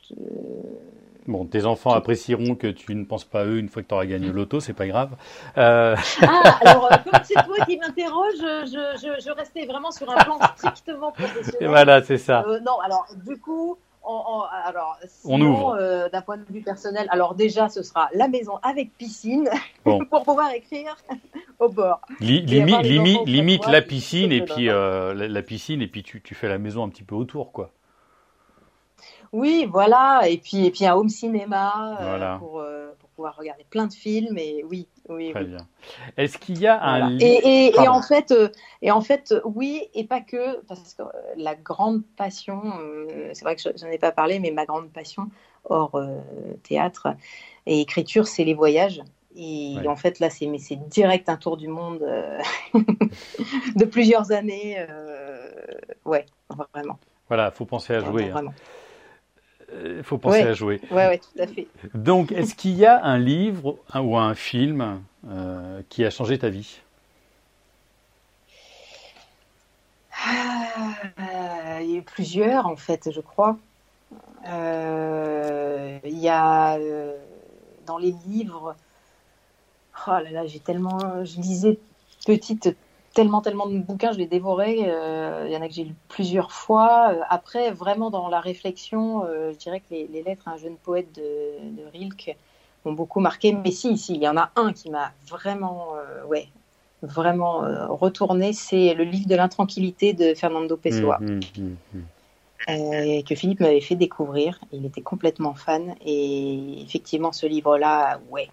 Bon, 1.29 1.45
tes 1.45 1.65
enfants 1.65 1.91
apprécieront 1.91 2.55
que 2.55 2.65
tu 2.65 2.95
ne 2.95 3.05
penses 3.05 3.23
pas 3.23 3.41
à 3.41 3.45
eux 3.45 3.59
une 3.59 3.69
fois 3.69 3.83
que 3.83 3.87
tu 3.87 3.93
auras 3.93 4.07
gagné 4.07 4.31
l'auto, 4.31 4.59
c'est 4.59 4.73
pas 4.73 4.87
grave. 4.87 5.11
Euh... 5.57 5.95
Ah, 6.21 6.57
alors, 6.61 6.91
euh, 6.91 6.95
comme 7.03 7.21
c'est 7.23 7.35
toi 7.35 7.65
qui 7.65 7.77
m'interroge, 7.77 8.33
je, 8.39 8.97
je, 9.01 9.23
je, 9.23 9.31
restais 9.31 9.65
vraiment 9.65 9.91
sur 9.91 10.09
un 10.09 10.15
plan 10.15 10.39
strictement 10.55 11.11
professionnel. 11.11 11.69
voilà, 11.69 12.03
c'est 12.03 12.17
ça. 12.17 12.43
Euh, 12.47 12.59
non, 12.59 12.79
alors, 12.83 13.07
du 13.25 13.37
coup, 13.37 13.77
on, 14.03 14.23
on 14.27 14.41
alors, 14.65 14.97
on 15.25 15.39
ouvre. 15.41 15.77
Euh, 15.79 16.09
d'un 16.09 16.21
point 16.21 16.37
de 16.37 16.45
vue 16.49 16.61
personnel, 16.61 17.07
alors 17.11 17.35
déjà, 17.35 17.69
ce 17.69 17.83
sera 17.83 18.09
la 18.13 18.27
maison 18.27 18.57
avec 18.63 18.95
piscine 18.97 19.49
bon. 19.85 20.03
pour 20.05 20.23
pouvoir 20.23 20.51
écrire 20.51 20.97
au 21.59 21.69
bord. 21.69 22.01
limite, 22.19 23.67
la 23.67 23.81
piscine 23.81 24.31
et 24.31 24.41
puis 24.41 24.69
euh, 24.69 25.13
la, 25.13 25.27
la, 25.27 25.41
piscine 25.41 25.81
et 25.81 25.87
puis 25.87 26.03
tu, 26.03 26.21
tu 26.21 26.33
fais 26.33 26.47
la 26.47 26.57
maison 26.57 26.83
un 26.83 26.89
petit 26.89 27.03
peu 27.03 27.15
autour, 27.15 27.51
quoi. 27.51 27.71
Oui, 29.31 29.67
voilà. 29.69 30.21
Et 30.27 30.37
puis, 30.37 30.65
et 30.65 30.71
puis 30.71 30.85
un 30.85 30.95
home 30.95 31.09
cinéma 31.09 31.97
euh, 32.01 32.37
pour, 32.37 32.59
euh, 32.59 32.89
pour, 32.99 33.09
pouvoir 33.09 33.35
regarder 33.35 33.65
plein 33.69 33.87
de 33.87 33.93
films. 33.93 34.37
Et 34.37 34.63
oui, 34.69 34.87
oui. 35.09 35.31
Très 35.31 35.43
bien. 35.43 35.67
Est-ce 36.17 36.37
qu'il 36.37 36.59
y 36.59 36.67
a 36.67 36.81
un 36.81 37.17
et, 37.19 37.25
et, 37.25 37.75
et, 37.75 37.87
en 37.87 38.01
fait, 38.01 38.31
euh, 38.31 38.49
et 38.81 38.91
en 38.91 39.01
fait, 39.01 39.33
oui, 39.43 39.83
et 39.93 40.05
pas 40.05 40.21
que 40.21 40.61
parce 40.65 40.93
que 40.93 41.03
la 41.35 41.55
grande 41.55 42.03
passion, 42.17 42.61
c'est 43.33 43.43
vrai 43.43 43.55
que 43.55 43.61
j'en 43.75 43.87
ai 43.87 43.97
pas 43.97 44.11
parlé, 44.11 44.39
mais 44.39 44.51
ma 44.51 44.65
grande 44.65 44.89
passion 44.91 45.29
hors 45.65 45.99
théâtre 46.63 47.09
et 47.65 47.81
écriture, 47.81 48.27
c'est 48.27 48.45
les 48.45 48.53
voyages. 48.53 49.01
Et 49.35 49.75
en 49.87 49.95
fait, 49.95 50.19
là, 50.19 50.29
c'est 50.29 50.47
direct 50.89 51.29
un 51.29 51.37
tour 51.37 51.57
du 51.57 51.67
monde 51.67 51.99
de 53.75 53.85
plusieurs 53.85 54.31
années. 54.31 54.77
ouais, 56.05 56.25
vraiment. 56.73 56.97
Voilà, 57.27 57.51
faut 57.51 57.65
penser 57.65 57.93
à 57.93 57.99
jouer. 57.99 58.25
Hein. 58.25 58.31
Vraiment. 58.31 58.53
Il 59.73 59.79
euh, 59.79 60.03
faut 60.03 60.17
penser 60.17 60.41
à 60.41 60.53
jouer. 60.53 60.81
Oui, 60.91 60.97
ouais, 60.97 61.19
tout 61.19 61.41
à 61.41 61.47
fait. 61.47 61.67
Donc, 61.93 62.31
est-ce 62.31 62.55
qu'il 62.55 62.75
y 62.75 62.85
a 62.85 63.03
un 63.03 63.17
livre 63.17 63.77
ou 63.95 64.17
un 64.17 64.35
film 64.35 65.01
euh, 65.27 65.81
qui 65.89 66.03
a 66.05 66.09
changé 66.09 66.37
ta 66.39 66.49
vie? 66.49 66.79
Ah, 70.25 71.81
Il 71.81 71.91
y 71.91 71.95
a 71.95 71.97
eu 71.99 72.01
plusieurs, 72.01 72.65
en 72.65 72.75
fait, 72.75 73.11
je 73.11 73.21
crois. 73.21 73.57
Euh, 74.47 75.99
il 76.03 76.17
y 76.17 76.29
a 76.29 76.77
dans 77.85 77.97
les 77.97 78.13
livres. 78.25 78.75
Oh 80.07 80.11
là 80.11 80.31
là, 80.31 80.45
j'ai 80.45 80.59
tellement. 80.59 81.23
Je 81.23 81.39
lisais 81.39 81.79
petite 82.25 82.69
tellement, 83.19 83.41
tellement 83.41 83.67
de 83.67 83.77
bouquins, 83.79 84.13
je 84.13 84.17
les 84.17 84.27
dévorais. 84.27 84.77
Euh, 84.79 85.43
il 85.45 85.51
y 85.51 85.57
en 85.57 85.61
a 85.61 85.67
que 85.67 85.73
j'ai 85.73 85.83
lu 85.83 85.95
plusieurs 86.07 86.53
fois. 86.53 87.09
Euh, 87.11 87.19
après, 87.27 87.69
vraiment 87.69 88.09
dans 88.09 88.29
la 88.29 88.39
réflexion, 88.39 89.25
euh, 89.25 89.51
je 89.51 89.57
dirais 89.57 89.81
que 89.81 89.93
les, 89.93 90.23
lettres 90.23 90.47
à 90.47 90.51
un 90.51 90.57
jeune 90.57 90.77
poète 90.77 91.13
de, 91.17 91.81
de, 91.81 91.83
Rilke 91.91 92.37
m'ont 92.85 92.93
beaucoup 92.93 93.19
marqué. 93.19 93.51
Mais 93.51 93.71
si, 93.71 93.97
si, 93.97 94.13
il 94.13 94.21
y 94.21 94.27
en 94.29 94.37
a 94.37 94.51
un 94.55 94.71
qui 94.71 94.89
m'a 94.89 95.11
vraiment, 95.27 95.95
ouais, 96.29 96.47
vraiment 97.01 97.59
retourné. 97.89 98.53
C'est 98.53 98.93
le 98.93 99.03
livre 99.03 99.27
de 99.27 99.35
l'intranquillité 99.35 100.13
de 100.13 100.33
Fernando 100.33 100.77
Pessoa. 100.77 101.17
Mmh, 101.19 101.39
mmh, 101.57 101.97
mmh, 102.67 103.23
que 103.23 103.35
Philippe 103.35 103.59
m'avait 103.59 103.81
fait 103.81 103.95
découvrir. 103.95 104.61
Il 104.71 104.85
était 104.85 105.01
complètement 105.01 105.55
fan. 105.55 105.93
Et 106.05 106.81
effectivement, 106.83 107.33
ce 107.33 107.47
livre-là, 107.47 108.21
ouais, 108.29 108.47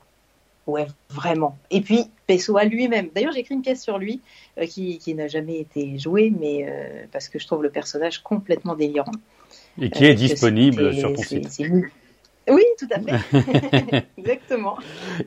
Ouais, 0.66 0.86
vraiment. 1.10 1.56
Et 1.70 1.80
puis, 1.80 2.10
Pessoa 2.26 2.64
lui-même. 2.64 3.08
D'ailleurs, 3.14 3.32
j'ai 3.32 3.40
écrit 3.40 3.54
une 3.54 3.62
pièce 3.62 3.82
sur 3.82 3.98
lui 3.98 4.20
euh, 4.58 4.66
qui, 4.66 4.98
qui 4.98 5.14
n'a 5.14 5.28
jamais 5.28 5.60
été 5.60 5.96
jouée, 5.98 6.32
mais 6.36 6.66
euh, 6.68 7.04
parce 7.12 7.28
que 7.28 7.38
je 7.38 7.46
trouve 7.46 7.62
le 7.62 7.70
personnage 7.70 8.18
complètement 8.18 8.74
délirant. 8.74 9.12
Et 9.80 9.90
qui 9.90 10.04
est 10.04 10.12
euh, 10.12 10.14
disponible 10.14 10.92
sur 10.94 11.12
ton 11.12 11.22
site. 11.22 11.62
Oui, 12.48 12.62
tout 12.78 12.88
à 12.90 13.00
fait. 13.00 14.06
Exactement. 14.18 14.76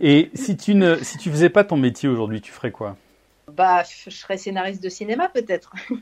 Et 0.02 0.30
si 0.34 0.58
tu 0.58 0.76
ne, 0.76 0.98
si 0.98 1.18
tu 1.18 1.30
faisais 1.30 1.50
pas 1.50 1.64
ton 1.64 1.78
métier 1.78 2.10
aujourd'hui, 2.10 2.42
tu 2.42 2.52
ferais 2.52 2.72
quoi? 2.72 2.98
Bah, 3.54 3.84
je 3.84 4.10
serais 4.10 4.38
scénariste 4.38 4.84
de 4.84 4.90
cinéma 4.90 5.30
peut-être. 5.30 5.74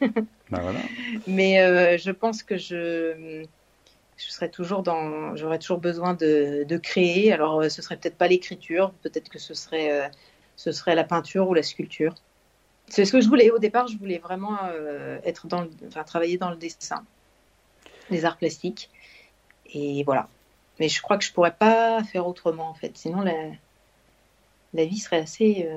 bah 0.50 0.60
voilà. 0.62 0.80
Mais 1.28 1.98
je 1.98 2.12
pense 2.12 2.44
que 2.44 2.58
je, 2.58 3.46
je 4.18 4.32
serais 4.32 4.50
toujours 4.50 4.84
dans, 4.84 5.36
j'aurais 5.36 5.60
toujours 5.60 5.78
besoin 5.80 6.14
de, 6.14 6.66
de, 6.68 6.78
créer. 6.78 7.32
Alors, 7.32 7.62
euh, 7.62 7.70
ce 7.70 7.82
serait 7.82 7.98
peut-être 7.98 8.18
pas 8.18 8.28
l'écriture, 8.28 8.92
peut-être 9.04 9.30
que 9.30 9.40
ce 9.40 9.54
serait, 9.54 9.92
euh, 9.92 10.08
ce 10.56 10.72
serait 10.72 10.96
la 10.96 11.04
peinture 11.04 11.48
ou 11.48 11.54
la 11.54 11.64
sculpture. 11.64 12.16
C'est 12.88 13.06
ce 13.06 13.12
que 13.12 13.22
je 13.22 13.28
voulais. 13.28 13.52
Au 13.52 13.60
départ, 13.60 13.88
je 13.88 13.98
voulais 13.98 14.18
vraiment 14.18 14.58
euh, 14.66 15.20
être 15.24 15.48
dans, 15.48 15.62
le, 15.62 15.70
enfin, 15.88 16.04
travailler 16.04 16.38
dans 16.38 16.50
le 16.50 16.58
dessin, 16.58 17.06
les 18.10 18.26
arts 18.26 18.38
plastiques. 18.38 18.90
Et 19.74 20.04
voilà. 20.04 20.30
Mais 20.80 20.90
je 20.90 21.02
crois 21.02 21.18
que 21.18 21.24
je 21.24 21.34
pourrais 21.34 21.56
pas 21.56 22.04
faire 22.04 22.28
autrement 22.28 22.70
en 22.70 22.74
fait. 22.74 22.98
Sinon, 22.98 23.22
la, 23.22 23.34
la 24.74 24.86
vie 24.86 25.00
serait 25.00 25.20
assez, 25.20 25.68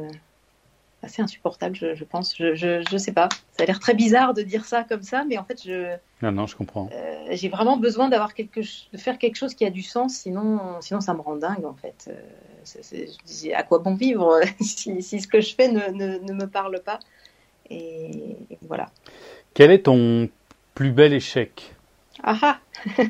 assez 1.03 1.22
insupportable, 1.22 1.74
je, 1.74 1.94
je 1.94 2.05
pense. 2.05 2.36
Je, 2.36 2.55
je, 2.55 2.82
je, 2.90 2.96
sais 2.96 3.12
pas. 3.12 3.28
Ça 3.53 3.62
a 3.62 3.66
l'air 3.66 3.80
très 3.80 3.94
bizarre 3.94 4.34
de 4.34 4.42
dire 4.42 4.64
ça 4.64 4.84
comme 4.84 5.03
ça, 5.03 5.24
mais 5.24 5.38
en 5.38 5.44
fait, 5.44 5.62
je. 5.64 5.96
Non, 6.22 6.32
non, 6.32 6.46
je 6.46 6.57
comprends. 6.57 6.88
Euh, 6.92 7.26
j'ai 7.30 7.48
vraiment 7.48 7.76
besoin 7.76 8.09
d'avoir 8.09 8.34
quelque, 8.34 8.61
de 8.61 8.98
faire 8.98 9.18
quelque 9.18 9.36
chose 9.36 9.55
qui 9.55 9.64
a 9.64 9.70
du 9.70 9.82
sens. 9.82 10.14
Sinon, 10.14 10.80
sinon, 10.80 11.01
ça 11.01 11.14
me 11.14 11.20
rend 11.20 11.36
dingue 11.36 11.64
en 11.64 11.74
fait. 11.74 12.09
Euh, 12.09 12.20
je 12.64 13.24
dis, 13.24 13.53
à 13.53 13.62
quoi 13.62 13.78
bon 13.78 13.94
vivre 13.94 14.40
si, 14.61 15.03
si, 15.03 15.20
ce 15.20 15.28
que 15.28 15.40
je 15.40 15.55
fais 15.55 15.68
ne, 15.68 15.90
ne, 15.90 16.18
ne 16.18 16.32
me 16.32 16.46
parle 16.46 16.80
pas? 16.84 16.98
Et, 17.70 18.36
et 18.51 18.59
voilà. 18.66 18.90
Quel 19.55 19.70
est 19.70 19.84
ton 19.84 20.28
plus 20.74 20.92
bel 20.92 21.12
échec? 21.12 21.74
Ah 22.22 22.38
ah 22.42 22.59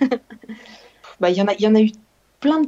bah, 1.20 1.30
il 1.30 1.36
y 1.36 1.42
en 1.42 1.48
a, 1.48 1.54
il 1.54 1.62
y 1.62 1.66
en 1.66 1.74
a 1.74 1.80
eu 1.80 1.90
plein, 2.40 2.62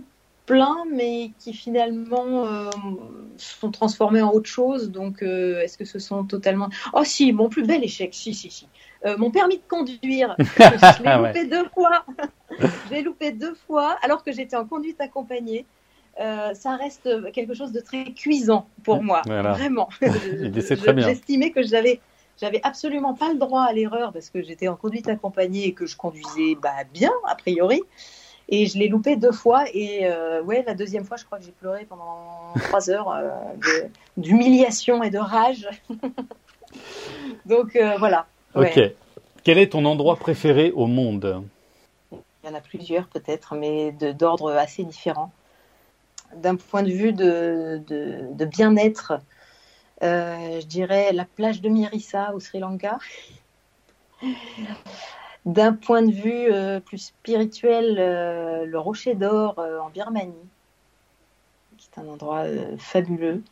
plein, 0.47 0.85
mais 0.91 1.31
qui 1.39 1.53
finalement 1.53 2.47
euh, 2.47 2.71
sont 3.37 3.71
transformés 3.71 4.23
en 4.23 4.31
autre 4.31 4.49
chose. 4.49 4.91
Donc, 4.91 5.23
euh, 5.23 5.61
est-ce 5.61 5.79
que 5.79 5.85
ce 5.85 5.99
sont 5.99 6.25
totalement 6.25 6.69
Oh 6.93 7.05
si, 7.05 7.33
mon 7.33 7.49
plus 7.49 7.65
bel 7.65 7.85
échec, 7.85 8.15
si, 8.15 8.35
si, 8.35 8.51
si. 8.51 8.69
Euh, 9.05 9.17
mon 9.17 9.31
permis 9.31 9.57
de 9.57 9.63
conduire, 9.69 10.37
je 10.39 11.03
l'ai 11.03 11.17
loupé 11.17 11.41
ouais. 11.41 11.47
deux 11.47 11.69
fois. 11.75 12.05
je 12.61 12.95
l'ai 12.95 13.03
loupé 13.03 13.33
deux 13.33 13.55
fois, 13.67 13.97
alors 14.03 14.23
que 14.23 14.33
j'étais 14.33 14.57
en 14.57 14.67
conduite 14.67 15.01
accompagnée. 15.01 15.67
Euh, 16.21 16.53
ça 16.53 16.77
reste 16.77 17.09
quelque 17.33 17.55
chose 17.55 17.73
de 17.73 17.81
très 17.81 18.13
cuisant 18.13 18.69
pour 18.85 19.03
moi, 19.03 19.23
voilà. 19.25 19.53
vraiment. 19.53 19.89
J'estimais 20.03 21.53
que 21.53 21.63
j'avais 21.63 22.01
j'avais 22.41 22.61
absolument 22.65 23.15
pas 23.15 23.33
le 23.33 23.39
droit 23.39 23.63
à 23.63 23.73
l'erreur 23.73 24.13
parce 24.13 24.29
que 24.29 24.43
j'étais 24.43 24.69
en 24.69 24.77
conduite 24.77 25.09
accompagnée 25.09 25.69
et 25.69 25.73
que 25.73 25.87
je 25.87 25.97
conduisais 25.97 26.57
bah, 26.61 26.85
bien 26.93 27.13
a 27.27 27.35
priori. 27.35 27.81
Et 28.49 28.67
je 28.67 28.79
l'ai 28.79 28.89
loupé 28.89 29.17
deux 29.17 29.33
fois. 29.33 29.65
Et 29.73 30.07
euh, 30.07 30.43
ouais, 30.43 30.63
la 30.67 30.75
deuxième 30.75 31.05
fois, 31.05 31.17
je 31.17 31.25
crois 31.25 31.39
que 31.39 31.45
j'ai 31.45 31.53
pleuré 31.53 31.87
pendant 31.89 32.53
trois 32.69 32.91
heures 32.91 33.11
euh, 33.11 33.31
d'humiliation 34.17 35.03
et 35.03 35.11
de 35.11 35.19
rage. 35.19 35.69
Donc 37.47 37.77
euh, 37.77 37.97
voilà. 37.99 38.27
Ok. 38.55 38.81
Quel 39.45 39.59
est 39.59 39.73
ton 39.73 39.85
endroit 39.85 40.17
préféré 40.17 40.71
au 40.73 40.87
monde? 40.87 41.43
Il 42.13 42.49
y 42.49 42.53
en 42.53 42.55
a 42.55 42.61
plusieurs 42.61 43.07
peut-être, 43.07 43.55
mais 43.55 43.93
d'ordre 43.93 44.53
assez 44.53 44.85
différent. 44.85 45.33
D'un 46.37 46.57
point 46.57 46.83
de 46.83 46.91
vue 46.91 47.13
de, 47.13 47.81
de, 47.87 48.33
de 48.33 48.45
bien-être, 48.45 49.15
je 50.01 50.65
dirais 50.65 51.13
la 51.13 51.25
plage 51.25 51.61
de 51.61 51.69
Mirissa 51.69 52.33
au 52.35 52.41
Sri 52.41 52.59
Lanka. 52.61 52.99
D'un 55.45 55.73
point 55.73 56.03
de 56.03 56.13
vue 56.13 56.53
euh, 56.53 56.79
plus 56.79 56.99
spirituel, 56.99 57.97
euh, 57.99 58.65
le 58.65 58.79
Rocher 58.79 59.15
d'Or 59.15 59.57
euh, 59.59 59.81
en 59.81 59.91
Birmanie, 59.91 60.33
qui 61.77 61.89
est 61.93 62.01
un 62.01 62.07
endroit 62.07 62.45
fabuleux. 62.79 63.43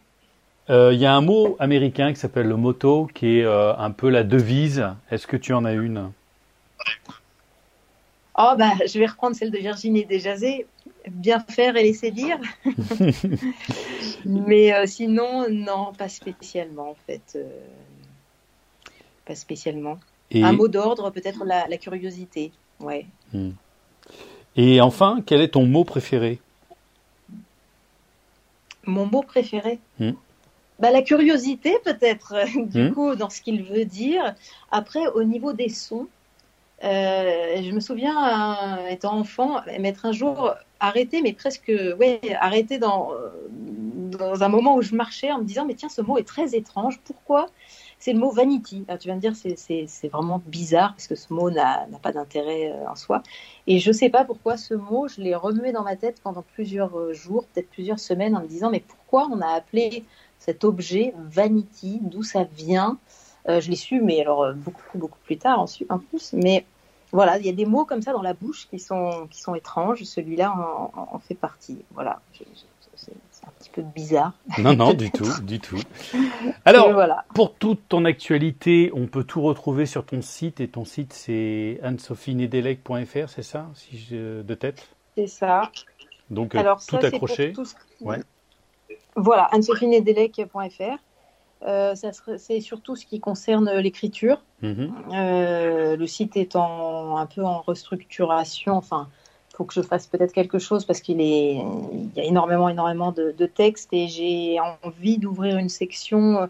Il 0.68 0.99
y 1.01 1.07
a 1.07 1.12
un 1.12 1.20
mot 1.20 1.57
américain 1.59 2.12
qui 2.12 2.20
s'appelle 2.20 2.47
le 2.47 2.55
motto, 2.55 3.09
qui 3.12 3.41
est 3.41 3.45
un 3.45 3.91
peu 3.91 4.09
la 4.09 4.22
devise. 4.22 4.86
Est-ce 5.11 5.26
que 5.26 5.36
tu 5.36 5.53
en 5.53 5.64
as 5.64 5.72
une? 5.72 6.12
Oh, 8.38 8.53
bah, 8.57 8.74
je 8.86 8.97
vais 9.01 9.07
reprendre 9.07 9.34
celle 9.34 9.51
de 9.51 9.59
Virginie 9.59 10.05
Desjazet. 10.05 10.66
Bien 11.11 11.41
faire 11.41 11.74
et 11.74 11.82
laisser 11.82 12.12
dire. 12.12 12.38
Mais 14.24 14.86
sinon, 14.86 15.49
non, 15.51 15.93
pas 15.93 16.09
spécialement, 16.09 16.91
en 16.91 16.97
fait. 17.05 17.36
Pas 19.24 19.34
spécialement. 19.34 19.99
Et... 20.30 20.44
Un 20.44 20.52
mot 20.52 20.68
d'ordre, 20.68 21.10
peut-être 21.10 21.44
la, 21.44 21.66
la, 21.66 21.76
curiosité. 21.76 22.52
Ouais. 22.78 23.06
Hmm. 23.32 23.50
Et 24.56 24.80
enfin, 24.80 25.22
quel 25.26 25.40
est 25.40 25.48
ton 25.48 25.66
mot 25.66 25.84
préféré? 25.84 26.40
Mon 28.84 29.06
mot 29.06 29.22
préféré? 29.22 29.78
Hmm. 29.98 30.12
bah, 30.78 30.90
La 30.90 31.02
curiosité, 31.02 31.76
peut-être, 31.84 32.34
du 32.56 32.90
hmm. 32.90 32.94
coup, 32.94 33.14
dans 33.16 33.30
ce 33.30 33.42
qu'il 33.42 33.64
veut 33.64 33.84
dire. 33.84 34.34
Après, 34.70 35.06
au 35.08 35.24
niveau 35.24 35.52
des 35.52 35.68
sons, 35.68 36.06
euh, 36.84 37.62
je 37.62 37.70
me 37.72 37.80
souviens, 37.80 38.78
euh, 38.78 38.88
étant 38.88 39.18
enfant, 39.18 39.60
m'être 39.78 40.06
un 40.06 40.12
jour 40.12 40.54
arrêté, 40.78 41.22
mais 41.22 41.32
presque, 41.32 41.70
ouais, 41.98 42.20
arrêté 42.40 42.78
dans, 42.78 43.10
dans 43.50 44.42
un 44.42 44.48
moment 44.48 44.76
où 44.76 44.82
je 44.82 44.94
marchais 44.94 45.30
en 45.30 45.38
me 45.38 45.44
disant, 45.44 45.66
mais 45.66 45.74
tiens, 45.74 45.90
ce 45.90 46.00
mot 46.00 46.18
est 46.18 46.26
très 46.26 46.54
étrange. 46.54 47.00
Pourquoi 47.04 47.48
C'est 48.01 48.14
le 48.14 48.18
mot 48.18 48.30
vanity. 48.30 48.84
Alors, 48.88 48.98
tu 48.98 49.09
viens 49.09 49.16
de 49.16 49.20
dire, 49.20 49.34
c'est 49.36 50.09
vraiment 50.09 50.42
bizarre 50.46 50.94
parce 50.94 51.07
que 51.07 51.14
ce 51.14 51.32
mot 51.32 51.51
n'a 51.51 51.86
pas 52.03 52.12
d'intérêt 52.12 52.72
en 52.88 52.96
soi. 52.96 53.22
Et 53.66 53.78
je 53.78 53.92
sais 53.92 54.09
pas 54.09 54.24
pourquoi 54.24 54.57
ce 54.57 54.72
mot, 54.72 55.07
je 55.07 55.20
l'ai 55.20 55.34
remué 55.34 55.70
dans 55.70 55.82
ma 55.82 55.96
tête 55.96 56.20
pendant 56.22 56.42
plusieurs 56.55 57.12
jours, 57.12 57.44
peut-être 57.53 57.68
plusieurs 57.68 58.01
semaines, 58.01 58.34
en 58.34 58.40
me 58.40 58.46
disant, 58.46 58.70
mais 58.70 58.80
pourquoi 58.80 59.28
on 59.30 59.42
a 59.42 59.48
appelé 59.48 60.05
cet 60.38 60.64
objet 60.64 61.12
vanity? 61.18 61.98
D'où 62.01 62.22
ça 62.22 62.44
vient? 62.44 62.98
Euh, 63.48 63.61
je 63.61 63.70
l'ai 63.70 63.76
su, 63.76 64.01
mais 64.01 64.20
alors 64.20 64.53
beaucoup, 64.55 64.82
beaucoup 64.96 65.18
plus 65.24 65.36
tard 65.36 65.61
en, 65.88 65.98
plus. 65.98 66.32
Mais 66.32 66.64
voilà, 67.12 67.38
il 67.38 67.46
y 67.46 67.48
a 67.48 67.53
des 67.53 67.66
mots 67.66 67.84
comme 67.84 68.03
ça 68.03 68.12
dans 68.12 68.22
la 68.22 68.34
bouche 68.34 68.66
qui 68.68 68.78
sont, 68.78 69.28
qui 69.30 69.40
sont 69.40 69.55
étranges. 69.55 70.05
Celui-là 70.05 70.55
en, 70.94 71.18
fait 71.18 71.34
partie. 71.34 71.84
Voilà. 71.92 72.20
Un 73.51 73.59
petit 73.59 73.70
peu 73.70 73.82
bizarre. 73.82 74.32
Non, 74.59 74.74
non, 74.74 74.94
du 74.94 75.11
tout, 75.11 75.28
du 75.42 75.61
tout. 75.61 75.80
Alors, 76.64 76.92
voilà. 76.92 77.24
pour 77.34 77.55
toute 77.55 77.88
ton 77.88 78.05
actualité, 78.05 78.90
on 78.94 79.07
peut 79.07 79.24
tout 79.24 79.42
retrouver 79.42 79.86
sur 79.86 80.05
ton 80.05 80.22
site. 80.22 80.61
Et 80.61 80.68
ton 80.68 80.84
site, 80.84 81.12
c'est 81.12 81.80
anne-sophie-nedelec.fr, 81.82 83.28
c'est 83.28 83.42
ça, 83.42 83.66
si 83.74 83.98
je, 83.98 84.42
de 84.42 84.55
tête? 84.55 84.88
C'est 85.16 85.26
ça. 85.26 85.70
Donc, 86.30 86.55
Alors, 86.55 86.78
tout 86.84 87.01
ça, 87.01 87.07
accroché? 87.07 87.53
Tout 87.53 87.64
ce... 87.64 87.74
ouais. 88.01 88.20
Voilà, 89.16 89.44
anne-sophie-nedelec.fr. 89.53 90.98
Euh, 91.62 91.94
c'est 92.38 92.61
surtout 92.61 92.96
ce 92.96 93.05
qui 93.05 93.20
concerne 93.20 93.70
l'écriture. 93.72 94.42
Mmh. 94.62 94.86
Euh, 95.12 95.96
le 95.96 96.07
site 96.07 96.36
est 96.36 96.57
en, 96.57 97.18
un 97.18 97.26
peu 97.26 97.44
en 97.44 97.61
restructuration. 97.61 98.76
Enfin, 98.76 99.09
faut 99.61 99.66
que 99.66 99.74
je 99.74 99.82
fasse 99.82 100.06
peut-être 100.06 100.32
quelque 100.32 100.58
chose 100.58 100.86
parce 100.86 101.02
qu'il 101.02 101.20
est, 101.20 101.56
il 101.92 102.11
y 102.16 102.20
a 102.20 102.24
énormément, 102.24 102.70
énormément 102.70 103.12
de, 103.12 103.34
de 103.36 103.46
textes 103.46 103.90
et 103.92 104.08
j'ai 104.08 104.56
envie 104.82 105.18
d'ouvrir 105.18 105.58
une 105.58 105.68
section 105.68 106.48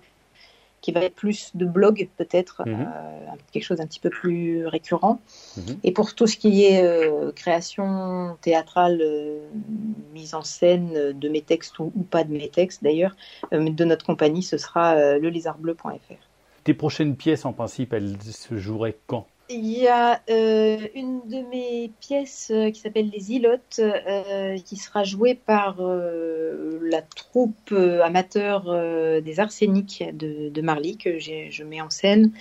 qui 0.81 0.93
va 0.93 1.01
être 1.01 1.17
plus 1.17 1.51
de 1.57 1.67
blog 1.67 2.09
peut-être, 2.17 2.63
mmh. 2.65 2.73
euh, 2.73 3.31
quelque 3.53 3.65
chose 3.65 3.81
un 3.81 3.87
petit 3.87 3.99
peu 3.99 4.11
plus 4.11 4.65
récurrent. 4.67 5.21
Mmh. 5.57 5.61
Et 5.85 5.93
pour 5.93 6.15
tout 6.15 6.29
ce 6.29 6.37
qui 6.37 6.65
est 6.65 6.85
euh, 6.85 7.33
création 7.33 8.37
théâtrale, 8.41 9.01
euh, 9.03 9.41
mise 10.15 10.35
en 10.35 10.43
scène 10.43 11.13
de 11.13 11.29
mes 11.29 11.43
textes 11.43 11.81
ou, 11.81 11.93
ou 11.97 12.03
pas 12.03 12.23
de 12.23 12.33
mes 12.33 12.49
textes 12.49 12.83
d'ailleurs, 12.83 13.17
euh, 13.53 13.69
de 13.71 13.85
notre 13.85 14.07
compagnie, 14.07 14.45
ce 14.45 14.57
sera 14.57 14.95
euh, 14.95 15.19
lelézardbleu.fr. 15.19 16.15
Tes 16.65 16.75
prochaines 16.75 17.17
pièces 17.17 17.45
en 17.45 17.53
principe, 17.53 17.93
elles 17.93 18.17
se 18.23 18.57
joueraient 18.57 18.97
quand? 19.09 19.27
Il 19.51 19.69
y 19.69 19.89
a 19.89 20.23
euh, 20.31 20.87
une 20.95 21.27
de 21.29 21.43
mes 21.49 21.91
pièces 22.01 22.51
euh, 22.55 22.71
qui 22.71 22.81
s'appelle 22.81 23.11
Les 23.11 23.33
Ilotes, 23.33 23.81
euh, 23.81 24.57
qui 24.59 24.77
sera 24.77 25.03
jouée 25.05 25.35
par 25.35 25.77
la 25.81 27.03
troupe 27.03 27.73
amateur 27.73 28.65
des 29.23 29.41
Arséniques 29.41 30.05
de, 30.13 30.49
de 30.49 30.63
Marly, 30.63 30.97
que 30.97 31.19
je 31.19 31.65
mets 31.65 31.81
en 31.81 31.91
scène. 31.91 32.33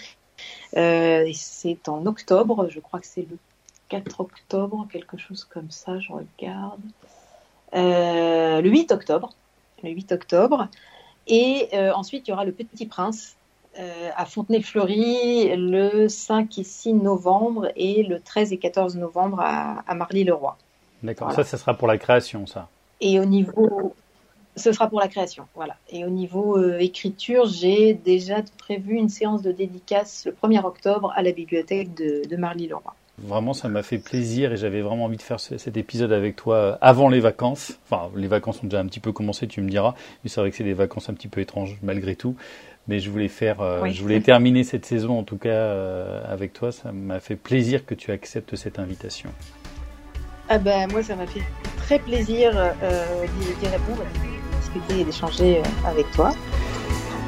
c'est 0.73 1.89
en 1.89 2.05
octobre, 2.05 2.67
je 2.69 2.79
crois 2.79 2.99
que 2.99 3.07
c'est 3.07 3.27
le 3.29 3.37
4 3.89 4.21
octobre, 4.21 4.87
quelque 4.91 5.17
chose 5.17 5.45
comme 5.45 5.71
ça, 5.71 5.99
je 5.99 6.11
regarde. 6.11 6.81
le 7.73 8.69
8 8.69 8.91
octobre. 8.91 9.33
Le 9.83 9.89
8 9.89 10.11
octobre. 10.11 10.67
Et 11.27 11.69
ensuite, 11.93 12.27
il 12.27 12.31
y 12.31 12.33
aura 12.33 12.45
Le 12.45 12.51
Petit 12.51 12.85
Prince 12.85 13.35
euh, 13.79 14.09
à 14.15 14.25
Fontenay-Fleury 14.25 15.55
le 15.55 16.07
5 16.07 16.57
et 16.57 16.63
6 16.63 16.93
novembre 16.93 17.71
et 17.75 18.03
le 18.03 18.19
13 18.19 18.51
et 18.53 18.57
14 18.57 18.97
novembre 18.97 19.39
à, 19.39 19.83
à 19.87 19.95
Marly-le-Roi. 19.95 20.57
D'accord, 21.01 21.29
voilà. 21.29 21.43
ça, 21.43 21.49
ce 21.49 21.57
sera 21.57 21.73
pour 21.73 21.87
la 21.87 21.97
création, 21.97 22.45
ça. 22.45 22.67
Et 22.99 23.19
au 23.19 23.25
niveau, 23.25 23.93
ce 24.55 24.71
sera 24.71 24.89
pour 24.89 24.99
la 24.99 25.07
création, 25.07 25.45
voilà. 25.55 25.75
Et 25.89 26.03
au 26.03 26.09
niveau 26.09 26.57
euh, 26.57 26.77
écriture, 26.79 27.45
j'ai 27.45 27.93
déjà 27.93 28.41
prévu 28.57 28.95
une 28.95 29.09
séance 29.09 29.41
de 29.41 29.51
dédicace 29.51 30.25
le 30.25 30.33
1er 30.33 30.65
octobre 30.65 31.13
à 31.15 31.21
la 31.21 31.31
bibliothèque 31.31 31.93
de, 31.93 32.27
de 32.27 32.35
Marly-le-Roi. 32.35 32.93
Vraiment, 33.23 33.53
ça 33.53 33.67
m'a 33.67 33.83
fait 33.83 33.97
plaisir 33.97 34.53
et 34.53 34.57
j'avais 34.57 34.81
vraiment 34.81 35.05
envie 35.05 35.17
de 35.17 35.21
faire 35.21 35.39
cet 35.39 35.77
épisode 35.77 36.11
avec 36.11 36.35
toi 36.35 36.77
avant 36.81 37.09
les 37.09 37.19
vacances. 37.19 37.77
Enfin, 37.89 38.09
les 38.15 38.27
vacances 38.27 38.63
ont 38.63 38.67
déjà 38.67 38.79
un 38.79 38.85
petit 38.85 38.99
peu 38.99 39.11
commencé, 39.11 39.47
tu 39.47 39.61
me 39.61 39.69
diras, 39.69 39.95
mais 40.23 40.29
c'est 40.29 40.39
vrai 40.39 40.51
que 40.51 40.55
c'est 40.55 40.63
des 40.63 40.73
vacances 40.73 41.09
un 41.09 41.13
petit 41.13 41.27
peu 41.27 41.41
étranges 41.41 41.77
malgré 41.81 42.15
tout. 42.15 42.35
Mais 42.87 42.99
je 42.99 43.09
voulais 43.09 43.27
faire, 43.27 43.61
euh, 43.61 43.85
je 43.91 44.01
voulais 44.01 44.21
terminer 44.21 44.63
cette 44.63 44.85
saison 44.85 45.19
en 45.19 45.23
tout 45.23 45.37
cas 45.37 45.49
euh, 45.49 46.21
avec 46.27 46.53
toi. 46.53 46.71
Ça 46.71 46.91
m'a 46.91 47.19
fait 47.19 47.35
plaisir 47.35 47.85
que 47.85 47.93
tu 47.93 48.11
acceptes 48.11 48.55
cette 48.55 48.79
invitation. 48.79 49.29
Ah 50.47 50.57
ben 50.57 50.89
moi, 50.91 51.03
ça 51.03 51.15
m'a 51.15 51.27
fait 51.27 51.43
très 51.77 51.99
plaisir 51.99 52.51
euh, 52.55 53.25
d'y 53.61 53.67
répondre, 53.67 54.01
de 54.01 54.59
discuter 54.59 55.01
et 55.01 55.03
d'échanger 55.03 55.61
avec 55.85 56.09
toi. 56.11 56.31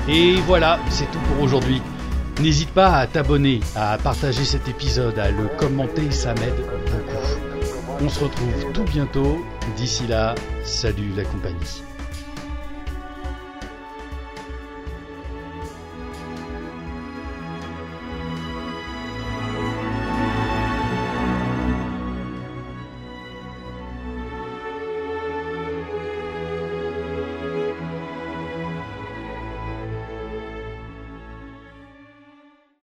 Et 0.09 0.33
voilà, 0.47 0.79
c'est 0.89 1.05
tout 1.11 1.19
pour 1.19 1.43
aujourd'hui. 1.43 1.81
N'hésite 2.39 2.71
pas 2.71 2.97
à 2.97 3.07
t'abonner, 3.07 3.59
à 3.75 3.97
partager 3.97 4.45
cet 4.45 4.67
épisode, 4.67 5.19
à 5.19 5.29
le 5.29 5.47
commenter, 5.57 6.09
ça 6.11 6.33
m'aide 6.35 6.55
beaucoup. 6.55 8.03
On 8.03 8.09
se 8.09 8.23
retrouve 8.23 8.71
tout 8.73 8.83
bientôt. 8.83 9.45
D'ici 9.77 10.07
là, 10.07 10.33
salut 10.63 11.11
la 11.15 11.23
compagnie. 11.23 11.83